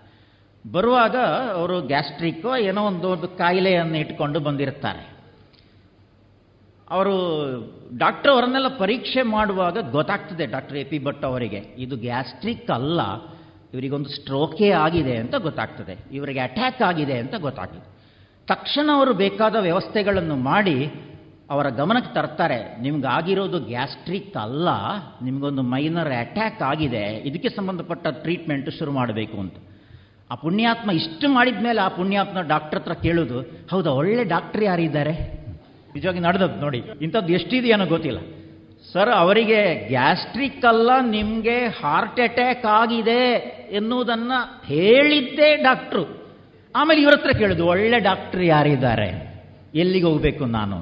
ಬರುವಾಗ 0.72 1.16
ಅವರು 1.56 1.82
ಗ್ಯಾಸ್ಟ್ರಿಕ್ಕೋ 1.82 2.56
ಏನೋ 2.58 2.86
ಒಂದು 2.86 3.08
ಒಂದು 3.10 3.28
ಕಾಯಿಲೆಯನ್ನು 3.28 3.98
ಇಟ್ಕೊಂಡು 3.98 4.40
ಬಂದಿರ್ತಾರೆ. 4.40 5.15
ಅವರು 6.92 7.14
ಡಾಕ್ಟರ್ 7.98 8.32
ಅವರನ್ನೆಲ್ಲ 8.32 8.68
ಪರೀಕ್ಷೆ 8.68 9.22
ಮಾಡುವಾಗ 9.22 9.78
ಗೊತ್ತಾಗ್ತದೆ 9.92 10.46
ಡಾಕ್ಟರ್ 10.46 10.78
ಎ 10.78 10.84
ಪಿ 10.84 11.00
ಭಟ್ 11.00 11.26
ಅವರಿಗೆ, 11.26 11.62
ಇದು 11.78 11.96
ಗ್ಯಾಸ್ಟ್ರಿಕ್ 11.98 12.72
ಅಲ್ಲ, 12.72 13.02
ಇವರಿಗೊಂದು 13.74 14.10
ಸ್ಟ್ರೋಕೇ 14.10 14.72
ಆಗಿದೆ 14.72 15.18
ಅಂತ 15.18 15.36
ಗೊತ್ತಾಗ್ತದೆ, 15.36 15.98
ಇವರಿಗೆ 16.12 16.40
ಅಟ್ಯಾಕ್ 16.40 16.82
ಆಗಿದೆ 16.82 17.20
ಅಂತ 17.20 17.36
ಗೊತ್ತಾಗ್ತದೆ. 17.36 17.86
ತಕ್ಷಣ 18.48 18.90
ಅವರು 18.94 19.14
ಬೇಕಾದ 19.14 19.56
ವ್ಯವಸ್ಥೆಗಳನ್ನು 19.56 20.36
ಮಾಡಿ 20.36 20.92
ಅವರ 21.50 21.70
ಗಮನಕ್ಕೆ 21.70 22.14
ತರ್ತಾರೆ, 22.14 22.82
ನಿಮ್ಗಾಗಿರೋದು 22.82 23.60
ಗ್ಯಾಸ್ಟ್ರಿಕ್ 23.60 24.38
ಅಲ್ಲ, 24.38 24.70
ನಿಮಗೊಂದು 25.22 25.62
ಮೈನರ್ 25.62 26.08
ಅಟ್ಯಾಕ್ 26.08 26.62
ಆಗಿದೆ, 26.62 27.22
ಇದಕ್ಕೆ 27.26 27.50
ಸಂಬಂಧಪಟ್ಟ 27.50 28.08
ಟ್ರೀಟ್ಮೆಂಟ್ 28.08 28.70
ಶುರು 28.80 28.92
ಮಾಡಬೇಕು 28.92 29.38
ಅಂತ. 29.38 29.56
ಆ 30.32 30.36
ಪುಣ್ಯಾತ್ಮ 30.36 30.92
ಇಷ್ಟು 30.92 31.30
ಮಾಡಿದ 31.30 31.56
ಮೇಲೆ 31.62 31.82
ಆ 31.82 31.88
ಪುಣ್ಯಾತ್ಮ 31.88 32.42
ಡಾಕ್ಟರ್ 32.42 32.80
ಹತ್ರ 32.80 32.94
ಕೇಳೋದು, 32.94 33.42
ಹೌದಾ, 33.72 33.92
ಒಳ್ಳೆ 33.92 34.24
ಡಾಕ್ಟರ್ 34.24 34.64
ಯಾರಿದ್ದಾರೆ? 34.64 35.45
ನಿಜವಾಗಿ 35.96 36.20
ನಡೆದದ್ದು 36.20 36.60
ನೋಡಿ, 36.62 36.84
ಇಂಥದ್ದು 37.02 37.34
ಎಷ್ಟಿದೆಯನ್ನೋ 37.34 37.86
ಗೊತ್ತಿಲ್ಲ. 37.86 38.20
ಸರ್, 38.94 39.10
ಅವರಿಗೆ 39.10 39.88
ಗ್ಯಾಸ್ಟ್ರಿಕ್ 39.88 40.66
ಅಲ್ಲ, 40.66 40.90
ನಿಮಗೆ 41.02 41.68
ಹಾರ್ಟ್ 41.68 42.20
ಅಟ್ಯಾಕ್ 42.20 42.66
ಆಗಿದೆ 42.66 43.22
ಎನ್ನುವುದನ್ನು 43.72 44.40
ಹೇಳಿದ್ದೇ 44.66 45.56
ಡಾಕ್ಟ್ರು. 45.56 46.04
ಆಮೇಲೆ 46.76 47.02
ಇವ್ರ 47.02 47.14
ಹತ್ರ 47.14 47.32
ಕೇಳೋದು 47.32 47.66
ಒಳ್ಳೆ 47.68 48.00
ಡಾಕ್ಟ್ರ್ 48.00 48.44
ಯಾರಿದ್ದಾರೆ? 48.44 49.10
ಎಲ್ಲಿಗೆ 49.76 50.06
ಹೋಗಬೇಕು 50.06 50.46
ನಾನು? 50.46 50.78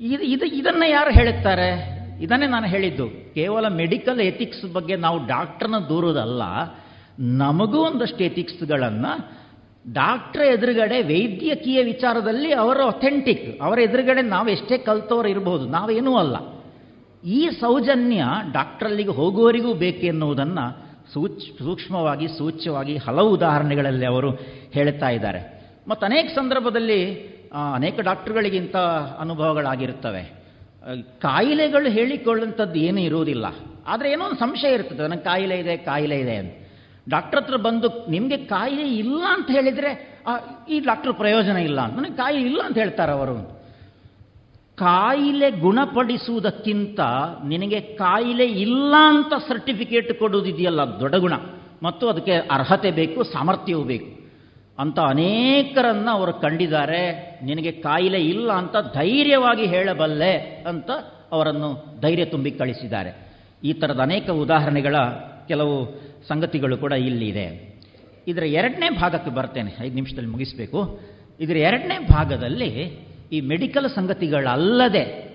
ಇದು 0.00 0.22
ಇದು, 0.22 0.46
ಇದನ್ನು 0.46 0.86
ಯಾರು 0.90 1.10
ಹೇಳುತ್ತಾರೆ? 1.10 1.70
ಇದನ್ನೇ 2.22 2.46
ನಾನು 2.46 2.66
ಹೇಳಿದ್ದು, 2.66 3.08
ಕೇವಲ 3.34 3.68
ಮೆಡಿಕಲ್ 3.68 4.20
ಎಥಿಕ್ಸ್ 4.20 4.64
ಬಗ್ಗೆ 4.72 4.96
ನಾವು 4.96 5.18
ಡಾಕ್ಟ್ರನ್ನ 5.26 5.78
ದೂರೋದಲ್ಲ, 5.88 6.42
ನಮಗೂ 7.18 7.78
ಒಂದಷ್ಟು 7.78 8.24
ಎಥಿಕ್ಸ್ಗಳನ್ನು 8.24 9.12
ಡಾಕ್ಟ್ರ್ 9.84 10.42
ಎದುರುಗಡೆ 10.42 11.02
ವೈದ್ಯಕೀಯ 11.02 11.82
ವಿಚಾರದಲ್ಲಿ 11.82 12.52
ಅವರು 12.52 12.88
ಅಥೆಂಟಿಕ್ 12.88 13.62
ಅವರ 13.62 13.78
ಎದುರುಗಡೆ 13.78 14.22
ನಾವು 14.22 14.48
ಎಷ್ಟೇ 14.48 14.78
ಕಲ್ತವ್ರು 14.78 15.28
ಇರಬಹುದು 15.28 15.64
ನಾವೇನೂ 15.68 16.16
ಅಲ್ಲ. 16.16 16.36
ಈ 17.24 17.48
ಸೌಜನ್ಯ 17.60 18.24
ಡಾಕ್ಟ್ರಲ್ಲಿಗೆ 18.52 19.10
ಹೋಗುವವರಿಗೂ 19.10 19.74
ಬೇಕೆನ್ನುವುದನ್ನು 19.74 20.88
ಸೂಚ್, 21.12 21.58
ಸೂಕ್ಷ್ಮವಾಗಿ, 21.58 22.28
ಸೂಚ್ಯವಾಗಿ 22.28 22.96
ಹಲವು 22.96 23.30
ಉದಾಹರಣೆಗಳಲ್ಲಿ 23.30 24.06
ಅವರು 24.06 24.30
ಹೇಳ್ತಾ 24.72 25.08
ಇದ್ದಾರೆ. 25.08 25.40
ಮತ್ತು 25.88 26.06
ಅನೇಕ 26.06 26.26
ಸಂದರ್ಭದಲ್ಲಿ 26.36 27.00
ಅನೇಕ 27.74 28.00
ಡಾಕ್ಟ್ರುಗಳಿಗಿಂತ 28.00 28.76
ಅನುಭವಗಳಾಗಿರ್ತವೆ 29.20 30.22
ಕಾಯಿಲೆಗಳು 31.20 31.88
ಹೇಳಿಕೊಳ್ಳುವಂಥದ್ದು 31.90 32.78
ಏನೂ 32.78 33.00
ಇರುವುದಿಲ್ಲ. 33.00 33.46
ಆದರೆ 33.86 34.12
ಏನೋ 34.12 34.24
ಒಂದು 34.24 34.40
ಸಂಶಯ 34.40 34.74
ಇರ್ತದೆ, 34.74 35.02
ನನಗೆ 35.02 35.20
ಕಾಯಿಲೆ 35.20 35.58
ಇದೆ 35.58 35.76
ಕಾಯಿಲೆ 35.76 36.16
ಇದೆ 36.20 36.36
ಅಂತ. 36.36 36.52
ಡಾಕ್ಟರ್ 37.08 37.40
ಹತ್ರ 37.40 37.56
ಬಂದು, 37.56 37.88
ನಿಮಗೆ 38.10 38.36
ಕಾಯಿಲೆ 38.36 38.86
ಇಲ್ಲ 38.96 39.22
ಅಂತ 39.28 39.50
ಹೇಳಿದರೆ 39.50 39.90
ಈ 40.70 40.80
ಡಾಕ್ಟರ್ 40.80 41.14
ಪ್ರಯೋಜನ 41.14 41.56
ಇಲ್ಲ 41.56 41.80
ಅಂತ. 41.80 41.96
ನನಗೆ 41.96 42.16
ಕಾಯಿಲೆ 42.16 42.40
ಇಲ್ಲ 42.40 42.60
ಅಂತ 42.64 42.78
ಹೇಳ್ತಾರೆ 42.78 43.12
ಅವರು. 43.12 43.58
ಕಾಯಿಲೆ 44.76 45.50
ಗುಣಪಡಿಸುವುದಕ್ಕಿಂತ 45.50 47.00
ನಿನಗೆ 47.44 47.80
ಕಾಯಿಲೆ 47.80 48.44
ಇಲ್ಲ 48.44 48.94
ಅಂತ 48.98 49.32
ಸರ್ಟಿಫಿಕೇಟ್ 49.48 50.18
ಕೊಡುವುದಿದೆಯಲ್ಲ, 50.18 50.80
ದೊಡ್ಡ 51.00 51.14
ಗುಣ. 51.14 51.32
ಮತ್ತು 51.82 52.08
ಅದಕ್ಕೆ 52.08 52.32
ಅರ್ಹತೆ 52.32 52.90
ಬೇಕು, 52.90 53.22
ಸಾಮರ್ಥ್ಯವೂ 53.24 53.82
ಬೇಕು. 53.82 54.18
ಅಂತ 54.78 54.98
ಅನೇಕರನ್ನು 55.00 56.10
ಅವರು 56.10 56.32
ಕಂಡಿದ್ದಾರೆ. 56.32 57.02
ನಿನಗೆ 57.44 57.72
ಕಾಯಿಲೆ 57.72 58.18
ಇಲ್ಲ 58.18 58.52
ಅಂತ 58.52 58.76
ಧೈರ್ಯವಾಗಿ 58.94 59.66
ಹೇಳಬಲ್ಲೆ 59.66 60.64
ಅಂತ 60.68 60.90
ಅವರನ್ನು 61.32 62.00
ಧೈರ್ಯ 62.00 62.24
ತುಂಬಿ 62.24 62.50
ಕಳಿಸಿದ್ದಾರೆ. 62.50 63.10
ಈ 63.64 63.72
ಥರದ 63.72 64.00
ಅನೇಕ 64.00 64.30
ಉದಾಹರಣೆಗಳ 64.30 64.96
ಕೆಲವು 65.48 65.76
ಸಂಗತಿಗಳು 66.28 66.76
ಕೂಡ 66.76 66.92
ಇಲ್ಲಿದೆ. 66.92 67.78
ಇದರ 68.28 68.42
ಎರಡನೇ 68.42 68.90
ಭಾಗಕ್ಕೆ 68.90 69.30
ಬರ್ತೇನೆ. 69.30 69.76
ಐದು 69.80 69.94
ನಿಮಿಷದಲ್ಲಿ 69.94 70.28
ಮುಗಿಸಬೇಕು. 70.28 71.00
ಇದರ 71.40 71.56
ಎರಡನೇ 71.56 71.98
ಭಾಗದಲ್ಲಿ 71.98 72.68
ಈ 73.32 73.40
ಮೆಡಿಕಲ್ 73.40 73.90
ಸಂಗತಿಗಳಲ್ಲದೆ 73.90 75.28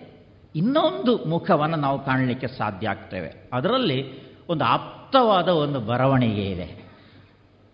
ಇನ್ನೊಂದು 0.56 1.18
ಮುಖವನ್ನು 1.18 1.78
ನಾವು 1.78 2.06
ಕಾಣಲಿಕ್ಕೆ 2.06 2.48
ಸಾಧ್ಯ 2.48 2.90
ಆಗ್ತೇವೆ. 2.90 3.50
ಅದರಲ್ಲಿ 3.54 4.06
ಒಂದು 4.50 4.64
ಆಪ್ತವಾದ 4.64 5.48
ಒಂದು 5.48 5.80
ಬರವಣಿಗೆ 5.80 6.52
ಇದೆ. 6.52 6.84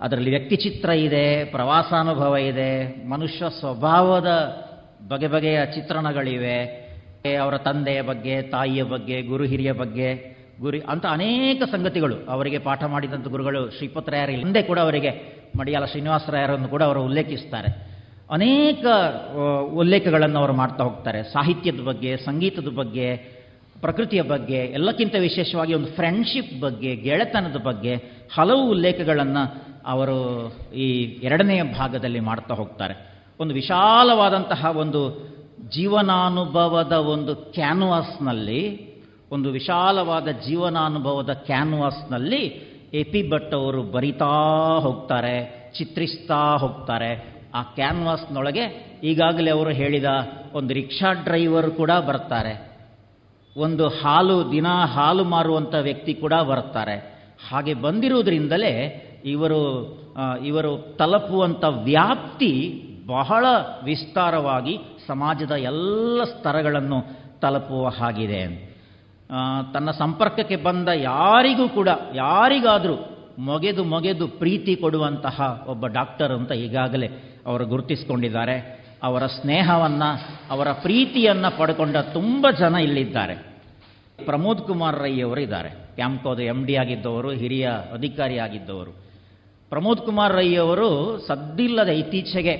ಅದರಲ್ಲಿ 0.01 0.29
ವ್ಯಕ್ತಿಚಿತ್ರ 0.29 0.89
ಇದೆ, 0.89 1.43
ಪ್ರವಾಸಾನುಭವ 1.43 2.37
ಇದೆ, 2.37 3.05
ಮನುಷ್ಯ 3.07 3.45
ಸ್ವಭಾವದ 3.59 4.57
ಬಗೆ 5.07 5.27
ಬಗೆಯ 5.27 5.65
ಚಿತ್ರಣಗಳಿವೆ. 5.65 6.89
ಅವರ 7.41 7.57
ತಂದೆಯ 7.57 8.01
ಬಗ್ಗೆ, 8.01 8.41
ತಾಯಿಯ 8.41 8.83
ಬಗ್ಗೆ 8.83 9.21
ಗುರು 9.21 9.43
ಹಿರಿಯ 9.43 9.71
ಬಗ್ಗೆ 9.71 10.38
ಗುರಿ, 10.59 10.79
ಅಂತ 10.79 11.05
ಅನೇಕ 11.05 11.63
ಸಂಗತಿಗಳು. 11.63 12.15
ಅವರಿಗೆ 12.29 12.57
ಪಾಠ 12.57 12.83
ಮಾಡಿದಂಥ 12.83 13.27
ಗುರುಗಳು 13.27 13.71
ಶ್ರೀಪತ್ರಯಾರ 13.71 14.29
ಹಿಂದೆ 14.29 14.61
ಕೂಡ 14.61 14.79
ಅವರಿಗೆ 14.79 15.39
ಮಡಿಯಾಲ 15.59 15.85
ಶ್ರೀನಿವಾಸರಾಯರನ್ನು 15.85 16.67
ಕೂಡ 16.67 16.83
ಅವರು 16.83 17.03
ಉಲ್ಲೇಖಿಸ್ತಾರೆ. 17.03 17.89
ಅನೇಕ 18.31 18.85
ಉಲ್ಲೇಖಗಳನ್ನು 19.73 20.39
ಅವರು 20.39 20.53
ಮಾಡ್ತಾ 20.53 20.83
ಹೋಗ್ತಾರೆ. 20.83 21.23
ಸಾಹಿತ್ಯದ 21.23 21.79
ಬಗ್ಗೆ, 21.79 22.17
ಸಂಗೀತದ 22.17 22.67
ಬಗ್ಗೆ, 22.67 23.15
ಪ್ರಕೃತಿಯ 23.81 24.21
ಬಗ್ಗೆ, 24.21 24.57
ಎಲ್ಲಕ್ಕಿಂತ 24.57 25.15
ವಿಶೇಷವಾಗಿ 25.19 25.73
ಒಂದು 25.73 25.87
ಫ್ರೆಂಡ್ಶಿಪ್ 25.87 26.61
ಬಗ್ಗೆ, 26.61 26.95
ಗೆಳೆತನದ 26.95 27.55
ಬಗ್ಗೆ 27.55 27.95
ಹಲವು 28.35 28.69
ಉಲ್ಲೇಖಗಳನ್ನು 28.69 29.65
ಅವರು 29.85 30.49
ಈ 30.73 31.01
ಎರಡನೆಯ 31.03 31.63
ಭಾಗದಲ್ಲಿ 31.63 32.19
ಮಾಡ್ತಾ 32.19 32.53
ಹೋಗ್ತಾರೆ. 32.53 33.25
ಒಂದು 33.39 33.53
ವಿಶಾಲವಾದಂತಹ 33.53 34.65
ಒಂದು 34.65 35.29
ಜೀವನಾನುಭವದ 35.69 36.91
ಒಂದು 36.91 37.35
ಕ್ಯಾನ್ವಾಸ್ನಲ್ಲಿ 37.35 38.88
ಒಂದು 39.31 39.51
ವಿಶಾಲವಾದ 39.51 40.27
ಜೀವನಾನುಭವದ 40.27 41.29
ಕ್ಯಾನ್ವಾಸ್ನಲ್ಲಿ 41.29 42.41
ಎ 42.93 43.03
ಪಿ 43.03 43.29
ಭಟ್ 43.29 43.53
ಅವರು 43.53 43.83
ಬರಿತಾ 43.83 44.79
ಹೋಗ್ತಾರೆ, 44.79 45.69
ಚಿತ್ರಿಸ್ತಾ 45.77 46.57
ಹೋಗ್ತಾರೆ. 46.57 47.39
ಆ 47.55 47.63
ಕ್ಯಾನ್ವಾಸ್ನೊಳಗೆ 47.63 48.63
ಈಗಾಗಲೇ 49.03 49.51
ಅವರು 49.51 49.69
ಹೇಳಿದ 49.69 50.05
ಒಂದು 50.53 50.73
ರಿಕ್ಷಾ 50.73 51.13
ಡ್ರೈವರ್ 51.13 51.71
ಕೂಡ 51.71 51.91
ಬರ್ತಾರೆ. 51.91 52.77
ಒಂದು 53.57 53.87
ಹಾಲು, 53.87 54.51
ದಿನ 54.51 54.67
ಹಾಲು 54.67 55.23
ಮಾರುವಂಥ 55.23 55.75
ವ್ಯಕ್ತಿ 55.81 56.13
ಕೂಡ 56.13 56.33
ಬರ್ತಾರೆ. 56.33 57.19
ಹಾಗೆ 57.49 57.73
ಬಂದಿರುವುದರಿಂದಲೇ 57.73 59.05
ಇವರು 59.25 59.61
ಇವರು 60.45 60.95
ತಲುಪುವಂಥ 60.97 61.63
ವ್ಯಾಪ್ತಿ 61.63 62.83
ಬಹಳ 63.07 63.45
ವಿಸ್ತಾರವಾಗಿ 63.83 64.77
ಸಮಾಜದ 65.07 65.51
ಎಲ್ಲ 65.51 66.23
ಸ್ತರಗಳನ್ನು 66.23 67.05
ತಲುಪುವ 67.39 67.87
ಹಾಗಿದೆ. 67.87 68.69
ತನ್ನ 69.73 69.91
ಸಂಪರ್ಕಕ್ಕೆ 69.91 70.55
ಬಂದ 70.55 70.89
ಯಾರಿಗೂ 70.89 71.69
ಕೂಡ, 71.69 71.89
ಯಾರಿಗಾದರೂ 72.15 72.97
ಮೊಗೆದು 73.39 73.83
ಮೊಗೆದು 73.83 74.27
ಪ್ರೀತಿ 74.27 74.75
ಕೊಡುವಂತಹ 74.75 75.65
ಒಬ್ಬ 75.67 75.87
ಡಾಕ್ಟರ್ 75.87 76.31
ಅಂತ 76.31 76.51
ಈಗಾಗಲೇ 76.51 77.07
ಅವರು 77.45 77.65
ಗುರುತಿಸಿಕೊಂಡಿದ್ದಾರೆ. 77.65 78.79
ಅವರ 79.03 79.25
ಸ್ನೇಹವನ್ನು, 79.25 80.39
ಅವರ 80.49 80.71
ಪ್ರೀತಿಯನ್ನು 80.71 81.57
ಪಡ್ಕೊಂಡ 81.57 81.97
ತುಂಬ 81.97 82.47
ಜನ 82.59 82.75
ಇಲ್ಲಿದ್ದಾರೆ. 82.75 83.35
ಪ್ರಮೋದ್ 84.25 84.61
ಕುಮಾರ್ 84.61 84.99
ರೈ 84.99 85.21
ಅವರು 85.21 85.41
ಇದ್ದಾರೆ. 85.41 85.69
ಕ್ಯಾಂಪ್ಕೋದ 85.69 86.39
ಎಂ 86.39 86.65
ಡಿ 86.65 86.75
ಆಗಿದ್ದವರು, 86.75 87.31
ಹಿರಿಯ 87.31 87.69
ಅಧಿಕಾರಿ 87.93 88.39
ಆಗಿದ್ದವರು. 88.39 88.91
ಪ್ರಮೋದ್ 89.69 89.99
ಕುಮಾರ್ 89.99 90.33
ರೈ 90.33 90.55
ಅವರು 90.55 91.17
ಸದ್ದಿಲ್ಲದೆ 91.27 91.95
ಇತ್ತೀಚೆಗೆ 91.99 92.53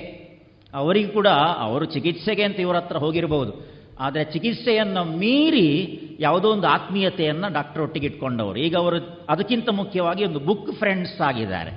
ಅವರಿಗೂ 0.74 1.12
ಕೂಡ 1.12 1.26
ಅವರು 1.58 1.84
ಚಿಕಿತ್ಸೆಗೆ 1.84 2.42
ಅಂತ 2.42 2.60
ಇವರ 2.60 2.76
ಹತ್ರ 2.76 2.96
ಹೋಗಿರಬಹುದು 2.96 3.79
ಆದರೆ 4.00 4.24
ಚಿಕಿತ್ಸೆಯನ್ನು 4.24 5.04
ಮೀರಿ 5.04 5.68
ಯಾವುದೋ 6.20 6.48
ಒಂದು 6.48 6.66
ಆತ್ಮೀಯತೆಯನ್ನು 6.66 7.52
ಡಾಕ್ಟರ್ 7.52 7.82
ಒಟ್ಟಿಗೆ 7.82 8.06
ಇಟ್ಕೊಂಡವರು. 8.06 8.58
ಈಗ 8.58 8.76
ಅವರು 8.76 8.96
ಅದಕ್ಕಿಂತ 9.28 9.68
ಮುಖ್ಯವಾಗಿ 9.68 10.24
ಒಂದು 10.24 10.40
ಬುಕ್ 10.40 10.72
ಫ್ರೆಂಡ್ಸ್ 10.78 11.20
ಆಗಿದ್ದಾರೆ. 11.20 11.72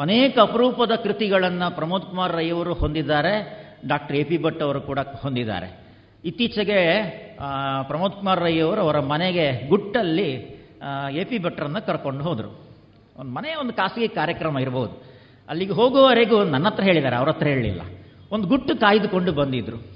ಅನೇಕ 0.00 0.38
ಅಪರೂಪದ 0.38 0.94
ಕೃತಿಗಳನ್ನು 0.94 1.76
ಪ್ರಮೋದ್ 1.76 2.02
ಕುಮಾರ್ 2.02 2.32
ರೈ 2.32 2.50
ಅವರು 2.50 2.74
ಹೊಂದಿದ್ದಾರೆ, 2.74 3.64
ಡಾಕ್ಟರ್ 3.88 4.16
ಎ 4.16 4.24
ಪಿ 4.24 4.38
ಭಟ್ 4.42 4.62
ಅವರು 4.62 4.80
ಕೂಡ 4.80 4.98
ಹೊಂದಿದ್ದಾರೆ. 4.98 5.84
ಇತ್ತೀಚೆಗೆ 6.24 6.80
ಪ್ರಮೋದ್ 7.88 8.12
ಕುಮಾರ್ 8.12 8.40
ರೈ 8.40 8.58
ಅವರು 8.58 8.80
ಅವರ 8.80 9.00
ಮನೆಗೆ 9.00 9.68
ಗುಟ್ಟಲ್ಲಿ 9.68 10.30
ಎ 11.20 11.24
ಪಿ 11.24 11.38
ಭಟ್ರನ್ನು 11.38 11.86
ಕರ್ಕೊಂಡು 11.86 12.24
ಹೋದರು. 12.24 12.50
ಒಂದು 13.18 13.32
ಮನೆ, 13.32 13.54
ಒಂದು 13.54 13.72
ಖಾಸಗಿ 13.72 14.08
ಕಾರ್ಯಕ್ರಮ 14.08 14.58
ಇರಬಹುದು 14.58 15.04
ಅಲ್ಲಿಗೆ 15.48 15.72
ಹೋಗುವವರೆಗೂ 15.72 16.44
ನನ್ನ 16.44 16.66
ಹತ್ರ 16.66 16.84
ಹೇಳಿದ್ದಾರೆ, 16.84 17.16
ಅವ್ರ 17.16 17.28
ಹತ್ರ 17.28 17.46
ಹೇಳಲಿಲ್ಲ. 17.46 17.80
ಒಂದು 18.32 18.48
ಗುಟ್ಟು 18.48 18.76
ಕಾಯ್ದುಕೊಂಡು 18.76 19.32
ಬಂದಿದ್ರು. 19.32 19.93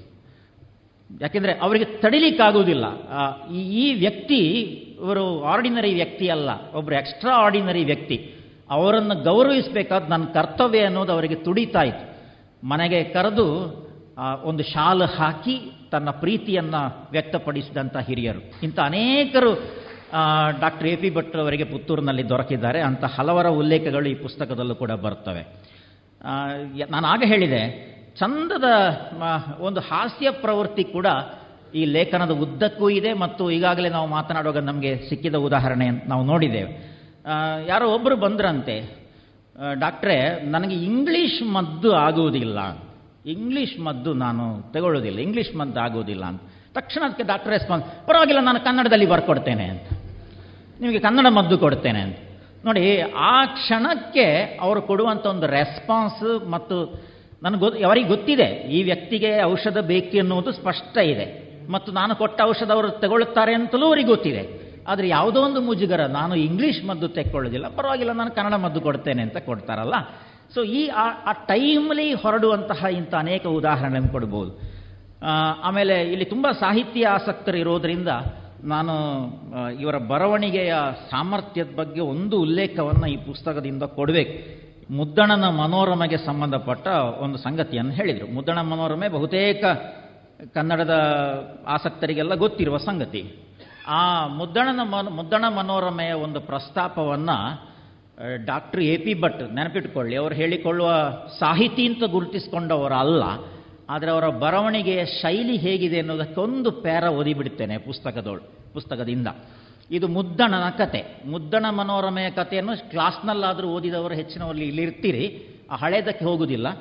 ಯಾಕೆಂದರೆ 1.21 1.53
ಅವರಿಗೆ 1.53 1.85
ತಡಿಲಿಕ್ಕಾಗುವುದಿಲ್ಲ. 1.85 2.85
ಈ 3.53 3.93
ವ್ಯಕ್ತಿ, 3.93 4.37
ಇವರು 4.99 5.43
ಆರ್ಡಿನರಿ 5.43 5.93
ವ್ಯಕ್ತಿ 5.93 6.27
ಅಲ್ಲ. 6.27 6.49
ಒಬ್ಬರು 6.73 6.95
ಎಕ್ಸ್ಟ್ರಾ 6.95 7.33
ಆರ್ಡಿನರಿ 7.35 7.83
ವ್ಯಕ್ತಿ. 7.83 8.35
ಅವರನ್ನು 8.69 9.23
ಗೌರವಿಸಬೇಕಾದ 9.23 10.09
ನನ್ನ 10.09 10.25
ಕರ್ತವ್ಯ 10.25 10.79
ಅನ್ನೋದು 10.79 11.11
ಅವರಿಗೆ 11.11 11.35
ತುಡಿತಾ 11.35 11.81
ಇತ್ತು. 11.81 12.67
ಮನೆಗೆ 12.67 13.03
ಕರೆದು 13.03 13.45
ಒಂದು 14.43 14.63
ಶಾಲು 14.63 15.05
ಹಾಕಿ 15.05 15.71
ತನ್ನ 15.91 16.09
ಪ್ರೀತಿಯನ್ನು 16.09 17.07
ವ್ಯಕ್ತಪಡಿಸಿದಂಥ 17.11 17.97
ಹಿರಿಯರು. 17.97 18.41
ಇಂಥ 18.63 18.79
ಅನೇಕರು 18.79 19.53
ಡಾಕ್ಟರ್ 20.61 20.87
ಎ 20.87 20.95
ಪಿ 20.95 21.15
ಭಟ್ 21.15 21.35
ಅವರಿಗೆ 21.35 21.63
ಪುತ್ತೂರಿನಲ್ಲಿ 21.63 22.29
ದೊರಕಿದ್ದಾರೆ. 22.29 22.81
ಅಂತ 22.81 23.03
ಹಲವರ 23.03 23.47
ಉಲ್ಲೇಖಗಳು 23.47 24.09
ಈ 24.09 24.13
ಪುಸ್ತಕದಲ್ಲೂ 24.13 24.75
ಕೂಡ 24.75 24.91
ಬರ್ತವೆ. 24.91 25.43
ನಾನು 26.91 27.07
ಆಗ 27.07 27.23
ಹೇಳಿದೆ 27.25 27.98
ಚಂದದ 28.17 28.63
ಒಂದು 29.59 29.79
ಹಾಸ್ಯ 29.79 30.31
ಪ್ರವೃತ್ತಿ 30.31 30.83
ಕೂಡ 30.83 31.07
ಈ 31.75 31.85
ಲೇಖನದ 31.85 32.31
ಉದ್ದಕ್ಕೂ 32.31 32.89
ಇದೆ 32.89 33.13
ಮತ್ತು 33.13 33.51
ಈಗಾಗಲೇ 33.51 33.89
ನಾವು 33.89 34.07
ಮಾತನಾಡುವಾಗ 34.07 34.57
ನಮಗೆ 34.57 35.09
ಸಿಕ್ಕಿದ 35.09 35.35
ಉದಾಹರಣೆ 35.35 35.89
ನಾವು 35.89 36.23
ನೋಡಿದ್ದೇವೆ. 36.23 36.99
ಯಾರೋ 37.67 37.93
ಒಬ್ಬರು 37.93 38.15
ಬಂದ್ರಂತೆ. 38.15 38.99
ಡಾಕ್ಟ್ರೇ, 39.73 40.41
ನನಗೆ 40.43 40.75
ಇಂಗ್ಲೀಷ್ 40.75 41.43
ಮದ್ದು 41.43 41.93
ಆಗುವುದಿಲ್ಲ. 41.93 42.59
ಇಂಗ್ಲೀಷ್ 43.25 43.79
ಮದ್ದು 43.79 44.13
ನಾನು 44.13 44.73
ತಗೊಳ್ಳೋದಿಲ್ಲ. 44.73 45.19
ಇಂಗ್ಲೀಷ್ 45.19 45.55
ಮದ್ದು 45.55 45.79
ಆಗುವುದಿಲ್ಲ 45.79 46.25
ಅಂತ. 46.25 46.41
ತಕ್ಷಣ 46.73 47.01
ಅದಕ್ಕೆ 47.05 47.23
ಡಾಕ್ಟರ್ 47.23 47.51
ರೆಸ್ಪಾನ್ಸ್, 47.51 48.07
ಪರವಾಗಿಲ್ಲ, 48.07 48.41
ನಾನು 48.41 48.59
ಕನ್ನಡದಲ್ಲಿ 48.59 49.05
ಬರ್ಕೊಡ್ತೇನೆ 49.05 49.63
ಅಂತ. 49.63 49.83
ನಿಮಗೆ 50.81 50.99
ಕನ್ನಡ 50.99 51.27
ಮದ್ದು 51.31 51.57
ಕೊಡ್ತೇನೆ 51.57 51.99
ಅಂತ. 51.99 52.17
ನೋಡಿ, 52.65 53.01
ಆ 53.01 53.45
ಕ್ಷಣಕ್ಕೆ 53.45 54.57
ಅವರು 54.61 54.81
ಕೊಡುವಂಥ 54.81 55.25
ಒಂದು 55.25 55.47
ರೆಸ್ಪಾನ್ಸ್ 55.47 56.49
ಮತ್ತು 56.51 57.08
ನನಗೆ 57.43 57.59
ಗೊತ್ತು 57.59 57.85
ಅವರಿಗೆ 57.85 58.07
ಗೊತ್ತಿದೆ, 58.07 58.43
ಈ 58.43 58.83
ವ್ಯಕ್ತಿಗೆ 58.83 59.43
ಔಷಧ 59.43 59.77
ಬೇಕು 59.77 60.17
ಎನ್ನುವುದು 60.17 60.51
ಸ್ಪಷ್ಟ 60.51 60.97
ಇದೆ. 60.97 61.49
ಮತ್ತು 61.71 61.91
ನಾನು 61.91 62.15
ಕೊಟ್ಟ 62.15 62.41
ಔಷಧ 62.41 62.71
ಅವರು 62.71 62.89
ತಗೊಳ್ಳುತ್ತಾರೆ 62.89 63.53
ಅಂತಲೂ 63.53 63.85
ಅವರಿಗೆ 63.85 64.07
ಗೊತ್ತಿದೆ. 64.07 64.69
ಆದರೆ 64.87 65.09
ಯಾವುದೋ 65.09 65.41
ಒಂದು 65.41 65.61
ಮುಜುಗರ, 65.61 66.05
ನಾನು 66.05 66.35
ಇಂಗ್ಲೀಷ್ 66.35 66.85
ಮದ್ದು 66.85 67.07
ತೆಕ್ಕೊಳ್ಳೋದಿಲ್ಲ, 67.07 67.67
ಪರವಾಗಿಲ್ಲ, 67.67 68.11
ನಾನು 68.11 68.31
ಕನ್ನಡ 68.31 68.53
ಮದ್ದು 68.53 68.81
ಕೊಡ್ತೇನೆ 68.81 69.21
ಅಂತ 69.21 69.37
ಕೊಡ್ತಾರಲ್ಲ. 69.37 69.93
ಸೊ 70.53 70.63
ಈ 70.63 70.87
ಆ- 70.87 71.33
ಟೈಮ್ಲಿ 71.33 72.13
ಹೊರಡುವಂತಹ 72.13 72.85
ಇಂಥ 72.85 73.15
ಅನೇಕ 73.15 73.47
ಉದಾಹರಣೆಗಳನ್ನು 73.47 74.09
ಕೊಡ್ಬೋದು. 74.09 74.79
ಆಮೇಲೆ 75.63 76.01
ಇಲ್ಲಿ 76.01 76.25
ತುಂಬ 76.25 76.47
ಸಾಹಿತ್ಯ 76.59 77.07
ಆಸಕ್ತರು 77.07 77.57
ಇರೋದರಿಂದ 77.57 78.07
ನಾನು 78.63 78.93
ಇವರ 79.81 79.97
ಬರವಣಿಗೆಯ 79.97 80.73
ಸಾಮರ್ಥ್ಯದ 81.11 81.67
ಬಗ್ಗೆ 81.75 82.01
ಒಂದು 82.01 82.41
ಉಲ್ಲೇಖವನ್ನು 82.41 83.07
ಈ 83.07 83.17
ಪುಸ್ತಕದಿಂದ 83.17 83.83
ಕೊಡಬೇಕು. 83.83 84.59
ಮುದ್ದಣನ 84.89 85.49
ಮನೋರಮೆಗೆ 85.49 86.17
ಸಂಬಂಧಪಟ್ಟ 86.17 86.87
ಒಂದು 87.21 87.37
ಸಂಗತಿಯನ್ನು 87.37 87.91
ಹೇಳಿದರು. 87.91 88.33
ಮುದ್ದಣ 88.33 88.61
ಮನೋರಮೆ 88.61 89.09
ಬಹುತೇಕ 89.09 89.63
ಕನ್ನಡದ 90.53 90.95
ಆಸಕ್ತರಿಗೆಲ್ಲ 91.67 92.35
ಗೊತ್ತಿರುವ 92.35 92.77
ಸಂಗತಿ. 92.77 93.35
ಆ 93.87 94.27
ಮುದ್ದಣನ 94.27 94.79
ಮನ, 94.83 95.07
ಮುದ್ದಣ 95.09 95.45
ಮನೋರಮೆಯ 95.49 96.11
ಒಂದು 96.13 96.41
ಪ್ರಸ್ತಾಪವನ್ನು 96.41 97.69
ಡಾಕ್ಟರ್ 98.45 98.81
ಎ 98.81 98.97
ಪಿ 98.97 99.21
ಭಟ್ 99.21 99.53
ನೆನಪಿಟ್ಕೊಳ್ಳಿ. 99.53 100.15
ಅವರು 100.15 100.35
ಹೇಳಿಕೊಳ್ಳುವ 100.35 100.89
ಸಾಹಿತಿ 101.39 101.87
ಅಂತ 101.87 102.03
ಗುರುತಿಸಿಕೊಂಡವರು 102.03 102.95
ಅಲ್ಲ 102.95 103.23
ಆದರೆ 103.89 104.11
ಅವರ 104.11 104.27
ಬರವಣಿಗೆಯ 104.29 105.05
ಶೈಲಿ 105.05 105.57
ಹೇಗಿದೆ 105.57 105.99
ಅನ್ನೋದಕ್ಕೊಂದು 105.99 106.71
ಪ್ಯಾರ 106.71 107.03
ಓದಿಬಿಡ್ತೇನೆ 107.03 107.77
ಪುಸ್ತಕದೊಳು, 107.77 108.73
ಪುಸ್ತಕದಿಂದ. 108.73 109.27
ಇದು 109.91 110.07
ಮುದ್ದಣನ 110.07 110.69
ಕತೆ. 110.69 111.23
ಮುದ್ದಣ 111.27 111.69
ಮನೋರಮೆಯ 111.69 112.29
ಕಥೆಯನ್ನು 112.29 112.89
ಕ್ಲಾಸ್ನಲ್ಲಾದರೂ 112.89 113.67
ಓದಿದವರು 113.67 114.15
ಹೆಚ್ಚಿನವರಲ್ಲಿ 114.15 114.65
ಇಲ್ಲಿರ್ತೀರಿ. 114.65 115.47
ಆ 115.71 115.75
ಹಳೆಯದಕ್ಕೆ 115.75 116.25
ಹೋಗುವುದಿಲ್ಲ 116.25 116.73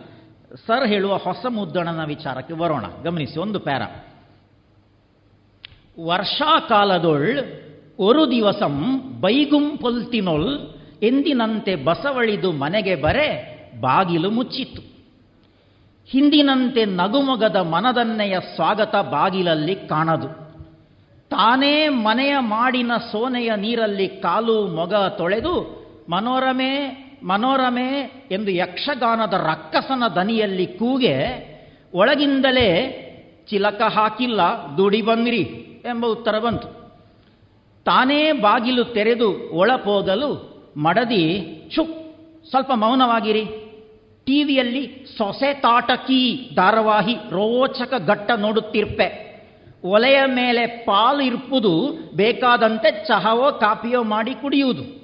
ಸರ್ 0.67 0.89
ಹೇಳುವ 0.89 1.17
ಹೊಸ 1.17 1.47
ಮುದ್ದಣನ 1.49 2.05
ವಿಚಾರಕ್ಕೆ 2.05 2.55
ಬರೋಣ. 2.55 2.85
ಗಮನಿಸಿ, 3.03 3.39
ಒಂದು 3.39 3.61
ಪ್ಯಾರ. 3.61 3.83
ವರ್ಷಾಕಾಲದೊಳ್ 6.05 7.39
ಒರು 7.99 8.31
ದಿವಸಂ 8.31 8.99
ಬೈಗುಂ 9.21 9.77
ಪೊಲ್ತಿನೊಲ್ 9.77 10.59
ಎಂದಿನಂತೆ 11.03 11.77
ಬಸವಳಿದು 11.77 12.53
ಮನೆಗೆ 12.53 12.95
ಬರೆ 12.95 13.59
ಬಾಗಿಲು 13.81 14.31
ಮುಚ್ಚಿತ್ತು. 14.31 14.83
ಹಿಂದಿನಂತೆ 16.07 16.85
ನಗುಮೊಗದ 16.85 17.57
ಮನದನ್ನೆಯ 17.57 18.41
ಸ್ವಾಗತ 18.55 18.95
ಬಾಗಿಲಲ್ಲಿ 18.95 19.75
ಕಾಣದು. 19.75 20.48
ತಾನೇ 21.31 21.89
ಮನೆಯ 21.89 22.37
ಮಾಡಿನ 22.39 22.93
ಸೋನೆಯ 22.97 23.53
ನೀರಲ್ಲಿ 23.57 24.09
ಕಾಲು 24.09 24.67
ಮೊಗ 24.67 24.95
ತೊಳೆದು, 24.95 25.55
ಮನೋರಮೆ 26.09 26.73
ಮನೋರಮೆ 27.25 27.91
ಎಂದು 28.31 28.51
ಯಕ್ಷಗಾನದ 28.51 29.33
ರಕ್ಕಸನ 29.33 30.03
ದನಿಯಲ್ಲಿ 30.09 30.67
ಕೂಗೆ, 30.67 31.15
ಒಳಗಿಂದಲೇ 31.95 32.69
ಚಿಲಕ 33.49 33.83
ಹಾಕಿಲ್ಲ, 33.83 34.41
ದುಡಿ 34.77 35.03
ಬಂದ್ರಿ 35.03 35.43
ಎಂಬ 35.85 36.07
ಉತ್ತರ 36.07 36.39
ಬಂತು. 36.39 36.69
ತಾನೇ 37.85 38.33
ಬಾಗಿಲು 38.33 38.85
ತೆರೆದು 38.85 39.51
ಒಳಪೋಗಲು 39.53 40.31
ಮಡದಿ 40.77 41.41
ಚುಕ್ 41.75 41.95
ಸ್ವಲ್ಪ 42.51 42.71
ಮೌನವಾಗಿರಿ. 42.75 43.45
ಟಿವಿಯಲ್ಲಿ 44.27 45.07
ಸೊಸೆ 45.19 45.55
ತಾಟಕಿ 45.55 46.51
ಧಾರಾವಾಹಿ 46.55 47.15
ರೋಚಕ 47.15 47.95
ಘಟ್ಟ 48.07 48.31
ನೋಡುತ್ತಿರ್ಪೆ. 48.37 49.28
ಒಲೆಯ 49.85 50.19
ಮೇಲೆ 50.27 50.67
ಪಾಲು 50.67 51.21
ಇರ್ಪುದು 51.21 51.93
ಬೇಕಾದಂತೆ 52.17 53.05
ಚಹಾವೋ 53.09 53.53
ಕಾಫಿಯೋ 53.53 54.03
ಮಾಡಿ 54.03 54.35
ಕುಡಿಯುವುದು. 54.35 54.99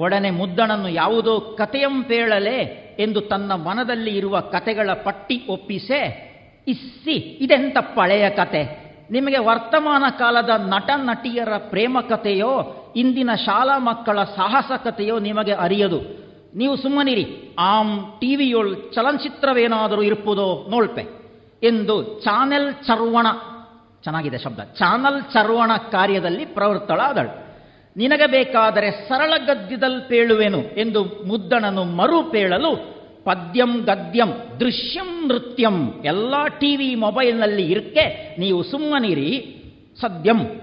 ಒಡನೆ 0.00 0.30
ಮುದ್ದಣನ್ನು 0.30 0.88
ಯಾವುದೋ 0.88 1.40
ಕಥೆಯಂಪೇಳಲೆ 1.40 2.88
ಎಂದು 2.98 3.20
ತನ್ನ 3.20 3.52
ಮನದಲ್ಲಿ 3.52 4.16
ಇರುವ 4.16 4.40
ಕತೆಗಳ 4.40 4.90
ಪಟ್ಟಿ 4.92 5.46
ಒಪ್ಪಿಸೇ, 5.48 6.00
ಇಸ್ಸಿ, 6.68 7.12
ಇದೆಂತ 7.12 7.76
ಪಳೆಯ 7.80 8.30
ಕತೆ 8.30 8.88
ನಿಮಗೆ 9.10 9.38
ವರ್ತಮಾನ 9.38 10.04
ಕಾಲದ 10.18 10.48
ನಟ 10.48 10.90
ನಟಿಯರ 10.96 11.56
ಪ್ರೇಮ 11.56 11.98
ಕಥೆಯೋ, 12.08 12.76
ಇಂದಿನ 12.96 13.30
ಶಾಲಾ 13.34 13.78
ಮಕ್ಕಳ 13.78 14.24
ಸಾಹಸ 14.24 14.72
ಕಥೆಯೋ 14.84 15.18
ನಿಮಗೆ 15.18 15.52
ಅರಿಯದು. 15.52 16.00
ನೀವು 16.56 16.76
ಸುಮ್ಮನಿರಿ, 16.76 17.54
ಆಮ್ 17.58 18.20
ಟಿವಿಯೊಳ್ 18.20 18.92
ಚಲನಚಿತ್ರವೇನಾದರೂ 18.92 20.02
ಇರ್ಪುದೋ 20.02 20.66
ನೋಳ್ಪೆ 20.70 21.17
ಎಂದು 21.62 22.20
ಚಾನೆಲ್ 22.24 22.74
ಚರ್ವಣ, 22.86 23.26
ಚೆನ್ನಾಗಿದೆ 24.04 24.38
ಶಬ್ದ, 24.38 24.60
ಚಾನಲ್ 24.60 25.22
ಚರ್ವಣ 25.22 25.70
ಕಾರ್ಯದಲ್ಲಿ 25.90 26.44
ಪ್ರವೃತ್ತಳಾದಳು. 26.44 27.48
ನಿನಗೆ 27.96 28.26
ಬೇಕಾದರೆ 28.26 28.90
ಸರಳ 28.90 29.32
ಗದ್ಯದಲ್ಲಿ 29.46 30.08
ಪೇಳುವೆನು 30.08 30.58
ಎಂದು 30.58 31.04
ಮುದ್ದಣನು 31.04 31.84
ಮರು 31.84 32.22
ಪೇಳಲು 32.22 32.98
ಪದ್ಯಂ 33.24 33.84
ಗದ್ಯಂ 33.84 34.60
ದೃಶ್ಯಂ 34.60 35.26
ನೃತ್ಯಂ 35.26 36.02
ಎಲ್ಲ 36.04 36.34
ಟಿವಿ 36.46 36.94
ಮೊಬೈಲ್ನಲ್ಲಿ 36.94 37.70
ಇರ್ಕೆ, 37.70 38.36
ನೀವು 38.38 38.62
ಸುಮ್ಮನಿರಿ, 38.62 39.56
ಸದ್ಯಂ. 40.00 40.60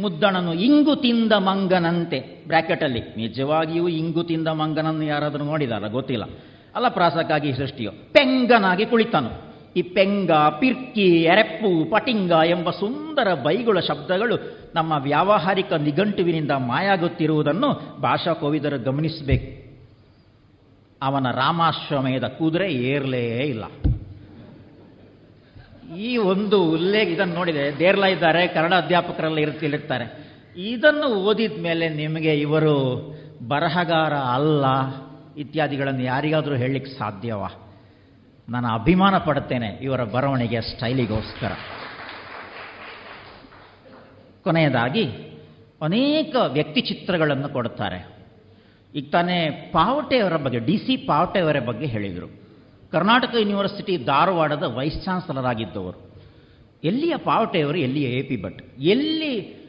ಮುದ್ದಣನು 0.00 0.54
ಇಂಗು 0.54 0.96
ತಿಂದ 0.96 1.32
ಮಂಗನಂತೆ, 1.32 2.44
ಬ್ರ್ಯಾಕೆಟಲ್ಲಿ, 2.46 3.00
ನಿಜವಾಗಿಯೂ 3.00 3.88
ಇಂಗು 3.88 4.24
ತಿಂದ 4.24 4.48
ಮಂಗನನ್ನು 4.48 5.02
ಯಾರಾದರೂ 5.02 5.44
ನೋಡಿದಾರ? 5.44 5.88
ಗೊತ್ತಿಲ್ಲ. 5.88 6.24
ಅಲ್ಲ 6.74 6.88
ಪ್ರಾಸಕ್ಕಾಗಿ 6.88 7.54
ಸೃಷ್ಟಿಯೋ. 7.54 7.90
ಪೆಂಗನಾಗಿ 7.90 8.86
ಕುಳಿತನು. 8.86 9.51
ಈ 9.76 9.82
ಪೆಂಗ 9.82 10.30
ಪಿರ್ಕಿ 10.32 11.22
ಎರೆಪ್ಪು 11.22 11.90
ಪಟಿಂಗ 11.90 12.30
ಎಂಬ 12.30 12.70
ಸುಂದರ 12.70 13.34
ಬೈಗುಳ 13.34 13.80
ಶಬ್ದಗಳು 13.80 14.36
ನಮ್ಮ 14.74 14.92
ವ್ಯಾವಹಾರಿಕ 14.98 15.72
ನಿಘಂಟುವಿನಿಂದ 15.72 16.50
ಮಾಯಾಗುತ್ತಿರುವುದನ್ನು 16.50 18.00
ಭಾಷಾ 18.00 18.32
ಕೋವಿದರು 18.32 18.82
ಗಮನಿಸಬೇಕು. 18.82 19.62
ಅವನ 21.02 21.30
ರಾಮಾಶ್ವಮೇಧ 21.30 22.24
ಕೂದರೆ 22.24 22.72
ಏರ್ಲೇ 22.72 23.38
ಇಲ್ಲ. 23.38 23.64
ಈ 25.96 26.16
ಒಂದು 26.16 26.70
ಉಲ್ಲೇಖ 26.70 27.08
ಇದನ್ನು 27.08 27.34
ನೋಡಿದೆ 27.34 27.78
ದೇರ್ಲ 27.78 28.04
ಇದ್ದಾರೆ, 28.04 28.46
ಕನ್ನಡ 28.46 28.74
ಅಧ್ಯಾಪಕರೆಲ್ಲ 28.74 29.38
ಇರ್ತಿರ್ತಾರೆ 29.38 30.32
ಇದನ್ನು 30.56 31.06
ಓದಿದ 31.06 31.62
ಮೇಲೆ 31.62 31.88
ನಿಮಗೆ 31.88 32.34
ಇವರು 32.34 32.76
ಬರಹಗಾರ 33.48 34.14
ಅಲ್ಲ 34.14 34.64
ಇತ್ಯಾದಿಗಳನ್ನು 35.36 36.02
ಯಾರಿಗಾದರೂ 36.02 36.54
ಹೇಳಲಿಕ್ಕೆ 36.54 36.90
ಸಾಧ್ಯವಾ? 36.90 37.48
ನಾನು 38.48 38.68
ಅಭಿಮಾನ 38.68 39.18
ಪಡುತ್ತೇನೆ 39.18 39.66
ಇವರ 39.66 40.04
ಬರವಣಿಗೆಯ 40.04 40.60
ಸ್ಟೈಲಿಗೋಸ್ಕರ. 40.60 41.52
ಕೊನೆಯದಾಗಿ, 44.44 45.04
ಅನೇಕ 45.82 46.36
ವ್ಯಕ್ತಿ 46.48 46.80
ಚಿತ್ರಗಳನ್ನು 46.80 47.48
ಕೊಡುತ್ತಾರೆ. 47.48 48.08
ಈಗ 48.94 49.08
ತಾನೇ 49.12 49.70
ಪಾವಟೆಯವರ 49.72 50.36
ಬಗ್ಗೆ, 50.36 50.58
ಡಿ 50.58 50.76
ಸಿ 50.76 50.96
ಪಾವಟೆಯವರ 50.96 51.56
ಬಗ್ಗೆ 51.66 51.86
ಹೇಳಿದರು. 51.86 52.42
ಕರ್ನಾಟಕ 52.92 53.34
ಯೂನಿವರ್ಸಿಟಿ 53.38 53.96
ಧಾರವಾಡದ 53.96 54.62
ವೈಸ್ 54.62 55.04
ಚಾನ್ಸಲರ್ 55.04 55.46
ಆಗಿದ್ದವರು. 55.46 56.12
ಎಲ್ಲಿಯ 56.84 57.16
ಪಾವಟೆಯವರು, 57.16 57.78
ಎಲ್ಲಿಯ 57.78 58.06
ಎ 58.06 58.22
ಪಿ 58.22 58.42
ಭಟ್? 58.42 58.80
ಎಲ್ಲಿ 58.80 59.61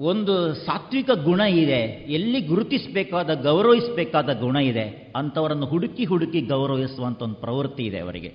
ಒಂದು 0.00 0.54
ಸಾತ್ವಿಕ 0.54 1.10
ಗುಣ 1.10 1.40
ಇದೆ. 1.40 1.80
ಎಲ್ಲಿ 2.12 2.40
ಗುರುತಿಸಬೇಕಾದ, 2.40 3.42
ಗೌರವಿಸಬೇಕಾದ 3.42 4.40
ಗುಣ 4.40 4.56
ಇದೆ. 4.56 5.12
ಅಂಥವರನ್ನು 5.16 5.66
ಹುಡುಕಿ 5.66 6.04
ಹುಡುಕಿ 6.04 6.40
ಗೌರವಿಸುವಂಥ 6.40 7.22
ಒಂದು 7.22 7.34
ಪ್ರವೃತ್ತಿ 7.34 7.82
ಇದೆ 7.82 7.98
ಅವರಿಗೆ. 7.98 8.34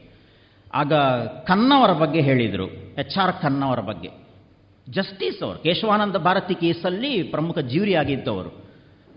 ಆಗ 0.73 0.93
ಖನ್ನವರ 1.47 1.93
ಬಗ್ಗೆ 1.93 2.21
ಹೇಳಿದರು, 2.21 2.67
ಎಚ್ 2.99 3.17
ಆರ್ 3.17 3.41
ಖನ್ನವರ 3.41 3.79
ಬಗ್ಗೆ. 3.79 4.09
ಜಸ್ಟಿಸ್ 4.89 5.43
ಅವರು, 5.43 5.59
ಕೇಶವಾನಂದ 5.59 6.15
ಭಾರತಿ 6.15 6.55
ಕೇಸಲ್ಲಿ 6.55 7.23
ಪ್ರಮುಖ 7.23 7.59
ಜೀವರಿಯಾಗಿದ್ದವರು. 7.59 8.67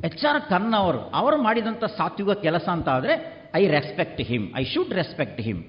ಎಚ್ 0.05 0.25
ಆರ್ 0.25 0.43
ಖನ್ನವರು 0.43 0.99
ಅವರು 0.99 1.43
ಮಾಡಿದಂಥ 1.43 1.85
ಸಾತ್ವಿಕ 1.85 2.39
ಕೆಲಸ 2.39 2.69
ಅಂತ 2.69 2.89
ಆದರೆ 2.89 3.41
I 3.55 3.67
respect 3.67 4.21
him 4.21 4.49
I 4.57 4.65
should 4.65 4.95
respect 4.95 5.41
him 5.41 5.65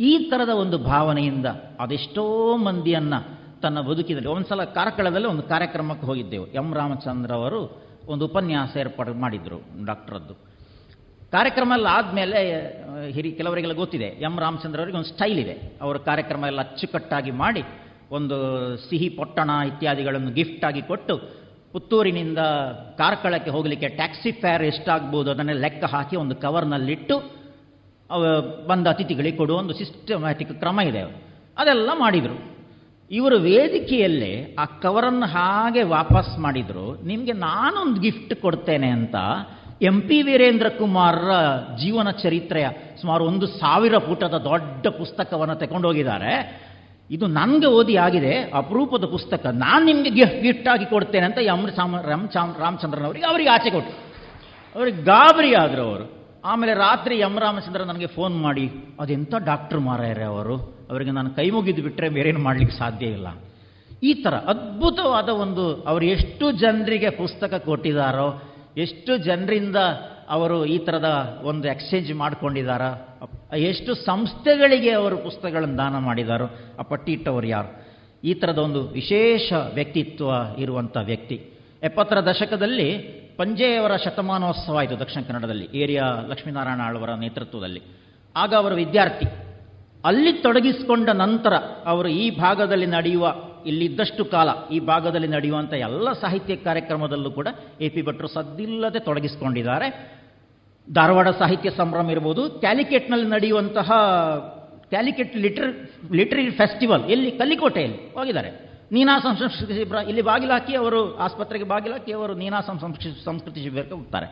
ಈ 0.00 0.18
ಥರದ 0.18 0.48
ಒಂದು 0.48 0.78
ಭಾವನೆಯಿಂದ 0.78 1.46
ಅದೆಷ್ಟೋ 1.80 2.56
ಮಂದಿಯನ್ನು 2.56 3.43
ತನ್ನ 3.64 3.80
ಬದುಕಿದಲ್ಲಿ 3.80 4.28
ಒಂದ್ಸಲ 4.28 4.64
ಕಾರ್ಕಳದಲ್ಲಿ 4.64 5.26
ಒಂದು 5.26 5.42
ಕಾರ್ಯಕ್ರಮಕ್ಕೆ 5.42 6.06
ಹೋಗಿದ್ದೆವು. 6.06 6.46
ಎಂ. 6.46 6.74
ರಾಮಚಂದ್ರ 6.74 7.32
ಅವರು 7.32 7.82
ಒಂದು 8.06 8.24
ಉಪನ್ಯಾಸ 8.24 8.76
ಏರ್ಪಾಡು 8.76 9.14
ಮಾಡಿದ್ರು 9.14 9.86
ಡಾಕ್ಟ್ರದ್ದು. 9.86 10.34
ಕಾರ್ಯಕ್ರಮ 11.32 11.72
ಎಲ್ಲ 11.74 11.86
ಆದಮೇಲೆ, 11.86 12.40
ಹಿರಿ 13.10 13.32
ಕೆಲವರಿಗೆಲ್ಲ 13.32 13.74
ಗೊತ್ತಿದೆ, 13.74 14.04
ಎಂ. 14.04 14.40
ರಾಮಚಂದ್ರ 14.40 14.78
ಅವರಿಗೆ 14.78 14.96
ಒಂದು 14.96 15.08
ಸ್ಟೈಲ್ 15.08 15.38
ಇದೆ. 15.38 15.78
ಅವರ 15.82 15.96
ಕಾರ್ಯಕ್ರಮ 15.96 16.44
ಎಲ್ಲ 16.44 16.60
ಅಚ್ಚುಕಟ್ಟಾಗಿ 16.60 17.30
ಮಾಡಿ, 17.30 17.62
ಒಂದು 18.10 18.36
ಸಿಹಿ 18.76 19.08
ಪೊಟ್ಟಣ 19.08 19.50
ಇತ್ಯಾದಿಗಳನ್ನು 19.66 20.30
ಗಿಫ್ಟ್ 20.30 20.64
ಆಗಿ 20.64 20.82
ಕೊಟ್ಟು, 20.82 21.44
ಪುತ್ತೂರಿನಿಂದ 21.72 22.38
ಕಾರ್ಕಳಕ್ಕೆ 22.98 23.50
ಹೋಗಲಿಕ್ಕೆ 23.50 23.88
ಟ್ಯಾಕ್ಸಿ 23.88 24.32
ಫೇರ್ 24.32 24.62
ಎಷ್ಟಾಗ್ಬೋದು 24.62 25.30
ಅದನ್ನೇ 25.30 25.52
ಲೆಕ್ಕ 25.52 25.84
ಹಾಕಿ 25.84 26.16
ಒಂದು 26.16 26.36
ಕವರ್ನಲ್ಲಿಟ್ಟು 26.36 27.18
ಬಂದ 28.66 28.86
ಅತಿಥಿಗಳಿಗೆ 28.86 29.36
ಕೊಡುವ 29.36 29.58
ಒಂದು 29.58 29.74
ಸಿಸ್ಟಮ್ಯಾಟಿಕ್ 29.74 30.54
ಕ್ರಮ 30.54 30.80
ಇದೆ. 30.80 31.00
ಅದೆಲ್ಲ 31.58 31.90
ಮಾಡಿದರು. 31.94 32.53
ಇವರು 33.14 33.36
ವೇದಿಕೆಯಲ್ಲೇ 33.38 34.56
ಆ 34.58 34.64
ಕವರನ್ನು 34.64 35.26
ಹಾಗೆ 35.26 35.82
ವಾಪಸ್ 35.82 36.38
ಮಾಡಿದರು. 36.38 37.06
ನಿಮಗೆ 37.06 37.32
ನಾನೊಂದು 37.32 38.00
ಗಿಫ್ಟ್ 38.00 38.34
ಕೊಡ್ತೇನೆ 38.34 38.88
ಅಂತ 38.88 39.14
ಎಂ 39.82 40.00
ಪಿ 40.00 40.22
ವೀರೇಂದ್ರ 40.22 40.68
ಕುಮಾರ್ರ 40.68 41.30
ಜೀವನ 41.76 42.10
ಚರಿತ್ರೆಯ 42.10 42.68
ಸುಮಾರು 43.00 43.24
ಒಂದು 43.24 43.46
ಸಾವಿರ 43.46 43.98
ಪುಟದ 43.98 44.36
ದೊಡ್ಡ 44.38 44.86
ಪುಸ್ತಕವನ್ನು 44.86 45.54
ತಗೊಂಡೋಗಿದ್ದಾರೆ. 45.54 46.64
ಇದು 47.10 47.26
ನನಗೆ 47.26 47.66
ಓದಿ 47.66 47.96
ಆಗಿದೆ, 47.96 48.50
ಅಪರೂಪದ 48.54 49.04
ಪುಸ್ತಕ. 49.04 49.46
ನಾನು 49.46 49.84
ನಿಮಗೆ 49.84 50.10
ಗಿಫ್ಟ್ 50.10 50.42
ಗಿಫ್ಟ್ 50.42 50.68
ಆಗಿ 50.68 50.86
ಕೊಡ್ತೇನೆ 50.86 51.26
ಅಂತ 51.26 51.38
ಎಂ 51.38 51.66
ರಾಮ್ 51.76 52.54
ರಾಮಚಂದ್ರನ್ 52.60 53.04
ಅವರಿಗೆ 53.04 53.26
ಅವರಿಗೆ 53.26 53.50
ಆಚೆ 53.50 53.70
ಕೊಟ್ಟು. 53.70 53.94
ಅವ್ರಿಗೆ 54.78 55.02
ಗಾಬರಿ 55.02 55.54
ಆದರು 55.54 55.82
ಅವರು. 55.82 56.24
ಆಮೇಲೆ 56.44 56.74
ರಾತ್ರಿ 56.74 57.16
ಎಂ 57.16 57.38
ರಾಮಚಂದ್ರ 57.40 57.82
ನನಗೆ 57.82 58.06
ಫೋನ್ 58.06 58.42
ಮಾಡಿ 58.42 58.72
ಅದೆಂಥ 59.00 59.34
ಡಾಕ್ಟ್ರ್ 59.44 59.80
ಮಾರಾಯರೇ 59.80 60.24
ಅವರು? 60.24 60.73
ಅವರಿಗೆ 60.90 61.10
ನಾನು 61.10 61.30
ಕೈ 61.30 61.50
ಮುಗಿದು 61.50 61.82
ಬಿಟ್ಟರೆ 61.82 62.08
ಬೇರೇನು 62.08 62.38
ಮಾಡಲಿಕ್ಕೆ 62.38 62.78
ಸಾಧ್ಯ 62.78 63.06
ಇಲ್ಲ. 63.06 63.26
ಈ 64.02 64.14
ಥರ 64.14 64.34
ಅದ್ಭುತವಾದ 64.34 65.28
ಒಂದು 65.28 65.82
ಅವರು 65.82 66.04
ಎಷ್ಟು 66.04 66.52
ಜನರಿಗೆ 66.52 67.10
ಪುಸ್ತಕ 67.10 67.54
ಕೊಟ್ಟಿದ್ದಾರೋ 67.54 68.42
ಎಷ್ಟು 68.76 69.16
ಜನರಿಂದ 69.16 69.76
ಅವರು 70.28 70.64
ಈ 70.64 70.78
ಥರದ 70.78 71.40
ಒಂದು 71.44 71.68
ಎಕ್ಸ್ಚೇಂಜ್ 71.68 72.14
ಮಾಡಿಕೊಂಡಿದ್ದಾರ 72.14 72.82
ಎಷ್ಟು 73.56 73.94
ಸಂಸ್ಥೆಗಳಿಗೆ 73.94 74.90
ಅವರು 74.90 75.16
ಪುಸ್ತಕಗಳನ್ನು 75.16 75.78
ದಾನ 75.78 75.98
ಮಾಡಿದಾರೋ, 75.98 76.46
ಆ 76.78 76.82
ಪಟ್ಟಿ 76.82 77.24
ಯಾರು? 77.48 77.84
ಈ 78.24 78.34
ಥರದ 78.34 78.58
ಒಂದು 78.58 78.88
ವಿಶೇಷ 78.88 79.52
ವ್ಯಕ್ತಿತ್ವ 79.74 80.24
ಇರುವಂಥ 80.58 80.96
ವ್ಯಕ್ತಿ. 81.02 81.50
ಎಪ್ಪತ್ತರ 81.82 82.20
ದಶಕದಲ್ಲಿ 82.20 82.96
ಪಂಜೆಯವರ 83.36 83.96
ಶತಮಾನೋತ್ಸವ 83.96 84.76
ಆಯಿತು 84.76 84.98
ದಕ್ಷಿಣ 84.98 85.22
ಕನ್ನಡದಲ್ಲಿ, 85.22 85.68
ಏರಿಯಾ 85.74 86.02
ಲಕ್ಷ್ಮೀನಾರಾಯಣ 86.28 86.80
ಆಳ್ವರ 86.80 87.10
ನೇತೃತ್ವದಲ್ಲಿ. 87.10 87.82
ಆಗ 88.36 88.54
ಅವರ 88.54 88.72
ವಿದ್ಯಾರ್ಥಿ. 88.72 89.43
ಅಲ್ಲಿ 90.04 90.32
ತೊಡಗಿಸಿಕೊಂಡ 90.44 91.08
ನಂತರ 91.08 91.54
ಅವರು 91.86 92.08
ಈ 92.08 92.30
ಭಾಗದಲ್ಲಿ 92.30 92.86
ನಡೆಯುವ, 92.86 93.34
ಇಲ್ಲಿದ್ದಷ್ಟು 93.66 94.24
ಕಾಲ 94.24 94.48
ಈ 94.70 94.78
ಭಾಗದಲ್ಲಿ 94.80 95.28
ನಡೆಯುವಂಥ 95.28 95.72
ಎಲ್ಲ 95.72 96.12
ಸಾಹಿತ್ಯ 96.12 96.56
ಕಾರ್ಯಕ್ರಮದಲ್ಲೂ 96.56 97.30
ಕೂಡ 97.30 97.48
ಎ 97.80 97.88
ಪಿ 97.88 98.02
ಭಟ್ರು 98.02 98.28
ಸದ್ದಿಲ್ಲದೆ 98.28 98.98
ತೊಡಗಿಸಿಕೊಂಡಿದ್ದಾರೆ. 98.98 99.88
ಧಾರವಾಡ 100.88 101.28
ಸಾಹಿತ್ಯ 101.28 101.70
ಸಂಭ್ರಮ 101.70 102.10
ಇರ್ಬೋದು, 102.10 102.42
ಕ್ಯಾಲಿಕೆಟ್ನಲ್ಲಿ 102.50 103.28
ನಡೆಯುವಂತಹ, 103.28 103.92
ಕ್ಯಾಲಿಕೆಟ್ 104.90 105.36
ಲಿಟ್ರ, 105.36 105.64
ಲಿಟ್ರರಿ 106.12 106.50
ಫೆಸ್ಟಿವಲ್, 106.50 107.04
ಎಲ್ಲಿ 107.04 107.30
ಕಲ್ಲಿಕೋಟೆಯಲ್ಲಿ 107.30 107.98
ಹೋಗಿದ್ದಾರೆ. 108.14 108.50
ನೀನಾಸಂ 108.92 109.36
ಸಂಸ್ಕೃತಿ 109.36 109.74
ಶಿಬಿರ, 109.74 109.98
ಇಲ್ಲಿ 110.08 110.22
ಬಾಗಿಲಾಕಿ 110.22 110.74
ಅವರು 110.74 111.16
ಆಸ್ಪತ್ರೆಗೆ 111.16 111.64
ಬಾಗಿಲಾಕಿ 111.64 112.12
ಅವರು 112.12 112.34
ನೀನಾಸಂ 112.34 112.78
ಸಂಸ್ಕೃತಿ 112.80 113.24
ಸಂಸ್ಕೃತಿ 113.24 113.62
ಶಿಬಿರಕ್ಕೆ 113.62 113.94
ಹೋಗ್ತಾರೆ. 113.94 114.26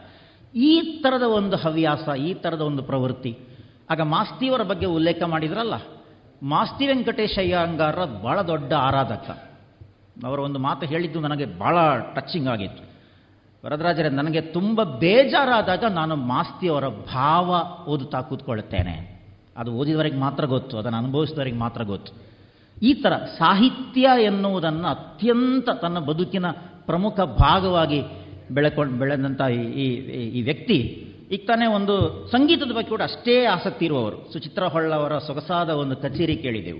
ಈ 0.55 1.01
ಥರದ 1.03 1.23
ಒಂದು 1.23 1.57
ಹವ್ಯಾಸ, 1.57 2.09
ಈ 2.17 2.35
ಥರದ 2.35 2.61
ಒಂದು 2.61 2.83
ಪ್ರವೃತ್ತಿ 2.83 3.33
ಆಗ 3.91 4.01
ಮಾಸ್ತಿಯವರ 4.01 4.63
ಬಗ್ಗೆ 4.63 4.87
ಉಲ್ಲೇಖ 4.87 5.23
ಮಾಡಿದ್ರಲ್ಲ. 5.23 5.75
ಮಾಸ್ತಿ 6.43 6.87
ವೆಂಕಟೇಶ 6.87 7.39
ಅಂಗಾರ 7.63 8.05
ಭಾಳ 8.05 8.43
ದೊಡ್ಡ 8.43 8.73
ಆರಾಧಕ. 8.73 9.53
ಅವರ 10.25 10.39
ಒಂದು 10.39 10.59
ಮಾತು 10.59 10.87
ಹೇಳಿದ್ದು 10.87 11.21
ನನಗೆ 11.21 11.59
ಭಾಳ 11.59 11.99
ಟಚ್ಚಿಂಗ್ 12.15 12.49
ಆಗಿತ್ತು. 12.49 12.93
ವರದರಾಜರೇ, 13.65 14.09
ನನಗೆ 14.09 14.41
ತುಂಬ 14.41 14.83
ಬೇಜಾರಾದಾಗ 14.83 15.85
ನಾನು 15.85 16.17
ಮಾಸ್ತಿಯವರ 16.17 16.89
ಭಾವ 16.89 17.55
ಓದುತ್ತಾ 17.89 18.21
ಕೂತ್ಕೊಳ್ಳುತ್ತೇನೆ 18.21 19.23
ಅದು 19.57 19.73
ಓದಿದವರಿಗೆ 19.73 20.17
ಮಾತ್ರ 20.17 20.45
ಗೊತ್ತು, 20.45 20.79
ಅದನ್ನು 20.79 20.99
ಅನುಭವಿಸಿದವರಿಗೆ 20.99 21.57
ಮಾತ್ರ 21.57 21.83
ಗೊತ್ತು. 21.83 22.13
ಈ 22.83 22.95
ಥರ 22.95 23.17
ಸಾಹಿತ್ಯ 23.17 24.09
ಎನ್ನುವುದನ್ನು 24.23 24.89
ಅತ್ಯಂತ 24.89 25.71
ತನ್ನ 25.71 25.99
ಬದುಕಿನ 25.99 26.51
ಪ್ರಮುಖ 26.87 27.21
ಭಾಗವಾಗಿ 27.21 28.03
ಬೆಳೆಕೊಂಡು 28.51 28.99
ಬೆಳೆದಂಥ 28.99 29.41
ಈ 29.43 29.89
ಈ 30.39 30.43
ವ್ಯಕ್ತಿ 30.43 31.09
ಈಗ 31.33 31.45
ತಾನೇ 31.47 31.67
ಒಂದು 31.67 32.29
ಸಂಗೀತದ 32.33 32.73
ಬಗ್ಗೆ 32.73 32.89
ಕೂಡ 32.89 33.03
ಅಷ್ಟೇ 33.03 33.45
ಆಸಕ್ತಿ 33.45 33.85
ಇರುವವರು. 33.85 34.33
ಸುಚಿತ್ರ 34.33 34.65
ಹೊಳ್ಳವರ 34.65 35.19
ಸೊಗಸಾದ 35.19 35.71
ಒಂದು 35.71 35.97
ಕಚೇರಿ 35.97 36.37
ಕೇಳಿದೆವು. 36.37 36.79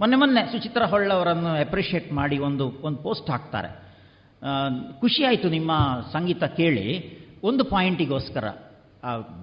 ಮೊನ್ನೆ 0.00 0.16
ಮೊನ್ನೆ 0.16 0.52
ಸುಚಿತ್ರ 0.52 0.82
ಹೊಳ್ಳವರನ್ನು 0.84 1.48
ಅಪ್ರಿಷಿಯೇಟ್ 1.48 2.12
ಮಾಡಿ 2.12 2.38
ಒಂದು 2.38 2.72
ಒಂದು 2.82 2.98
ಪೋಸ್ಟ್ 2.98 3.30
ಹಾಕ್ತಾರೆ. 3.30 3.70
ಖುಷಿ 5.00 5.24
ಆಯಿತು 5.24 5.48
ನಿಮ್ಮ 5.48 5.72
ಸಂಗೀತ 6.12 6.44
ಕೇಳಿ. 6.44 7.18
ಒಂದು 7.42 7.64
ಪಾಯಿಂಟಿಗೋಸ್ಕರ 7.64 8.48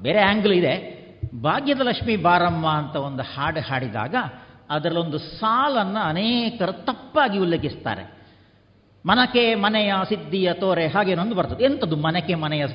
ಬೇರೆ 0.01 0.19
ಆ್ಯಂಗಲ್ 0.19 0.53
ಇದೆ. 0.53 1.01
ಭಾಗ್ಯದ 1.41 1.79
ಲಕ್ಷ್ಮಿ 1.79 2.15
ಬಾರಮ್ಮ 2.15 2.67
ಅಂತ 2.67 2.95
ಒಂದು 2.95 3.23
ಹಾಡು 3.23 3.59
ಹಾಡಿದಾಗ 3.59 4.15
ಅದರಲ್ಲೊಂದು 4.69 5.17
ಸಾಲನ್ನು 5.17 5.99
ಅನೇಕರು 5.99 6.71
ತಪ್ಪಾಗಿ 6.71 7.37
ಉಲ್ಲೇಖಿಸ್ತಾರೆ. 7.39 8.03
ಮನಕೆ 9.05 9.55
ಮನೆಯ 9.55 9.93
ಸಿದ್ಧಿಯ 10.09 10.53
ತೋರೆ 10.53 10.87
ಹಾಗೇನೊಂದು 10.87 11.35
ಬರ್ತದೆ. 11.35 11.63
ಎಂಥದ್ದು 11.63 11.95
ಮನಕೆ 11.95 12.35
ಮನೆಯ 12.35 12.67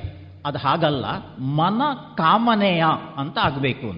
ಅದು 0.47 0.57
ಹಾಗಲ್ಲ, 0.57 1.05
ಮನ 1.39 1.81
ಕಾಮನೆಯ 2.15 2.83
ಅಂತ 3.17 3.37
ಆಗಬೇಕು. 3.37 3.89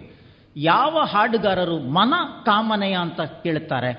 ಯಾವ 0.56 1.00
ಹಾಡುಗಾರರು 1.06 1.78
ಮನ 1.80 2.14
ಕಾಮನೆಯ 2.46 2.96
ಅಂತ 2.96 3.22
ಕೇಳುತ್ತಾರೆ 3.22 3.92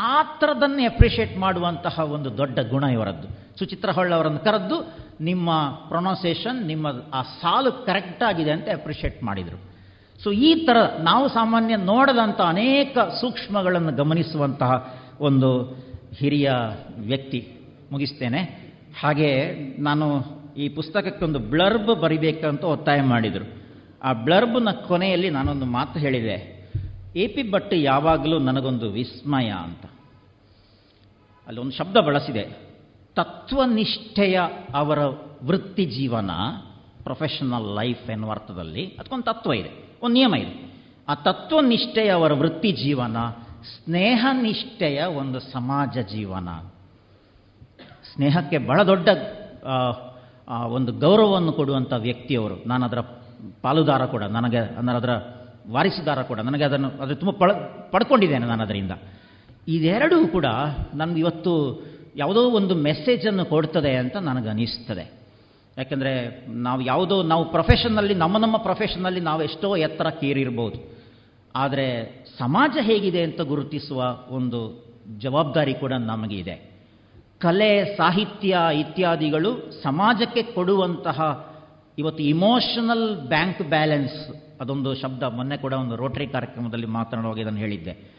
ಆ 0.00 0.16
ಥರದನ್ನೇ 0.22 0.84
ಅಪ್ರಿಷಿಯೇಟ್ 0.84 1.38
ಮಾಡುವಂತಹ 1.38 1.98
ಒಂದು 1.98 2.36
ದೊಡ್ಡ 2.38 2.58
ಗುಣ 2.70 2.84
ಇವರದ್ದು. 2.84 3.28
ಸುಚಿತ್ರ 3.58 3.90
ಹೊಳ್ಳವರನ್ನು 3.90 4.38
ಕರೆದು 4.38 4.76
ನಿಮ್ಮ 5.20 5.50
ಪ್ರೊನೌನ್ಸಿಯೇಷನ್ 5.88 6.66
ನಿಮ್ಮ 6.66 6.86
ಆ 7.14 7.22
ಸಾಲು 7.22 7.72
ಕರೆಕ್ಟಾಗಿದೆ 7.72 8.50
ಅಂತ 8.50 8.68
ಅಪ್ರಿಷಿಯೇಟ್ 8.68 9.22
ಮಾಡಿದರು. 9.22 9.58
ಸೊ 10.22 10.30
ಈ 10.30 10.66
ಥರ 10.66 10.76
ನಾವು 11.00 11.28
ಸಾಮಾನ್ಯ 11.28 11.76
ನೋಡದಂಥ 11.76 12.40
ಅನೇಕ 12.40 12.98
ಸೂಕ್ಷ್ಮಗಳನ್ನು 13.20 13.92
ಗಮನಿಸುವಂತಹ 13.92 14.72
ಒಂದು 15.20 15.50
ಹಿರಿಯ 16.18 16.50
ವ್ಯಕ್ತಿ 16.98 17.40
ಮುಗಿಸ್ತೇನೆ. 17.92 18.40
ಹಾಗೆ 19.02 19.30
ನಾನು 19.82 20.35
ಈ 20.56 20.68
ಪುಸ್ತಕಕ್ಕೊಂದು 20.68 21.38
ಬ್ಲರ್ಬ್ 21.38 22.00
ಬರಿಬೇಕಂತ 22.00 22.64
ಒತ್ತಾಯ 22.64 23.02
ಮಾಡಿದರು. 23.02 23.66
ಆ 24.02 24.12
ಬ್ಲರ್ಬ್ನ 24.12 24.70
ಕೊನೆಯಲ್ಲಿ 24.70 25.30
ನಾನೊಂದು 25.30 25.66
ಮಾತು 25.66 25.98
ಹೇಳಿದೆ. 25.98 26.56
ಎ 27.16 27.26
ಪಿ 27.26 27.50
ಭಟ್ 27.50 27.74
ಯಾವಾಗಲೂ 27.74 28.38
ನನಗೊಂದು 28.38 28.90
ವಿಸ್ಮಯ 28.90 29.50
ಅಂತ. 29.50 29.84
ಅಲ್ಲೊಂದು 31.46 31.72
ಶಬ್ದ 31.72 31.96
ಬಳಸಿದೆ. 31.96 32.66
ತತ್ವನಿಷ್ಠೆಯ 33.14 34.40
ಅವರ 34.74 34.98
ವೃತ್ತಿ 35.44 35.84
ಜೀವನ 35.84 36.30
ಪ್ರೊಫೆಷನಲ್ 37.02 37.76
ಲೈಫ್ 37.76 38.10
ಎನ್ನುವ 38.10 38.30
ಅರ್ಥದಲ್ಲಿ 38.30 38.86
ಅದಕ್ಕೊಂದು 38.86 39.24
ತತ್ವ 39.24 39.52
ಇದೆ. 39.52 39.70
ಒಂದು 40.02 40.14
ನಿಯಮ 40.14 40.34
ಇದೆ. 40.34 40.76
ಆ 41.08 41.14
ತತ್ವನಿಷ್ಠೆಯ 41.14 42.10
ಅವರ 42.10 42.32
ವೃತ್ತಿ 42.32 42.72
ಜೀವನ 42.72 43.16
ಸ್ನೇಹ 43.84 44.26
ನಿಷ್ಠೆಯ 44.32 45.04
ಒಂದು 45.04 45.40
ಸಮಾಜ 45.40 45.98
ಜೀವನ. 45.98 46.48
ಸ್ನೇಹಕ್ಕೆ 48.14 48.58
ಬಹಳ 48.58 48.82
ದೊಡ್ಡ 48.82 49.08
ಒಂದು 50.48 50.92
ಗೌರವವನ್ನು 50.92 51.52
ಕೊಡುವಂಥ 51.52 51.92
ವ್ಯಕ್ತಿಯವರು. 51.92 52.62
ನಾನು 52.66 52.86
ಅದರ 52.86 52.98
ಪಾಲುದಾರ 53.62 54.06
ಕೂಡ, 54.06 54.22
ನನಗೆ 54.22 54.58
ಅಂದರೆ 54.58 54.96
ಅದರ 54.96 55.10
ವಾರಿಸುದಾರ 55.70 56.22
ಕೂಡ, 56.22 56.40
ನನಗೆ 56.40 56.64
ಅದನ್ನು, 56.64 57.02
ಅದು 57.02 57.16
ತುಂಬ 57.16 57.30
ಪಡ 57.30 57.50
ಪಡ್ಕೊಂಡಿದ್ದೇನೆ 57.90 58.46
ನಾನು 58.46 58.62
ಅದರಿಂದ 58.62 58.90
ಇದೆರಡೂ 59.68 60.28
ಕೂಡ 60.28 60.46
ನನಗೆ 60.94 61.20
ಇವತ್ತು 61.20 61.84
ಯಾವುದೋ 62.16 62.50
ಒಂದು 62.50 62.74
ಮೆಸೇಜನ್ನು 62.74 63.44
ಕೊಡ್ತದೆ 63.44 63.94
ಅಂತ 63.94 64.16
ನನಗೆ 64.16 64.48
ಅನಿಸ್ತದೆ. 64.48 65.10
ಯಾಕೆಂದರೆ 65.78 66.46
ನಾವು 66.48 66.80
ಯಾವುದೋ, 66.80 67.22
ನಾವು 67.22 67.50
ಪ್ರೊಫೆಷನ್ನಲ್ಲಿ, 67.50 68.14
ನಮ್ಮ 68.14 68.38
ನಮ್ಮ 68.38 68.56
ಪ್ರೊಫೆಷನ್ನಲ್ಲಿ 68.56 69.20
ನಾವು 69.20 69.42
ಎಷ್ಟೋ 69.42 69.76
ಎತ್ತರ 69.76 70.08
ಕೇರಿರ್ಬೋದು. 70.08 70.96
ಆದರೆ 71.54 71.86
ಸಮಾಜ 72.38 72.76
ಹೇಗಿದೆ 72.80 73.22
ಅಂತ 73.22 73.40
ಗುರುತಿಸುವ 73.40 74.18
ಒಂದು 74.30 74.86
ಜವಾಬ್ದಾರಿ 75.18 75.74
ಕೂಡ 75.74 75.92
ನಮಗೆ 75.92 76.36
ಇದೆ 76.36 76.75
ಕಲೆ, 77.40 77.96
ಸಾಹಿತ್ಯ 77.96 78.58
ಇತ್ಯಾದಿಗಳು 78.74 79.82
ಸಮಾಜಕ್ಕೆ 79.82 80.42
ಕೊಡುವಂತಹ 80.42 81.46
ಇವತ್ತು 81.98 82.22
ಇಮೋಷನಲ್ 82.22 83.16
ಬ್ಯಾಂಕ್ 83.28 83.62
ಬ್ಯಾಲೆನ್ಸ್ 83.62 84.36
ಅದೊಂದು 84.60 84.94
ಶಬ್ದ, 84.94 85.22
ಮೊನ್ನೆ 85.22 85.56
ಕೂಡ 85.56 85.72
ಒಂದು 85.72 85.96
ರೋಟರಿ 85.96 86.26
ಕಾರ್ಯಕ್ರಮದಲ್ಲಿ 86.26 86.86
ಮಾತನಾಡುವಾಗ 86.86 87.38
ಇದನ್ನು 87.38 87.58
ಹೇಳಿದ್ದೆ. 87.58 88.16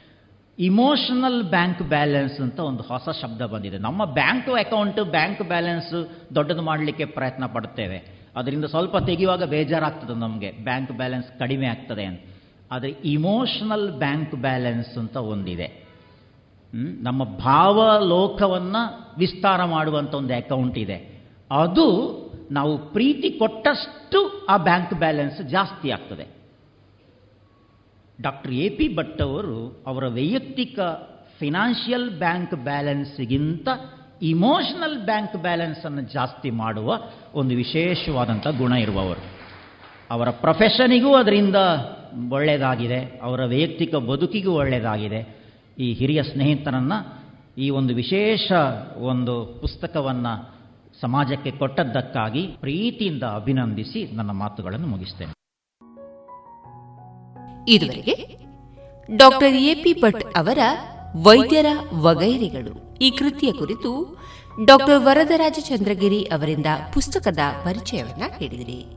ಇಮೋಷನಲ್ 0.60 1.44
ಬ್ಯಾಂಕ್ 1.44 1.82
ಬ್ಯಾಲೆನ್ಸ್ 1.82 2.42
ಅಂತ 2.42 2.60
ಒಂದು 2.60 2.84
ಹೊಸ 2.84 3.10
ಶಬ್ದ 3.22 3.42
ಬಂದಿದೆ. 3.42 3.78
ನಮ್ಮ 3.78 4.06
ಬ್ಯಾಂಕ್ 4.06 4.50
ಅಕೌಂಟ್ 4.50 5.06
ಬ್ಯಾಂಕ್ 5.06 5.42
ಬ್ಯಾಲೆನ್ಸ್ 5.42 6.10
ದೊಡ್ಡದು 6.36 6.62
ಮಾಡಲಿಕ್ಕೆ 6.62 7.06
ಪ್ರಯತ್ನ 7.06 7.46
ಪಡ್ತೇವೆ 7.46 8.28
ಅದರಿಂದ 8.36 8.66
ಸ್ವಲ್ಪ 8.66 8.98
ತೆಗೆಯುವಾಗ 8.98 9.44
ಬೇಜಾರಾಗ್ತದೆ 9.44 10.20
ನಮಗೆ. 10.20 10.52
ಬ್ಯಾಂಕ್ 10.52 10.92
ಬ್ಯಾಲೆನ್ಸ್ 10.92 11.40
ಕಡಿಮೆ 11.40 11.68
ಆಗ್ತದೆ 11.68 12.06
ಅಂತ. 12.06 12.22
ಆದರೆ 12.72 12.90
ಇಮೋಷನಲ್ 12.90 13.92
ಬ್ಯಾಂಕ್ 13.92 14.36
ಬ್ಯಾಲೆನ್ಸ್ 14.36 14.98
ಅಂತ 14.98 15.18
ಒಂದಿದೆ. 15.18 15.87
ನಮ್ಮ 16.76 17.24
ಭಾವಲೋಕವನ್ನು 17.24 19.14
ವಿಸ್ತಾರ 19.18 19.64
ಮಾಡುವಂಥ 19.64 20.14
ಒಂದು 20.14 20.34
ಅಕೌಂಟ್ 20.34 20.78
ಇದೆ. 20.78 21.24
ಅದು 21.52 22.18
ನಾವು 22.52 22.78
ಪ್ರೀತಿ 22.78 23.30
ಕೊಟ್ಟಷ್ಟು 23.30 24.46
ಆ 24.50 24.58
ಬ್ಯಾಂಕ್ 24.58 24.94
ಬ್ಯಾಲೆನ್ಸ್ 24.94 25.42
ಜಾಸ್ತಿ 25.42 25.92
ಆಗ್ತದೆ. 25.92 26.28
ಡಾಕ್ಟರ್ 28.22 28.52
ಎ 28.52 28.70
ಪಿ 28.70 28.96
ಭಟ್ 28.96 29.22
ಅವರು 29.22 29.84
ಅವರ 29.88 30.08
ವೈಯಕ್ತಿಕ 30.08 30.80
ಫಿನಾನ್ಷಿಯಲ್ 31.40 32.10
ಬ್ಯಾಂಕ್ 32.10 32.54
ಬ್ಯಾಲೆನ್ಸ್ಗಿಂತ 32.54 33.68
ಇಮೋಷನಲ್ 34.22 35.06
ಬ್ಯಾಂಕ್ 35.06 35.36
ಬ್ಯಾಲೆನ್ಸನ್ನು 35.36 36.02
ಜಾಸ್ತಿ 36.02 36.50
ಮಾಡುವ 36.50 37.00
ಒಂದು 37.34 37.56
ವಿಶೇಷವಾದಂಥ 37.56 38.48
ಗುಣ 38.48 38.72
ಇರುವವರು. 38.72 39.22
ಅವರ 40.12 40.30
ಪ್ರೊಫೆಷನಿಗೂ 40.30 41.16
ಅದರಿಂದ 41.16 41.56
ಒಳ್ಳೆಯದಾಗಿದೆ 42.32 43.20
ಅವರ 43.24 43.46
ವೈಯಕ್ತಿಕ 43.46 43.96
ಬದುಕಿಗೂ 43.96 44.52
ಒಳ್ಳೆಯದಾಗಿದೆ 44.52 45.47
ಈ 45.80 45.94
ಹಿರಿಯ 45.94 46.24
ಸ್ನೇಹಿತನನ್ನು 46.24 47.28
ಈ 47.58 47.70
ಒಂದು 47.70 47.96
ವಿಶೇಷ 47.96 48.52
ಒಂದು 49.02 49.58
ಪುಸ್ತಕವನ್ನು 49.62 50.58
ಸಮಾಜಕ್ಕೆ 51.02 51.52
ಕೊಟ್ಟದ್ದಕ್ಕಾಗಿ 51.52 52.48
ಪ್ರೀತಿಯಿಂದ 52.48 53.24
ಅಭಿನಂದಿಸಿ 53.24 54.16
ನನ್ನ 54.16 54.32
ಮಾತುಗಳನ್ನು 54.32 54.88
ಮುಗಿಸ್ತೇನೆ. 54.88 55.34
ಇದುವರೆಗೆ 57.68 58.38
ಡಾಕ್ಟರ್ 59.18 59.56
ಎಪಿ 59.56 59.94
ಭಟ್ 59.94 60.38
ಅವರ 60.38 60.60
ವೈದ್ಯರ 61.24 61.66
ವಗೈರಿಗಳು. 61.94 62.98
ಈ 62.98 63.12
ಕೃತಿಯ 63.12 63.52
ಕುರಿತು 63.52 64.18
ಡಾಕ್ಟರ್ 64.66 65.04
ವರದರಾಜ 65.04 65.58
ಚಂದ್ರಗಿರಿ 65.62 66.24
ಅವರಿಂದ 66.24 66.66
ಪುಸ್ತಕದ 66.94 67.40
ಪರಿಚಯವನ್ನ 67.64 68.24
ನೀಡಿದಿರಿ 68.40 68.97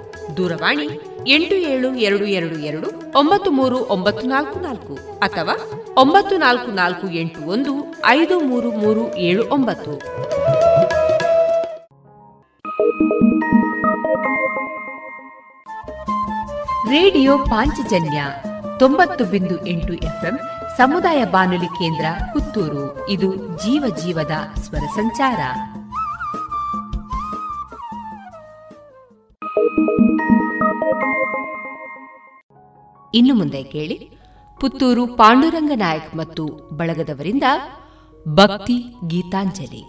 ದೂರವಾಣಿ 0.37 0.83
ಎಂಟು 1.27 1.55
ಏಳು 1.55 1.95
ಎರಡು 1.95 2.25
ಎರಡು 2.25 2.55
ಎರಡು 2.59 2.87
ಒಂಬತ್ತು 3.15 3.51
ಮೂರು 3.51 3.77
ಒಂಬತ್ತು 3.77 4.27
ನಾಲ್ಕು 4.27 4.59
ನಾಲ್ಕು 4.59 4.95
ಅಥವಾ 5.19 5.71
ಒಂಬತ್ತು 5.97 6.37
ನಾಲ್ಕು 6.37 6.71
ನಾಲ್ಕು 6.71 7.09
ಎಂಟು 7.09 7.41
ಒಂದು 7.41 7.95
ಐದು 8.05 8.39
ಮೂರು 8.39 8.71
ಮೂರು 8.71 9.17
ಏಳು 9.17 9.49
ಒಂಬತ್ತು. 9.49 9.91
ರೇಡಿಯೋ 16.89 17.37
ಪಾಂಚಜನ್ಯ 17.37 18.23
ತೊಂಬತ್ತು 18.79 19.25
ಬಿಂದು 19.25 19.65
ಎಂಟು 19.67 19.93
ಎಫ್ಎಂ 19.93 20.39
ಸಮುದಾಯ 20.77 21.25
ಬಾನುಲಿ 21.25 21.65
ಕೇಂದ್ರ 21.65 22.05
ಪುತ್ತೂರು. 22.33 23.09
ಇದು 23.09 23.35
ಜೀವ 23.35 23.95
ಜೀವದ 23.95 24.59
ಸ್ವರ 24.59 24.79
ಸಂಚಾರ. 24.79 25.39
ಇನ್ನು 33.13 33.35
ಮುಂದೆ 33.35 33.63
ಕೇಳಿ. 33.63 34.11
ಪುತ್ತೂರು 34.59 35.07
ಪಾಂಡುರಂಗ 35.07 35.71
ನಾಯಕ್ 35.75 36.15
ಮತ್ತು 36.15 36.45
ಬಳಗದವರಿಂದ 36.77 37.43
ಭಕ್ತಿ 38.27 38.83
ಗೀತಾಂಜಲಿ. 39.07 39.83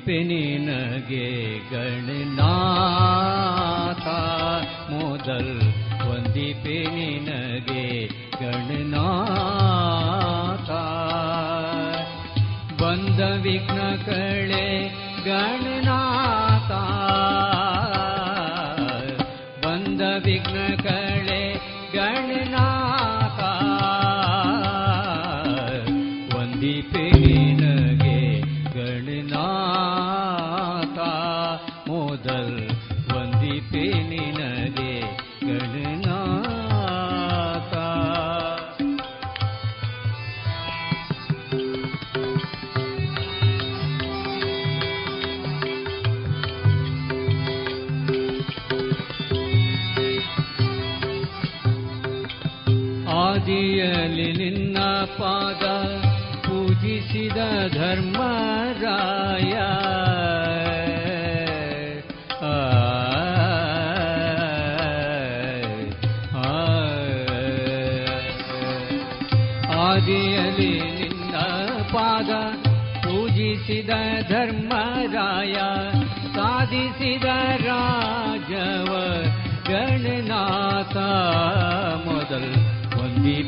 ನಿನಗೆ 0.08 1.26
ಗಣನಾಥ 1.70 2.03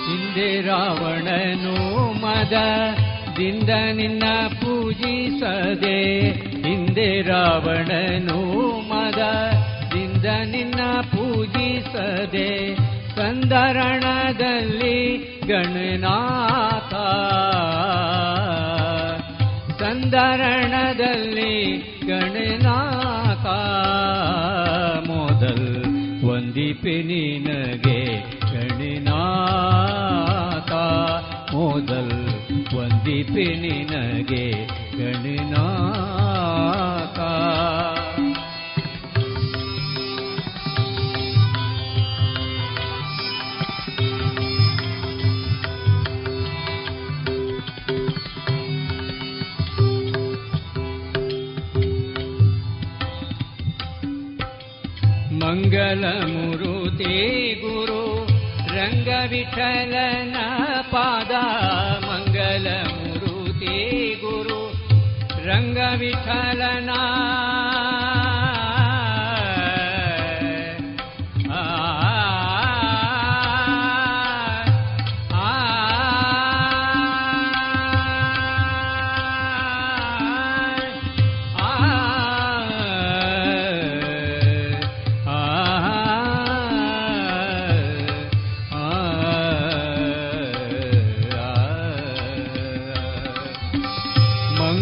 ಹಿಂದೆ 0.05 0.49
ರಾವಣನು 0.61 1.76
ಮದದಿಂದ 2.23 3.72
ನಿನ್ನ 3.93 4.23
ಪೂಜಿಸದೆ 5.77 6.67
ಹಿಂದೆ 6.67 7.21
ರಾವಣನು 7.21 8.39
ಮದದಿಂದ 8.89 10.25
ನಿನ್ನ 10.25 11.01
ಪೂಜಿಸದೆ 11.01 12.75
ಸಂದರಣದಲ್ಲಿ 13.15 15.17
ಗಣನಾಥ. 15.47 16.93
ಸಂದರಣದಲ್ಲಿ 19.81 21.55
ಗಣನಾಥ. 22.07 23.45
ಮೊದಲ್ 25.07 26.25
ವಂದಿಪೆ 26.25 27.03
ನಿನಗೆ 27.03 28.06
ನಿನಗೆ 33.35 34.45
ಗಣನಾಥ 34.97 36.86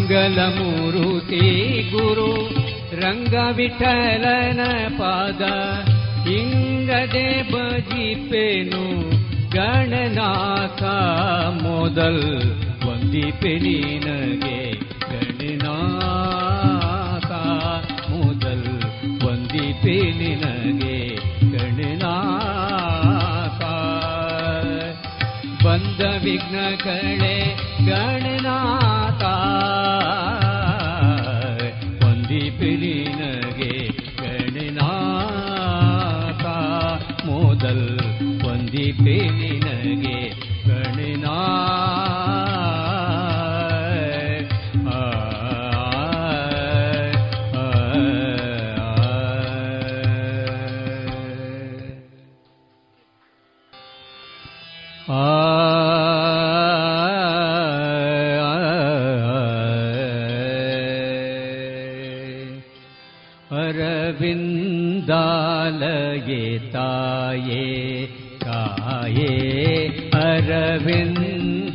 ಮಂಗಲಮೂರುತಿ 0.06 1.46
ಗುರು, 1.90 2.30
ರಂಗವಿಠಲನ 3.00 4.60
ಪಾದ, 4.98 5.42
ಇಂಗದೆ 6.28 7.42
ಬಜಿಪೆನು 7.42 9.10
ಗಣನಾಥ. 9.50 10.82
ಮೊದಲ್ 11.62 12.54
ವಂದಿಪೆ 12.86 13.58
ನಿನಗೆ 13.58 14.80
ಗಣನಾಥ. 15.10 17.30
ಮೊದಲ್ 18.10 18.82
ವಂದಿಪೆ 19.26 20.00
ನಿನಗೆ 20.00 21.18
ಗಣನಾಥ. 21.58 23.62
ಬಂದ 25.64 26.24
ವಿಘ್ನ 26.24 26.56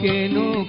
que 0.00 0.28
no 0.28 0.66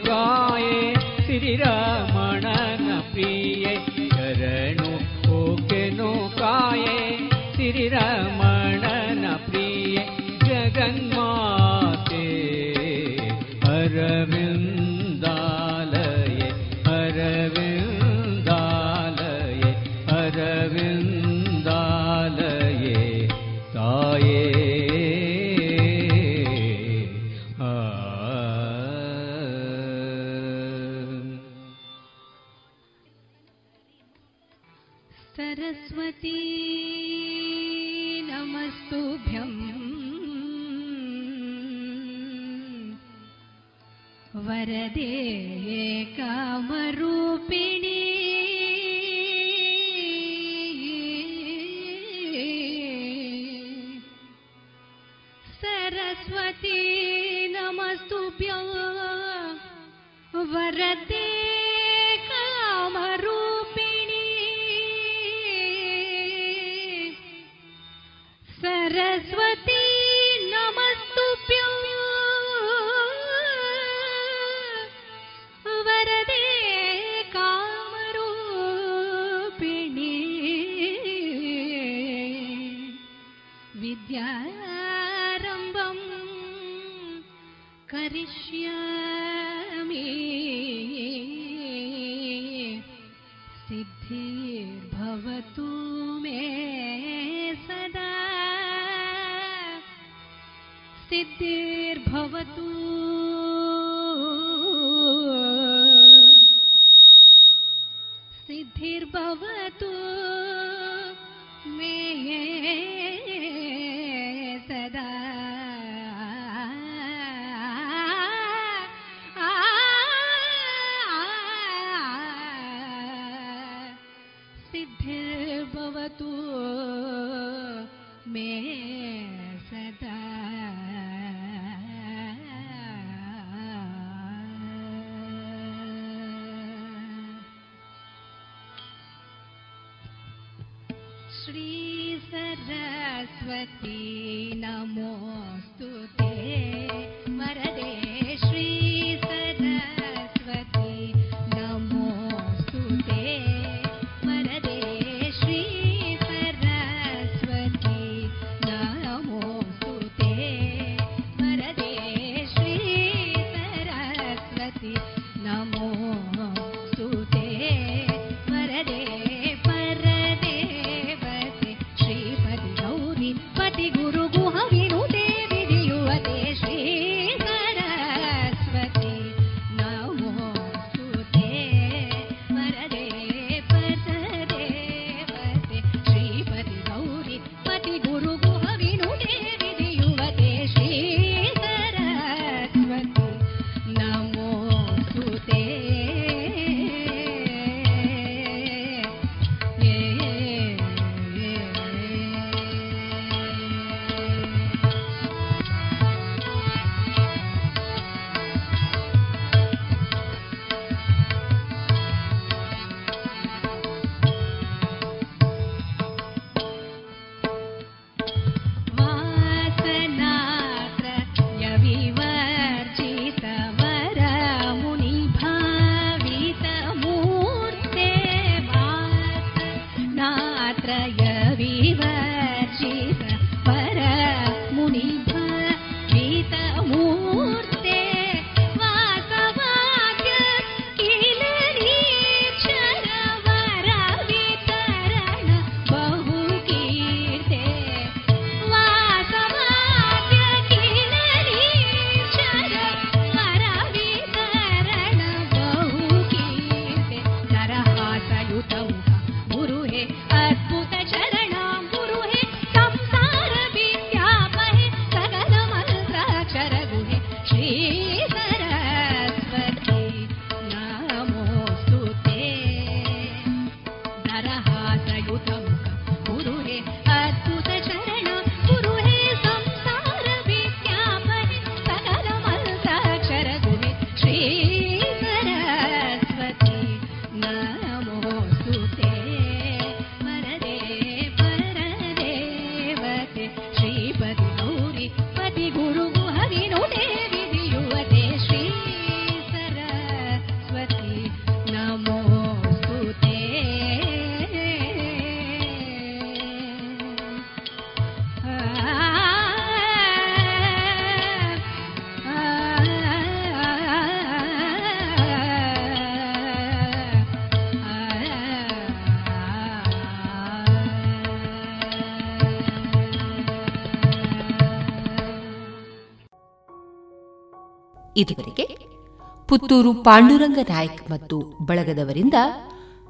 ಪುತ್ತೂರು 329.69 329.91
ಪಾಂಡುರಂಗ 330.03 330.59
ನಾಯಕ್ 330.69 331.01
ಮತ್ತು 331.11 331.37
ಬಳಗದವರಿಂದ 331.65 332.37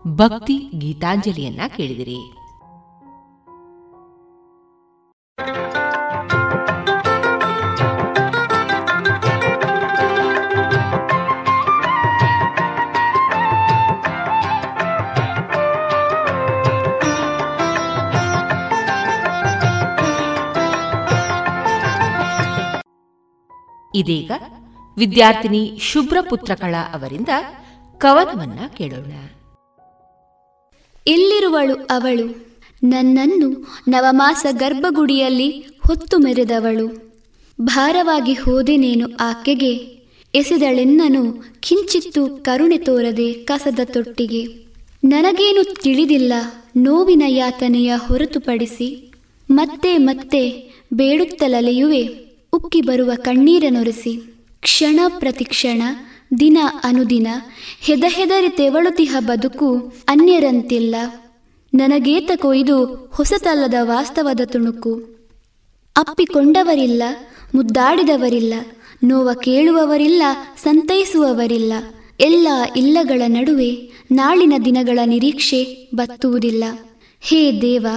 ಭಕ್ತಿ 0.07 0.55
ಗೀತಾಂಜಲಿಯನ್ನ 0.77 1.61
ಕೇಳಿದಿರಿ. 1.77 2.19
ಇದೀಗ 23.95 24.31
ವಿದ್ಯಾರ್ಥಿನಿ 24.99 25.77
ಶುಭ್ರಪುತ್ರಕಳ 25.81 26.75
ಅವರಿಂದ 26.93 27.27
ಕವನವನ್ನ 27.97 28.59
ಕೇಳೋಣ. 28.77 29.11
ಇಲ್ಲಿರುವಳು 31.07 31.75
ಅವಳು. 31.75 32.49
ನನ್ನನ್ನು 32.83 33.67
ನವಮಾಸ 33.87 34.45
ಗರ್ಭಗುಡಿಯಲ್ಲಿ 34.51 35.49
ಹೊತ್ತು 35.87 36.17
ಮೆರೆದವಳು. 36.17 37.13
ಭಾರವಾಗಿ 37.61 38.33
ಹೋದೆನೇನು 38.33 39.17
ಆಕೆಗೆ? 39.19 39.99
ಎಸೆದಳೆನ್ನನು 40.35 41.43
ಕಿಂಚಿತ್ತು 41.59 42.27
ಕರುಣೆ 42.27 42.77
ತೋರದೆ 42.77 43.33
ಕಸದ 43.33 43.79
ತೊಟ್ಟಿಗೆ. 43.83 44.45
ನನಗೇನು 45.03 45.81
ತಿಳಿದಿಲ್ಲ, 45.81 46.33
ನೋವಿನ 46.75 47.23
ಯಾತನೆಯ 47.27 47.93
ಹೊರತುಪಡಿಸಿ. 47.97 49.11
ಮತ್ತೆ 49.51 49.97
ಮತ್ತೆ 49.97 50.73
ಬೇಡುತ್ತಲಲೆಯುವೆ, 50.93 52.09
ಉಕ್ಕಿ 52.53 52.81
ಬರುವ 52.81 53.11
ಕಣ್ಣೀರನೊರೆಸಿ. 53.15 54.28
ಕ್ಷಣ 54.61 54.99
ಪ್ರತಿಕ್ಷಣ, 55.19 55.81
ದಿನ 56.39 56.57
ಅನುದಿನ, 56.83 57.27
ಹೆದ 57.79 58.03
ಹೆದರಿ 58.07 58.49
ತೆವಳುತಿಹ 58.49 59.15
ಬದುಕು 59.19 59.93
ಅನ್ಯರಂತಿಲ್ಲ. 60.07 60.95
ನನಗೇತ 61.73 62.31
ಕೊಯ್ದು 62.35 62.85
ಹೊಸತಲ್ಲದ 63.13 63.73
ವಾಸ್ತವದ 63.81 64.39
ತುಣುಕು. 64.45 65.19
ಅಪ್ಪಿಕೊಂಡವರಿಲ್ಲ, 65.97 67.03
ಮುದ್ದಾಡಿದವರಿಲ್ಲ, 67.55 68.53
ನೋವ 69.03 69.33
ಕೇಳುವವರಿಲ್ಲ, 69.33 70.23
ಸಂತೈಸುವವರಿಲ್ಲ. 70.63 71.73
ಎಲ್ಲ 72.19 72.47
ಇಲ್ಲಗಳ 72.77 73.21
ನಡುವೆ 73.27 73.91
ನಾಳಿನ 74.11 74.53
ದಿನಗಳ 74.65 74.99
ನಿರೀಕ್ಷೆ 75.05 75.89
ಬತ್ತುವುದಿಲ್ಲ. 75.95 76.63
ಹೇ 77.21 77.61
ದೇವ, 77.61 77.87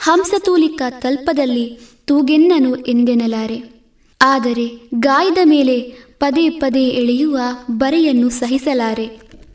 ಹಂಸತೂಲಿಕ 0.00 0.82
ತಲ್ಪದಲ್ಲಿ 0.90 1.78
ತೂಗೆನ್ನನು 2.06 2.76
ಎಂದೆನಲಾರೆ. 2.76 3.79
ಆದರೆ 4.20 4.64
ಗಾಯದ 4.98 5.40
ಮೇಲೆ 5.44 5.76
ಪದೇ 6.18 6.46
ಪದೇ 6.62 6.82
ಎಳೆಯುವ 7.00 7.38
ಬರೆಯನ್ನು 7.70 8.28
ಸಹಿಸಲಾರೆ. 8.30 9.06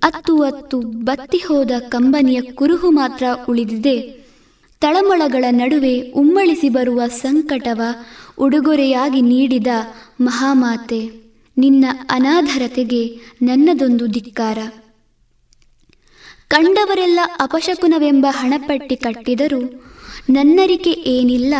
ಅತ್ತು 0.03 0.33
ಅತ್ತು 0.41 0.77
ಬತ್ತಿ 1.07 1.37
ಹೋದ 1.37 1.71
ಕಂಬನಿಯ 1.89 2.39
ಕುರುಹು 2.41 2.89
ಮಾತ್ರ 2.91 3.25
ಉಳಿದಿದೆ. 3.49 3.97
ತಳಮಳಗಳ 4.81 5.45
ನಡುವೆ 5.51 5.93
ಉಮ್ಮಳಿಸಿ 6.11 6.69
ಬರುವ 6.69 7.01
ಸಂಕಟವ 7.07 7.81
ಉಡುಗೊರೆಯಾಗಿ 8.37 9.21
ನೀಡಿದ 9.21 9.71
ಮಹಾಮಾತೆ, 10.21 11.01
ನಿನ್ನ 11.57 11.85
ಅನಾಧರತೆಗೆ 12.09 13.03
ನನ್ನದೊಂದು 13.41 14.07
ಧಿಕ್ಕಾರ. 14.07 14.57
ಕಂಡವರೆಲ್ಲ 16.47 17.19
ಅಪಶಕುನವೆಂಬ 17.39 18.25
ಹಣಪಟ್ಟಿ 18.29 18.95
ಕಟ್ಟಿದರೂ 18.95 19.61
ನನ್ನರಿಕೆ 20.29 20.93
ಏನಿಲ್ಲ, 21.07 21.53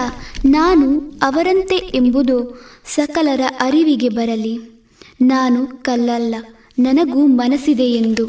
ನಾನು 0.46 0.88
ಅವರಂತೆ 1.22 1.78
ಎಂಬುದು 1.94 2.38
ಸಕಲರ 2.86 3.42
ಅರಿವಿಗೆ 3.60 4.10
ಬರಲಿ. 4.10 4.60
ನಾನು 5.22 5.68
ಕಲ್ಲಲ್ಲ, 5.68 6.36
ನನಗೂ 6.80 7.26
ಮನಸ್ಸಿದೆ 7.26 7.92
ಎಂದು. 7.92 8.26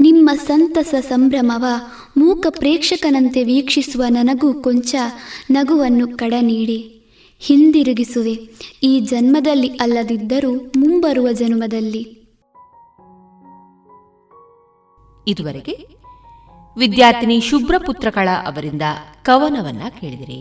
ನಿಮ್ಮ 0.00 0.30
ಸಂತಸ 0.46 0.94
ಸಂಭ್ರಮವ, 1.00 1.64
ಮೂಕ 2.16 2.46
ಪ್ರೇಕ್ಷಕನಂತೆ 2.50 3.44
ವೀಕ್ಷಿಸುವ 3.44 4.02
ನನಗೂ 4.08 4.62
ಕೊಂಚ 4.62 4.94
ನಗುವನ್ನು 5.50 6.16
ಕಡ 6.16 6.34
ನೀಡಿ. 6.40 6.78
ಹಿಂದಿರುಗಿಸುವೆ, 7.38 8.34
ಈ 8.82 9.00
ಜನ್ಮದಲ್ಲಿ 9.00 9.68
ಅಲ್ಲದಿದ್ದರೂ 9.68 10.52
ಮುಂಬರುವ 10.76 11.32
ಜನ್ಮದಲ್ಲಿ. 11.32 12.04
ಇದುವರೆಗೆ 15.28 15.74
ವಿದ್ಯಾರ್ಥಿನಿ 16.78 17.40
ಶುಭ್ರಪುತ್ರಕಳ 17.40 18.28
ಅವರಿಂದ 18.46 18.82
ಕವನವನ್ನ 19.22 19.82
ಕೇಳಿದಿರಿ. 20.00 20.40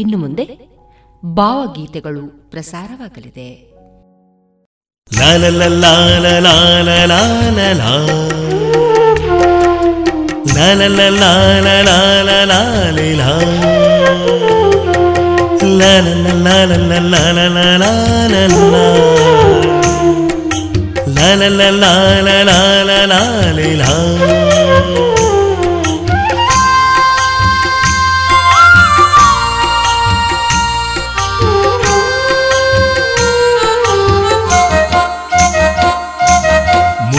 ಇನ್ನು 0.00 0.18
ಮುಂದೆ 0.18 0.44
ಭಾವಗೀತೆಗಳು 1.24 2.50
ಪ್ರಸಾರವಾಗಲಿದೆ. 2.50 3.70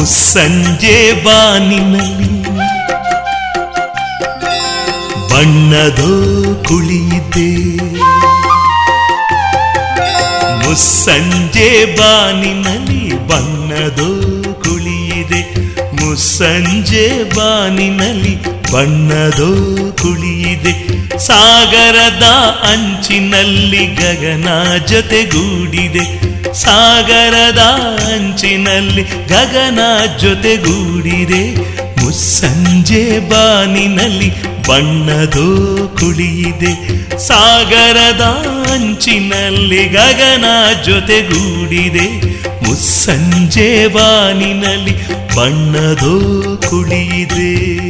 ಸಂಜೆ 0.06 1.23
ಬಾನಿನಲ್ಲಿ 1.23 2.44
ಬಣ್ಣದೋ 5.30 6.30
ಕುಳಿಯಿದೆ. 6.64 7.76
ಮುಸ್ಸಂಜೆ 10.69 11.86
ಬಾನಿನಲ್ಲಿ 11.95 13.28
ಬಣ್ಣದೋ 13.28 14.44
ಕುಳಿಯಿದೆ. 14.53 15.65
ಮುಸ್ಸಂಜೆ 15.95 17.23
ಬಾನಿನಲ್ಲಿ 17.23 18.44
ಬಣ್ಣದೋ 18.72 19.76
ಕುಳಿಯಿದೆ. 20.02 20.91
ಸಾಗರದ 21.18 22.23
ಅಂಚಿನಲ್ಲಿ 22.73 23.86
ಗಗನ 23.86 24.78
ಜೊತೆಗೂಡಿದೆ. 24.88 26.31
ಸಾಗರದ 26.53 27.60
ಅಂಚಿನಲ್ಲಿ 28.14 29.03
ಗಗನ 29.03 29.80
ಜೊತೆಗೂಡಿದೆ. 30.19 31.56
ಮುಸ್ಸಂಜೆ 32.03 33.19
ಬಾನಿನಲ್ಲಿ 33.19 34.44
ಬಣ್ಣದೋ 34.68 35.88
ಕುಳಿಯಿದೆ. 35.99 36.73
ಸಾಗರದ 37.18 38.22
ಅಂಚಿನಲ್ಲಿ 38.73 39.84
ಗಗನ 39.84 40.45
ಜೊತೆಗೂಡಿದೆ. 40.86 42.36
ಮುಸ್ಸಂಜೆ 42.69 43.88
ಬಾನಿನಲ್ಲಿ 43.88 45.07
ಬಣ್ಣದೋ 45.36 46.19
ಕುಳಿಯಿದೆ. 46.69 47.82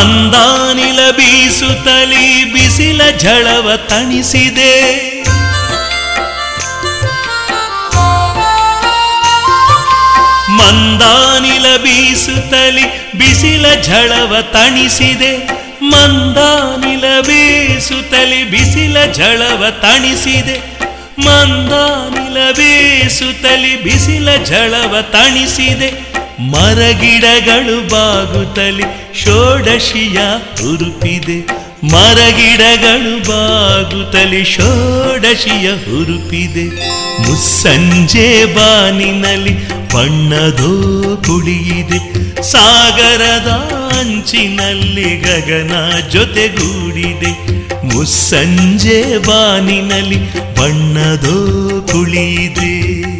ಮಂದಾನಿಲ 0.00 1.10
ಬೀಸುತ್ತಲಿ 1.10 2.44
ಬಿಸಿಲ 2.44 3.02
ಝಳವ 3.18 3.76
ತಣಿಸಿದೆ. 3.76 4.90
ಮಂದಾನಿಲ 10.48 11.76
ಬೀಸುತ್ತಲಿ 11.76 13.12
ಬಿಸಿಲ 13.18 13.66
ಝಳವ 13.82 14.36
ತಣಿಸಿದೆ. 14.40 15.46
ಮಂದಾನಿಲ 15.82 17.20
ಬೀಸುತ್ತಲಿ 17.20 18.44
ಬಿಸಿಲ 18.44 19.12
ಝಳವ 19.12 19.64
ತಣಿಸಿದೆ. 19.70 20.58
ಮಂದಾನಿಲ 21.18 22.50
ಬೀಸುತ್ತಲಿ 22.50 23.82
ಬಿಸಿಲ 23.82 24.44
ಝಳವ 24.44 25.02
ತಣಿಸಿದೆ. 25.02 26.10
ಮರಗಿಡಗಳು 26.40 27.88
ಬಾಗುತ್ತಲಿ 27.88 28.99
ಷೋಡಶಿಯ 29.14 30.18
ಹುರುಪಿದೆ. 30.60 31.46
ಮರಗಿಡಗಳು 31.86 33.28
ಬಾಗುತ್ತಲಿ 33.28 34.44
ಷೋಡಶಿಯ 34.44 35.70
ಹುರುಪಿದೆ. 35.70 36.90
ಮುಸ್ಸಂಜೆ 37.22 38.44
ಬಾನಿನಲ್ಲಿ 38.44 39.68
ಬಣ್ಣದೋ 39.68 41.16
ಕುಳಿಯಿದೆ. 41.16 42.42
ಸಾಗರದ 42.42 43.48
ಅಂಚಿನಲ್ಲಿ 43.98 45.16
ಗಗನ 45.16 45.90
ಜೊತೆಗೂಡಿದೆ. 46.08 47.32
ಮುಸ್ಸಂಜೆ 47.84 49.18
ಬಾನಿನಲ್ಲಿ 49.18 50.54
ಬಣ್ಣದೋ 50.54 51.46
ಕುಳಿಯಿದೆ. 51.92 53.19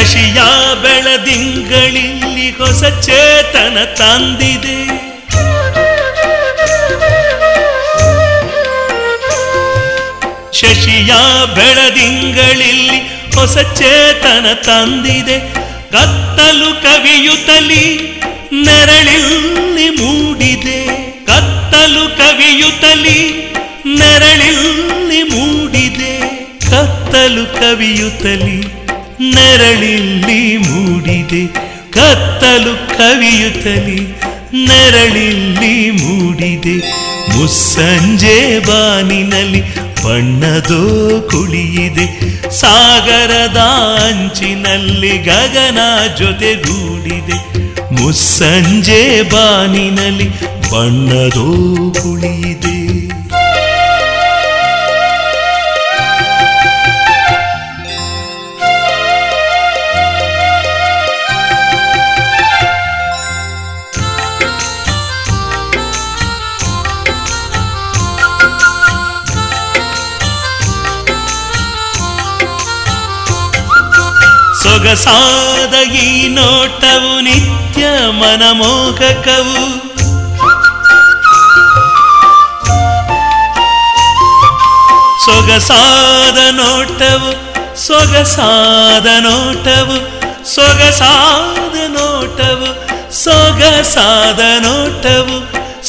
ಶಶಿಯ 0.00 0.40
ಬೆಳದಿಂಗಳಿಲ್ಲಿ 0.82 2.50
ಹೊಸ 2.50 2.84
ಚೇತನ 2.84 3.84
ತಂದಿದೆ. 3.84 4.86
ಶಶಿಯ 10.52 11.14
ಬೆಳದಿಂಗಳಿಲ್ಲಿ 11.54 12.98
ಹೊಸ 13.34 13.58
ಚೇತನ 13.58 14.46
ತಂದಿದೆ. 14.52 15.38
ಕತ್ತಲು 15.92 16.82
ಕವಿಯುತ್ತಲಿ 16.82 18.12
ನೆರಳಿಲ್ಲಿ 18.52 19.90
ಮೂಡಿದೆ. 19.90 20.86
ಕತ್ತಲು 21.26 22.16
ಕವಿಯುತ್ತಲಿ 22.16 23.52
ನೆರಳಿಲ್ಲಿ 23.86 25.22
ಮೂಡಿದೆ. 25.22 26.20
ಕತ್ತಲು 26.70 27.46
ಕವಿಯುತ್ತಲಿ 27.46 28.79
ನೆರಳಿಲ್ಲಿ 29.20 30.56
ಮೂಡಿದೆ. 30.56 31.46
ಕತ್ತಲು 31.90 32.88
ಕವಿಯುತ್ತಲಿ 32.88 34.22
ನೆರಳಿಲ್ಲಿ 34.66 35.90
ಮೂಡಿದೆ. 35.90 36.76
ಮುಸ್ಸಂಜೆ 37.36 38.58
ಬಾನಿನಲ್ಲಿ 38.58 39.76
ಬಣ್ಣದೋ 39.76 41.20
ಕುಳಿಯಿದೆ. 41.30 42.06
ಸಾಗರದ 42.50 43.58
ಅಂಚಿನಲ್ಲಿ 44.08 45.18
ಗಗನ 45.18 45.78
ಜೊತೆಗೂಡಿದೆ 46.18 47.68
ಮುಸ್ಸಂಜೆ 47.92 49.22
ಬಾನಿನಲ್ಲಿ 49.22 50.28
ಬಣ್ಣದೋ 50.70 51.54
ಕುಳಿಯಿದೆ. 52.02 52.79
ಸೊಗಸಾದ 74.82 75.74
ಈ 75.96 76.06
ನೋಟವು 76.36 77.10
ನಿತ್ಯ 77.26 77.82
ಮನಮೋಹಕವು 78.20 79.64
ಸೊಗಸಾದ 85.24 86.38
ನೋಟವು 86.58 87.30
ಸೊಗಸಾದ 87.78 89.08
ನೋಟವು 89.26 89.96
ಸೊಗಸಾದ 90.54 91.76
ನೋಟವು 91.96 92.68
ಸೊಗಸಾದ 93.22 94.40
ನೋಟವು 94.64 95.36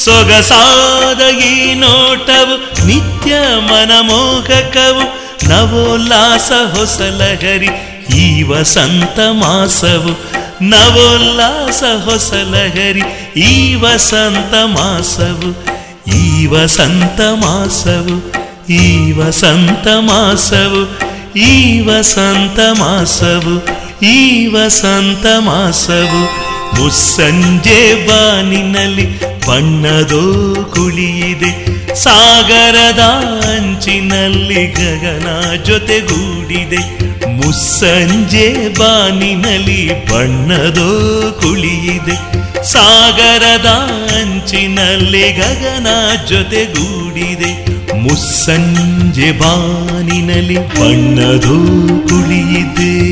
ಸೊಗಸಾದ 0.04 1.22
ಈ 1.46 1.54
ನೋಟವು 1.74 2.56
ನಿತ್ಯ 2.86 3.32
ಮನಮೋಹಕವು 3.70 5.04
ನವೋಲ್ಲಾಸ 5.48 6.50
ಹೊಸಲಹರಿ 6.74 7.72
ಈ 8.10 8.42
ವಸಂತ 8.42 9.20
ಮಾಸವು 9.30 10.42
ನವೋಲ್ಲಾಸ 10.62 11.84
ಹೊಸಲಹರಿ 12.04 13.02
ಈ 13.40 13.74
ವಸಂತ 13.74 14.54
ಮಾಸವು 14.54 15.72
ಈ 16.16 16.46
ವಸಂತ 16.46 17.20
ಮಾಸವು 17.20 18.42
ಈ 18.72 19.12
ವಸಂತ 19.12 19.88
ಮಾಸವು 19.88 21.12
ಈ 21.38 21.80
ವಸಂತ 21.80 22.58
ಮಾಸವು 22.78 23.82
ಈ 24.02 24.46
ವಸಂತ 24.46 25.26
ಮಾಸವು. 25.38 26.52
ಮುಸ್ಸಂಜೆ 26.74 28.06
ಬಾನಿನಲ್ಲಿ 28.06 29.31
ಬಣ್ಣದೋ 29.46 30.54
ಕುಳಿಯಿದೆ. 30.64 31.72
ಸಾಗರದ 31.94 33.00
ಅಂಚಿನಲ್ಲಿ 33.50 34.66
ಗಗನ 34.66 35.54
ಜೊತೆಗೂಡಿದೆ. 35.64 37.12
ಮುಸ್ಸಂಜೆ 37.28 38.78
ಬಾನಿನಲ್ಲಿ 38.78 40.06
ಬಣ್ಣದೋ 40.06 41.20
ಕುಳಿಯಿದೆ. 41.40 42.16
ಸಾಗರದ 42.64 43.66
ಅಂಚಿನಲ್ಲಿ 44.16 45.32
ಗಗನ 45.32 45.86
ಜೊತೆಗೂಡಿದೆ. 46.28 47.72
ಮುಸ್ಸಂಜೆ 47.94 49.32
ಬಾನಿನಲ್ಲಿ 49.32 50.58
ಬಣ್ಣದೋ 50.58 51.56
ಕುಳಿಯಿದೆ. 52.08 53.11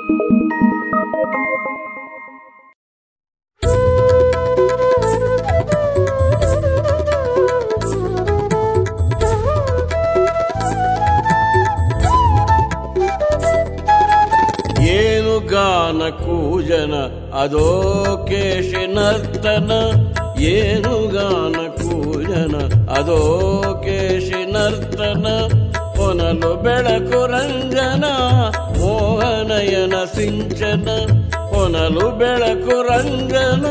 ಏನು 0.00 0.12
ಗಾನ 15.46 16.08
ಕೂಜನ? 16.10 16.94
ಅದೋ 17.34 17.64
ಕೇಶಿ 18.28 18.86
ನರ್ತನ. 18.86 19.72
ಏನು 20.38 21.08
ಗಾನ 21.08 21.68
ಕೂಜನ? 21.68 22.54
ಅದೋ 22.98 23.20
ಕೇಶಿ 23.84 24.52
ನರ್ತನ. 24.52 25.26
ಹೊನಲು 26.10 26.56
ಬೆಳಕು 26.56 27.26
ರಂಜನ, 27.26 28.04
ಮೋಹನಯನ 28.78 29.94
ಸಿಂಚನ. 30.14 30.88
ಕೊನಲು 31.50 32.10
ಬೆಳಕು 32.10 32.76
ರಂಜನ, 32.82 33.66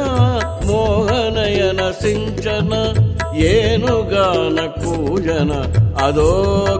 ಮೋಹನಯನ 0.67 1.81
ಸಿಂಚನ. 2.01 2.71
ಏನು 3.33 4.09
ಗಾನ 4.09 4.59
ಕೂಜನ 4.67 5.51
ಅದೋ 6.05 6.31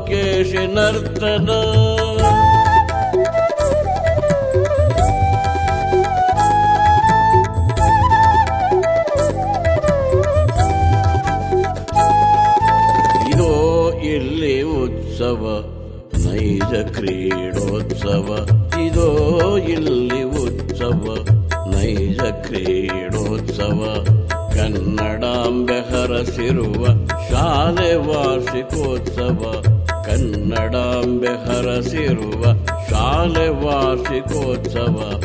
ಕೇಶಿ 0.09 0.63
ನರ್ತನ 0.75 1.49
ಕ್ರೀಡೋತ್ಸವ 17.99 18.47
ಇದೋ 18.79 19.57
ಇಲ್ಲಿ 19.57 20.23
ಉತ್ಸವ, 20.23 21.17
ನೈಜ 21.71 22.19
ಕ್ರೀಡೋತ್ಸವ. 22.19 24.05
ಕನ್ನಡಾಂಬೆ 24.53 25.79
ಹರಸಿರುವ 25.79 26.85
ಶಾಲೆ 27.29 27.95
ವಾರ್ಷಿಕೋತ್ಸವ. 27.95 29.63
ಕನ್ನಡಾಂಬೆ 30.05 31.27
ಹರಸಿರುವ 31.27 32.43
ಶಾಲೆ 32.89 33.49
ವಾರ್ಷಿಕೋತ್ಸವ. 33.49 35.21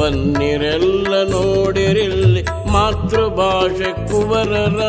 ಬನ್ನಿರೆಲ್ಲ 0.00 1.30
ನೋಡಿರಿಲ್ಲಿ 1.30 2.42
ಮಾತೃಭಾಷೆ 2.72 3.92
ಕುವರರ. 4.08 4.80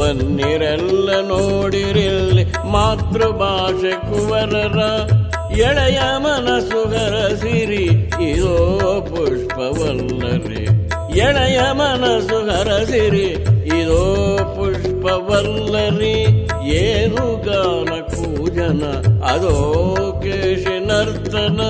ಬನ್ನಿರೆಲ್ಲ 0.00 1.10
ನೋಡಿರಿಲ್ಲಿ 1.20 2.39
ಮಾತೃಭಾಷೆ 2.72 3.92
ಕುವರರ 3.92 5.10
ಎಳೆಯ 5.52 6.00
ಮನಸ್ಸು 6.18 6.88
ಹರಸಿರಿ. 6.88 7.84
ಇದೋ 8.30 9.06
ಪುಷ್ಪವಲ್ಲರಿ. 9.10 10.64
ಎಳೆಯ 11.18 11.60
ಮನಸ್ಸು 11.72 12.36
ಹರಸಿರಿ. 12.36 13.26
ಇದೋ 13.80 14.36
ಪುಷ್ಪವಲ್ಲರಿ. 14.56 16.22
ಏನು 16.68 17.42
ಗಾನ 17.42 18.00
ಕೂಜನ? 18.00 18.82
ಅದೋ 19.24 20.20
ಕೇಶಿ 20.22 20.86
ನರ್ತನ 20.86 21.60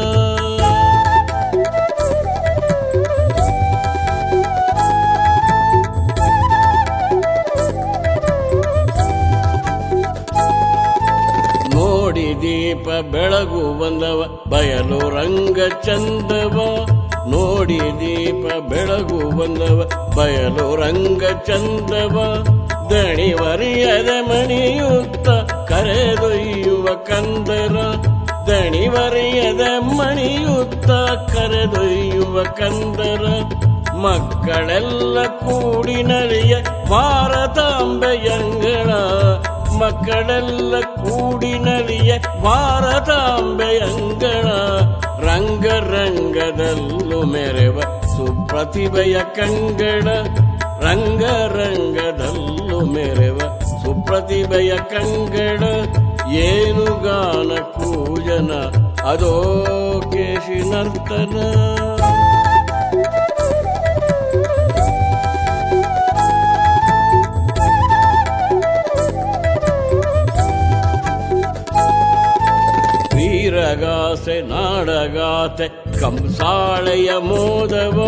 ದೀಪ 12.71 12.89
ಬೆಳಗು 12.89 13.81
ಬಂದವ, 13.81 14.49
ಬಯಲು 14.49 15.11
ರಂಗ 15.11 15.59
ಚಂದವ 15.83 16.87
ನೋಡಿ 17.29 17.79
ದೀಪ 17.79 18.69
ಬೆಳಗು 18.69 19.39
ಬಂದವ, 19.39 19.91
ಬಯಲು 20.17 20.77
ರಂಗ 20.77 21.25
ಚಂದವ 21.47 22.45
ದಣಿವರಿಯದ 22.91 24.09
ಮಣಿಯುತ್ತ 24.21 25.29
ಕರೆದೊಯ್ಯುವ 25.73 26.87
ಕಂದರ. 26.87 27.77
ದಣಿವರಿಯದ 28.47 29.61
ಮಣಿಯುತ್ತ 29.81 30.91
ಕರೆದೊಯ್ಯುವ 31.33 32.43
ಕಂದರ. 32.43 33.25
ಮಕ್ಕಳೆಲ್ಲ 33.95 35.27
ಕೂಡಿ 35.27 36.03
ನಳಿಯ 36.03 36.57
ಭಾರತಾಂಬೆಯಂಗಳ. 36.91 38.91
ಮಕ್ಕಳೆಲ್ಲ 39.79 40.75
ಕೂಡಿ 41.11 41.59
ನಳಿಯ 41.59 42.19
ಭಾರತಾಂಬೆಯಂಗಳ 42.45 44.47
ರಂಗ 45.27 45.66
ರಂಗದಲ್ಲೂ 45.93 47.27
ಮೆರೆವ 47.27 47.81
ಸುಪ್ರತಿಭೆಯ 48.16 49.19
ಕಂಗಣ 49.37 50.09
ರಂಗ 50.82 51.23
ರಂಗದಲ್ಲೂ 51.57 52.87
ಮೆರೆವ 52.87 53.39
ಸುಪ್ರತಿಭೆಯ 53.82 54.77
ಕಂಗಣ 54.93 55.65
ಏನು 56.45 57.01
ಗಾನ 57.01 57.59
ಕೂಜನ 57.74 58.53
ಅದೋ 59.05 59.35
ಕೇಶಿ 60.12 60.70
ನರ್ತನ. 60.70 61.37
ವೀರಗಾಸೆ 73.71 74.41
ನಾಡಗಾತೆ, 74.41 75.67
ಕಂಸಾಳೆಯ 76.01 77.11
ಮೋದವ, 77.19 77.99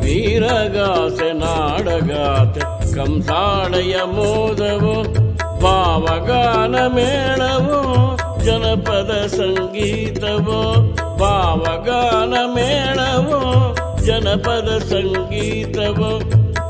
ವೀರಗಾಸೆ, 0.00 1.28
ನಾಡಗಾತೆ, 1.32 2.60
ಕಂಸಾಳೆಯ 2.94 3.96
ಮೋದವ, 4.04 4.84
ಭಾವಗಾನ 5.62 6.74
ಮೇಳವು, 6.86 7.78
ಜನಪದ 8.44 9.12
ಸಂಗೀತವೋ 9.26 10.60
ಪಾವಗಾನ 11.18 12.34
ಮೇಳವೋ, 12.54 13.40
ಜನಪದ 14.04 14.78
ಸಂಗೀತವೋ 14.92 16.12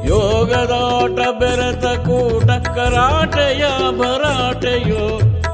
ಯೋಗದಾಟ 0.06 1.18
ಬೆರೆತ 1.38 1.86
ಕೂಟ, 2.06 2.50
ಕರಾಟೆಯ 2.76 3.64
ಭರಾಟೆಯೋ 3.98 5.04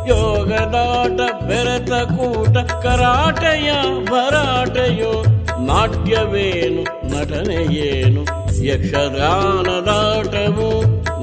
ಯೋಗದಾಟ 0.08 1.18
ಬೆರೆತ 1.48 1.92
ಕೂಟ, 2.16 2.56
ಕರಾಟೆಯ 2.82 3.70
ಭರಾಟೆಯೋ 4.10 5.14
ನಾಟ್ಯವೇನು, 5.60 6.82
ನಟನೆಯೇನು 7.12 8.22
ಯಕ್ಷಗಾನದಾಟವು 8.64 10.68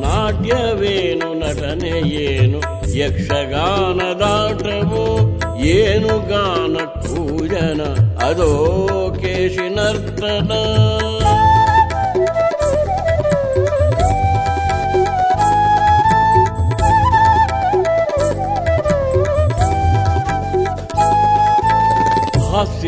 ನಾಟ್ಯವೇನು, 0.02 1.34
ನಟನೆಯೇನು 1.34 2.60
ಯಕ್ಷಗಾನದಾಟವು 2.98 5.04
ಏನು 5.76 6.14
ಗಾನ 6.30 6.76
ಪೂಜನ 6.86 7.82
ಅದೋ 8.28 8.52
ಕೇಶಿ 9.22 9.68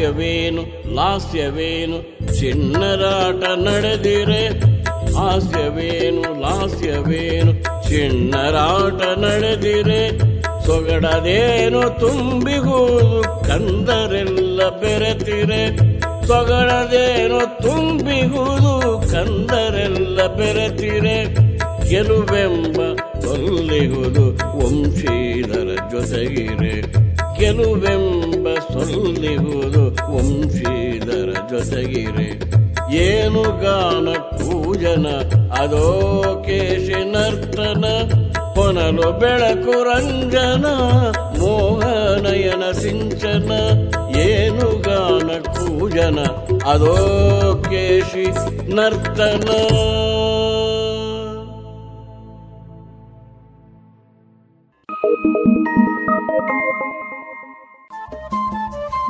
ಹಾಸ್ಯವೇನು 0.05 0.93
ಲಾಸ್ಯವೇನು 0.95 2.17
ಚಿನ್ನರಾಟ 2.39 3.59
ನಡೆದಿರೆ. 3.59 4.47
ಹಾಸ್ಯವೇನು, 5.15 6.41
ಲಾಸ್ಯವೇನು 6.41 7.53
ಚಿನ್ನರಾಟ 7.89 9.17
ನಡೆದಿರೆ. 9.17 10.09
ಸೊಗಡದೇನು 10.65 11.99
ತುಂಬಿಗುವುದು 11.99 13.23
ಕಂದರೆಲ್ಲ 13.23 14.69
ಬೆರೆತಿರೆ. 14.69 15.77
ಸೊಗಡದೇನು 16.27 17.57
ತುಂಬಿಗುವುದು 17.57 19.01
ಕಂದರೆಲ್ಲ 19.11 20.27
ಬೆರೆತಿರೆ. 20.27 21.35
ಗೆಲುವೆಂಬ 21.89 22.77
ಸೊಲ್ಲಿಗುವುದು 23.19 24.25
ವಂಶೀಧರ 24.57 25.75
ಜೊತೆಗಿರೆ. 25.91 27.05
ಗೆಲುವೆಂಬ 27.39 28.24
ಸೊಲ್ಲಿಗುವುದು 28.89 29.83
ವಂಶೀಧರ 30.13 31.29
ಜೊತೆಗಿರೆ. 31.51 32.27
ಏನು 33.05 33.43
ಗಾನ 33.61 34.07
ಪೂಜನ, 34.39 35.07
ಅದೋ 35.61 35.85
ಕೇಶಿ 36.45 36.99
ನರ್ತನ 37.13 37.85
ಕೊನಲು 38.55 39.07
ಬೆಳಕು 39.21 39.75
ರಂಜನ 39.87 40.65
ಮೋಹನಯನ 41.39 42.63
ಸಿಂಚನ. 42.81 43.51
ಏನು 44.27 44.67
ಗಾನ 44.87 45.29
ಪೂಜನ, 45.55 46.19
ಅದೋ 46.73 46.95
ಕೇಶಿ 47.69 48.27
ನರ್ತನ. 48.77 49.49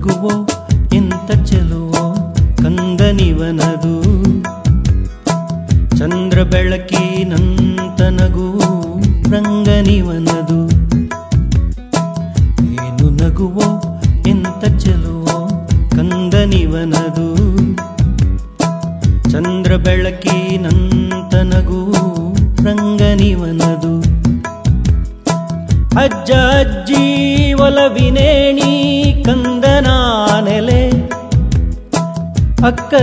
ಎಂತ 0.00 0.39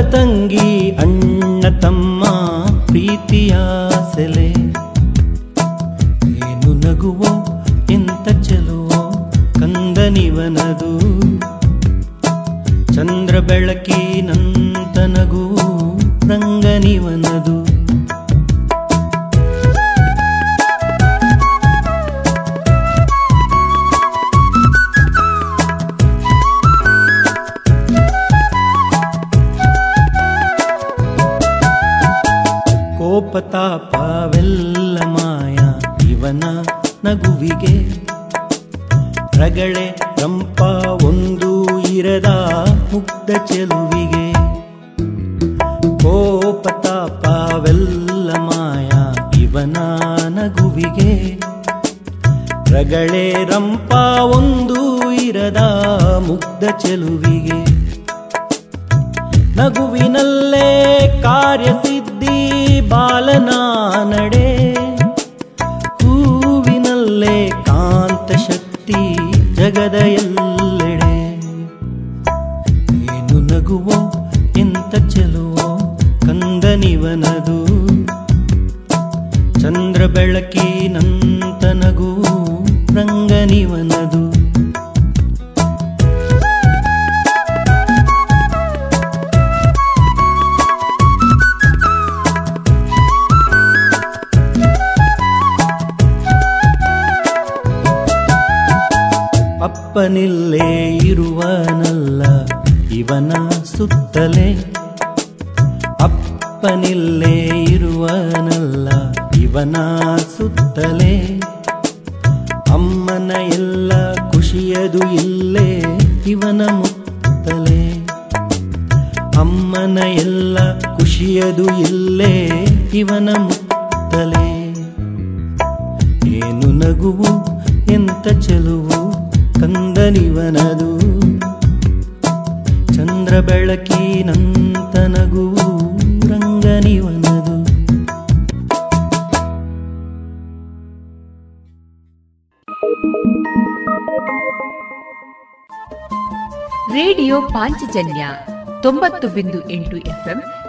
ತಂಗಿ 0.02 0.90
ಅಣ್ಣ 0.91 1.80
ತಮ್ಮ 1.80 2.24
ಪ್ರೀತಿಯ 2.86 3.56
ಸೆಲೆ. 4.15 4.49
ಏನು 6.48 6.74
ನಗುವೋ 6.74 7.32
ಎಂತ 7.91 8.44
ಚೆಲುವೋ 8.44 9.02
ಕಂದನಿವನದು 9.60 10.91
ಚಂದ್ರ 12.94 13.40
ಬೆಳಕಿನಂತ 13.40 14.98
ನಗು 14.99 15.44
ರಂಗನಿವನದು 16.30 17.57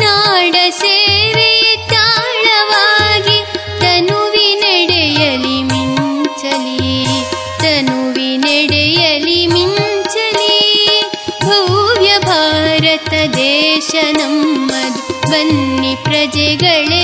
ನಾಡ 0.00 0.54
ಸೇವೆ 0.80 1.48
ತಾಳವಾಗಿ 1.92 3.38
ತನುವಿನೆಡೆಯಲಿ 3.82 5.56
ಮಿಂಚಲಿ 5.70 6.78
ತನುವಿನೆಡೆಯಲಿ 7.62 9.40
ಮಿಂಚಲಿ 9.54 10.58
ಭವ್ಯ 11.46 12.10
ಭಾರತ 12.28 13.12
ದೇಶ 13.38 13.90
ನಮ್ಮದು 14.18 15.02
ಬನ್ನಿ 15.30 15.94
ಪ್ರಜೆಗಳೇ 16.04 17.03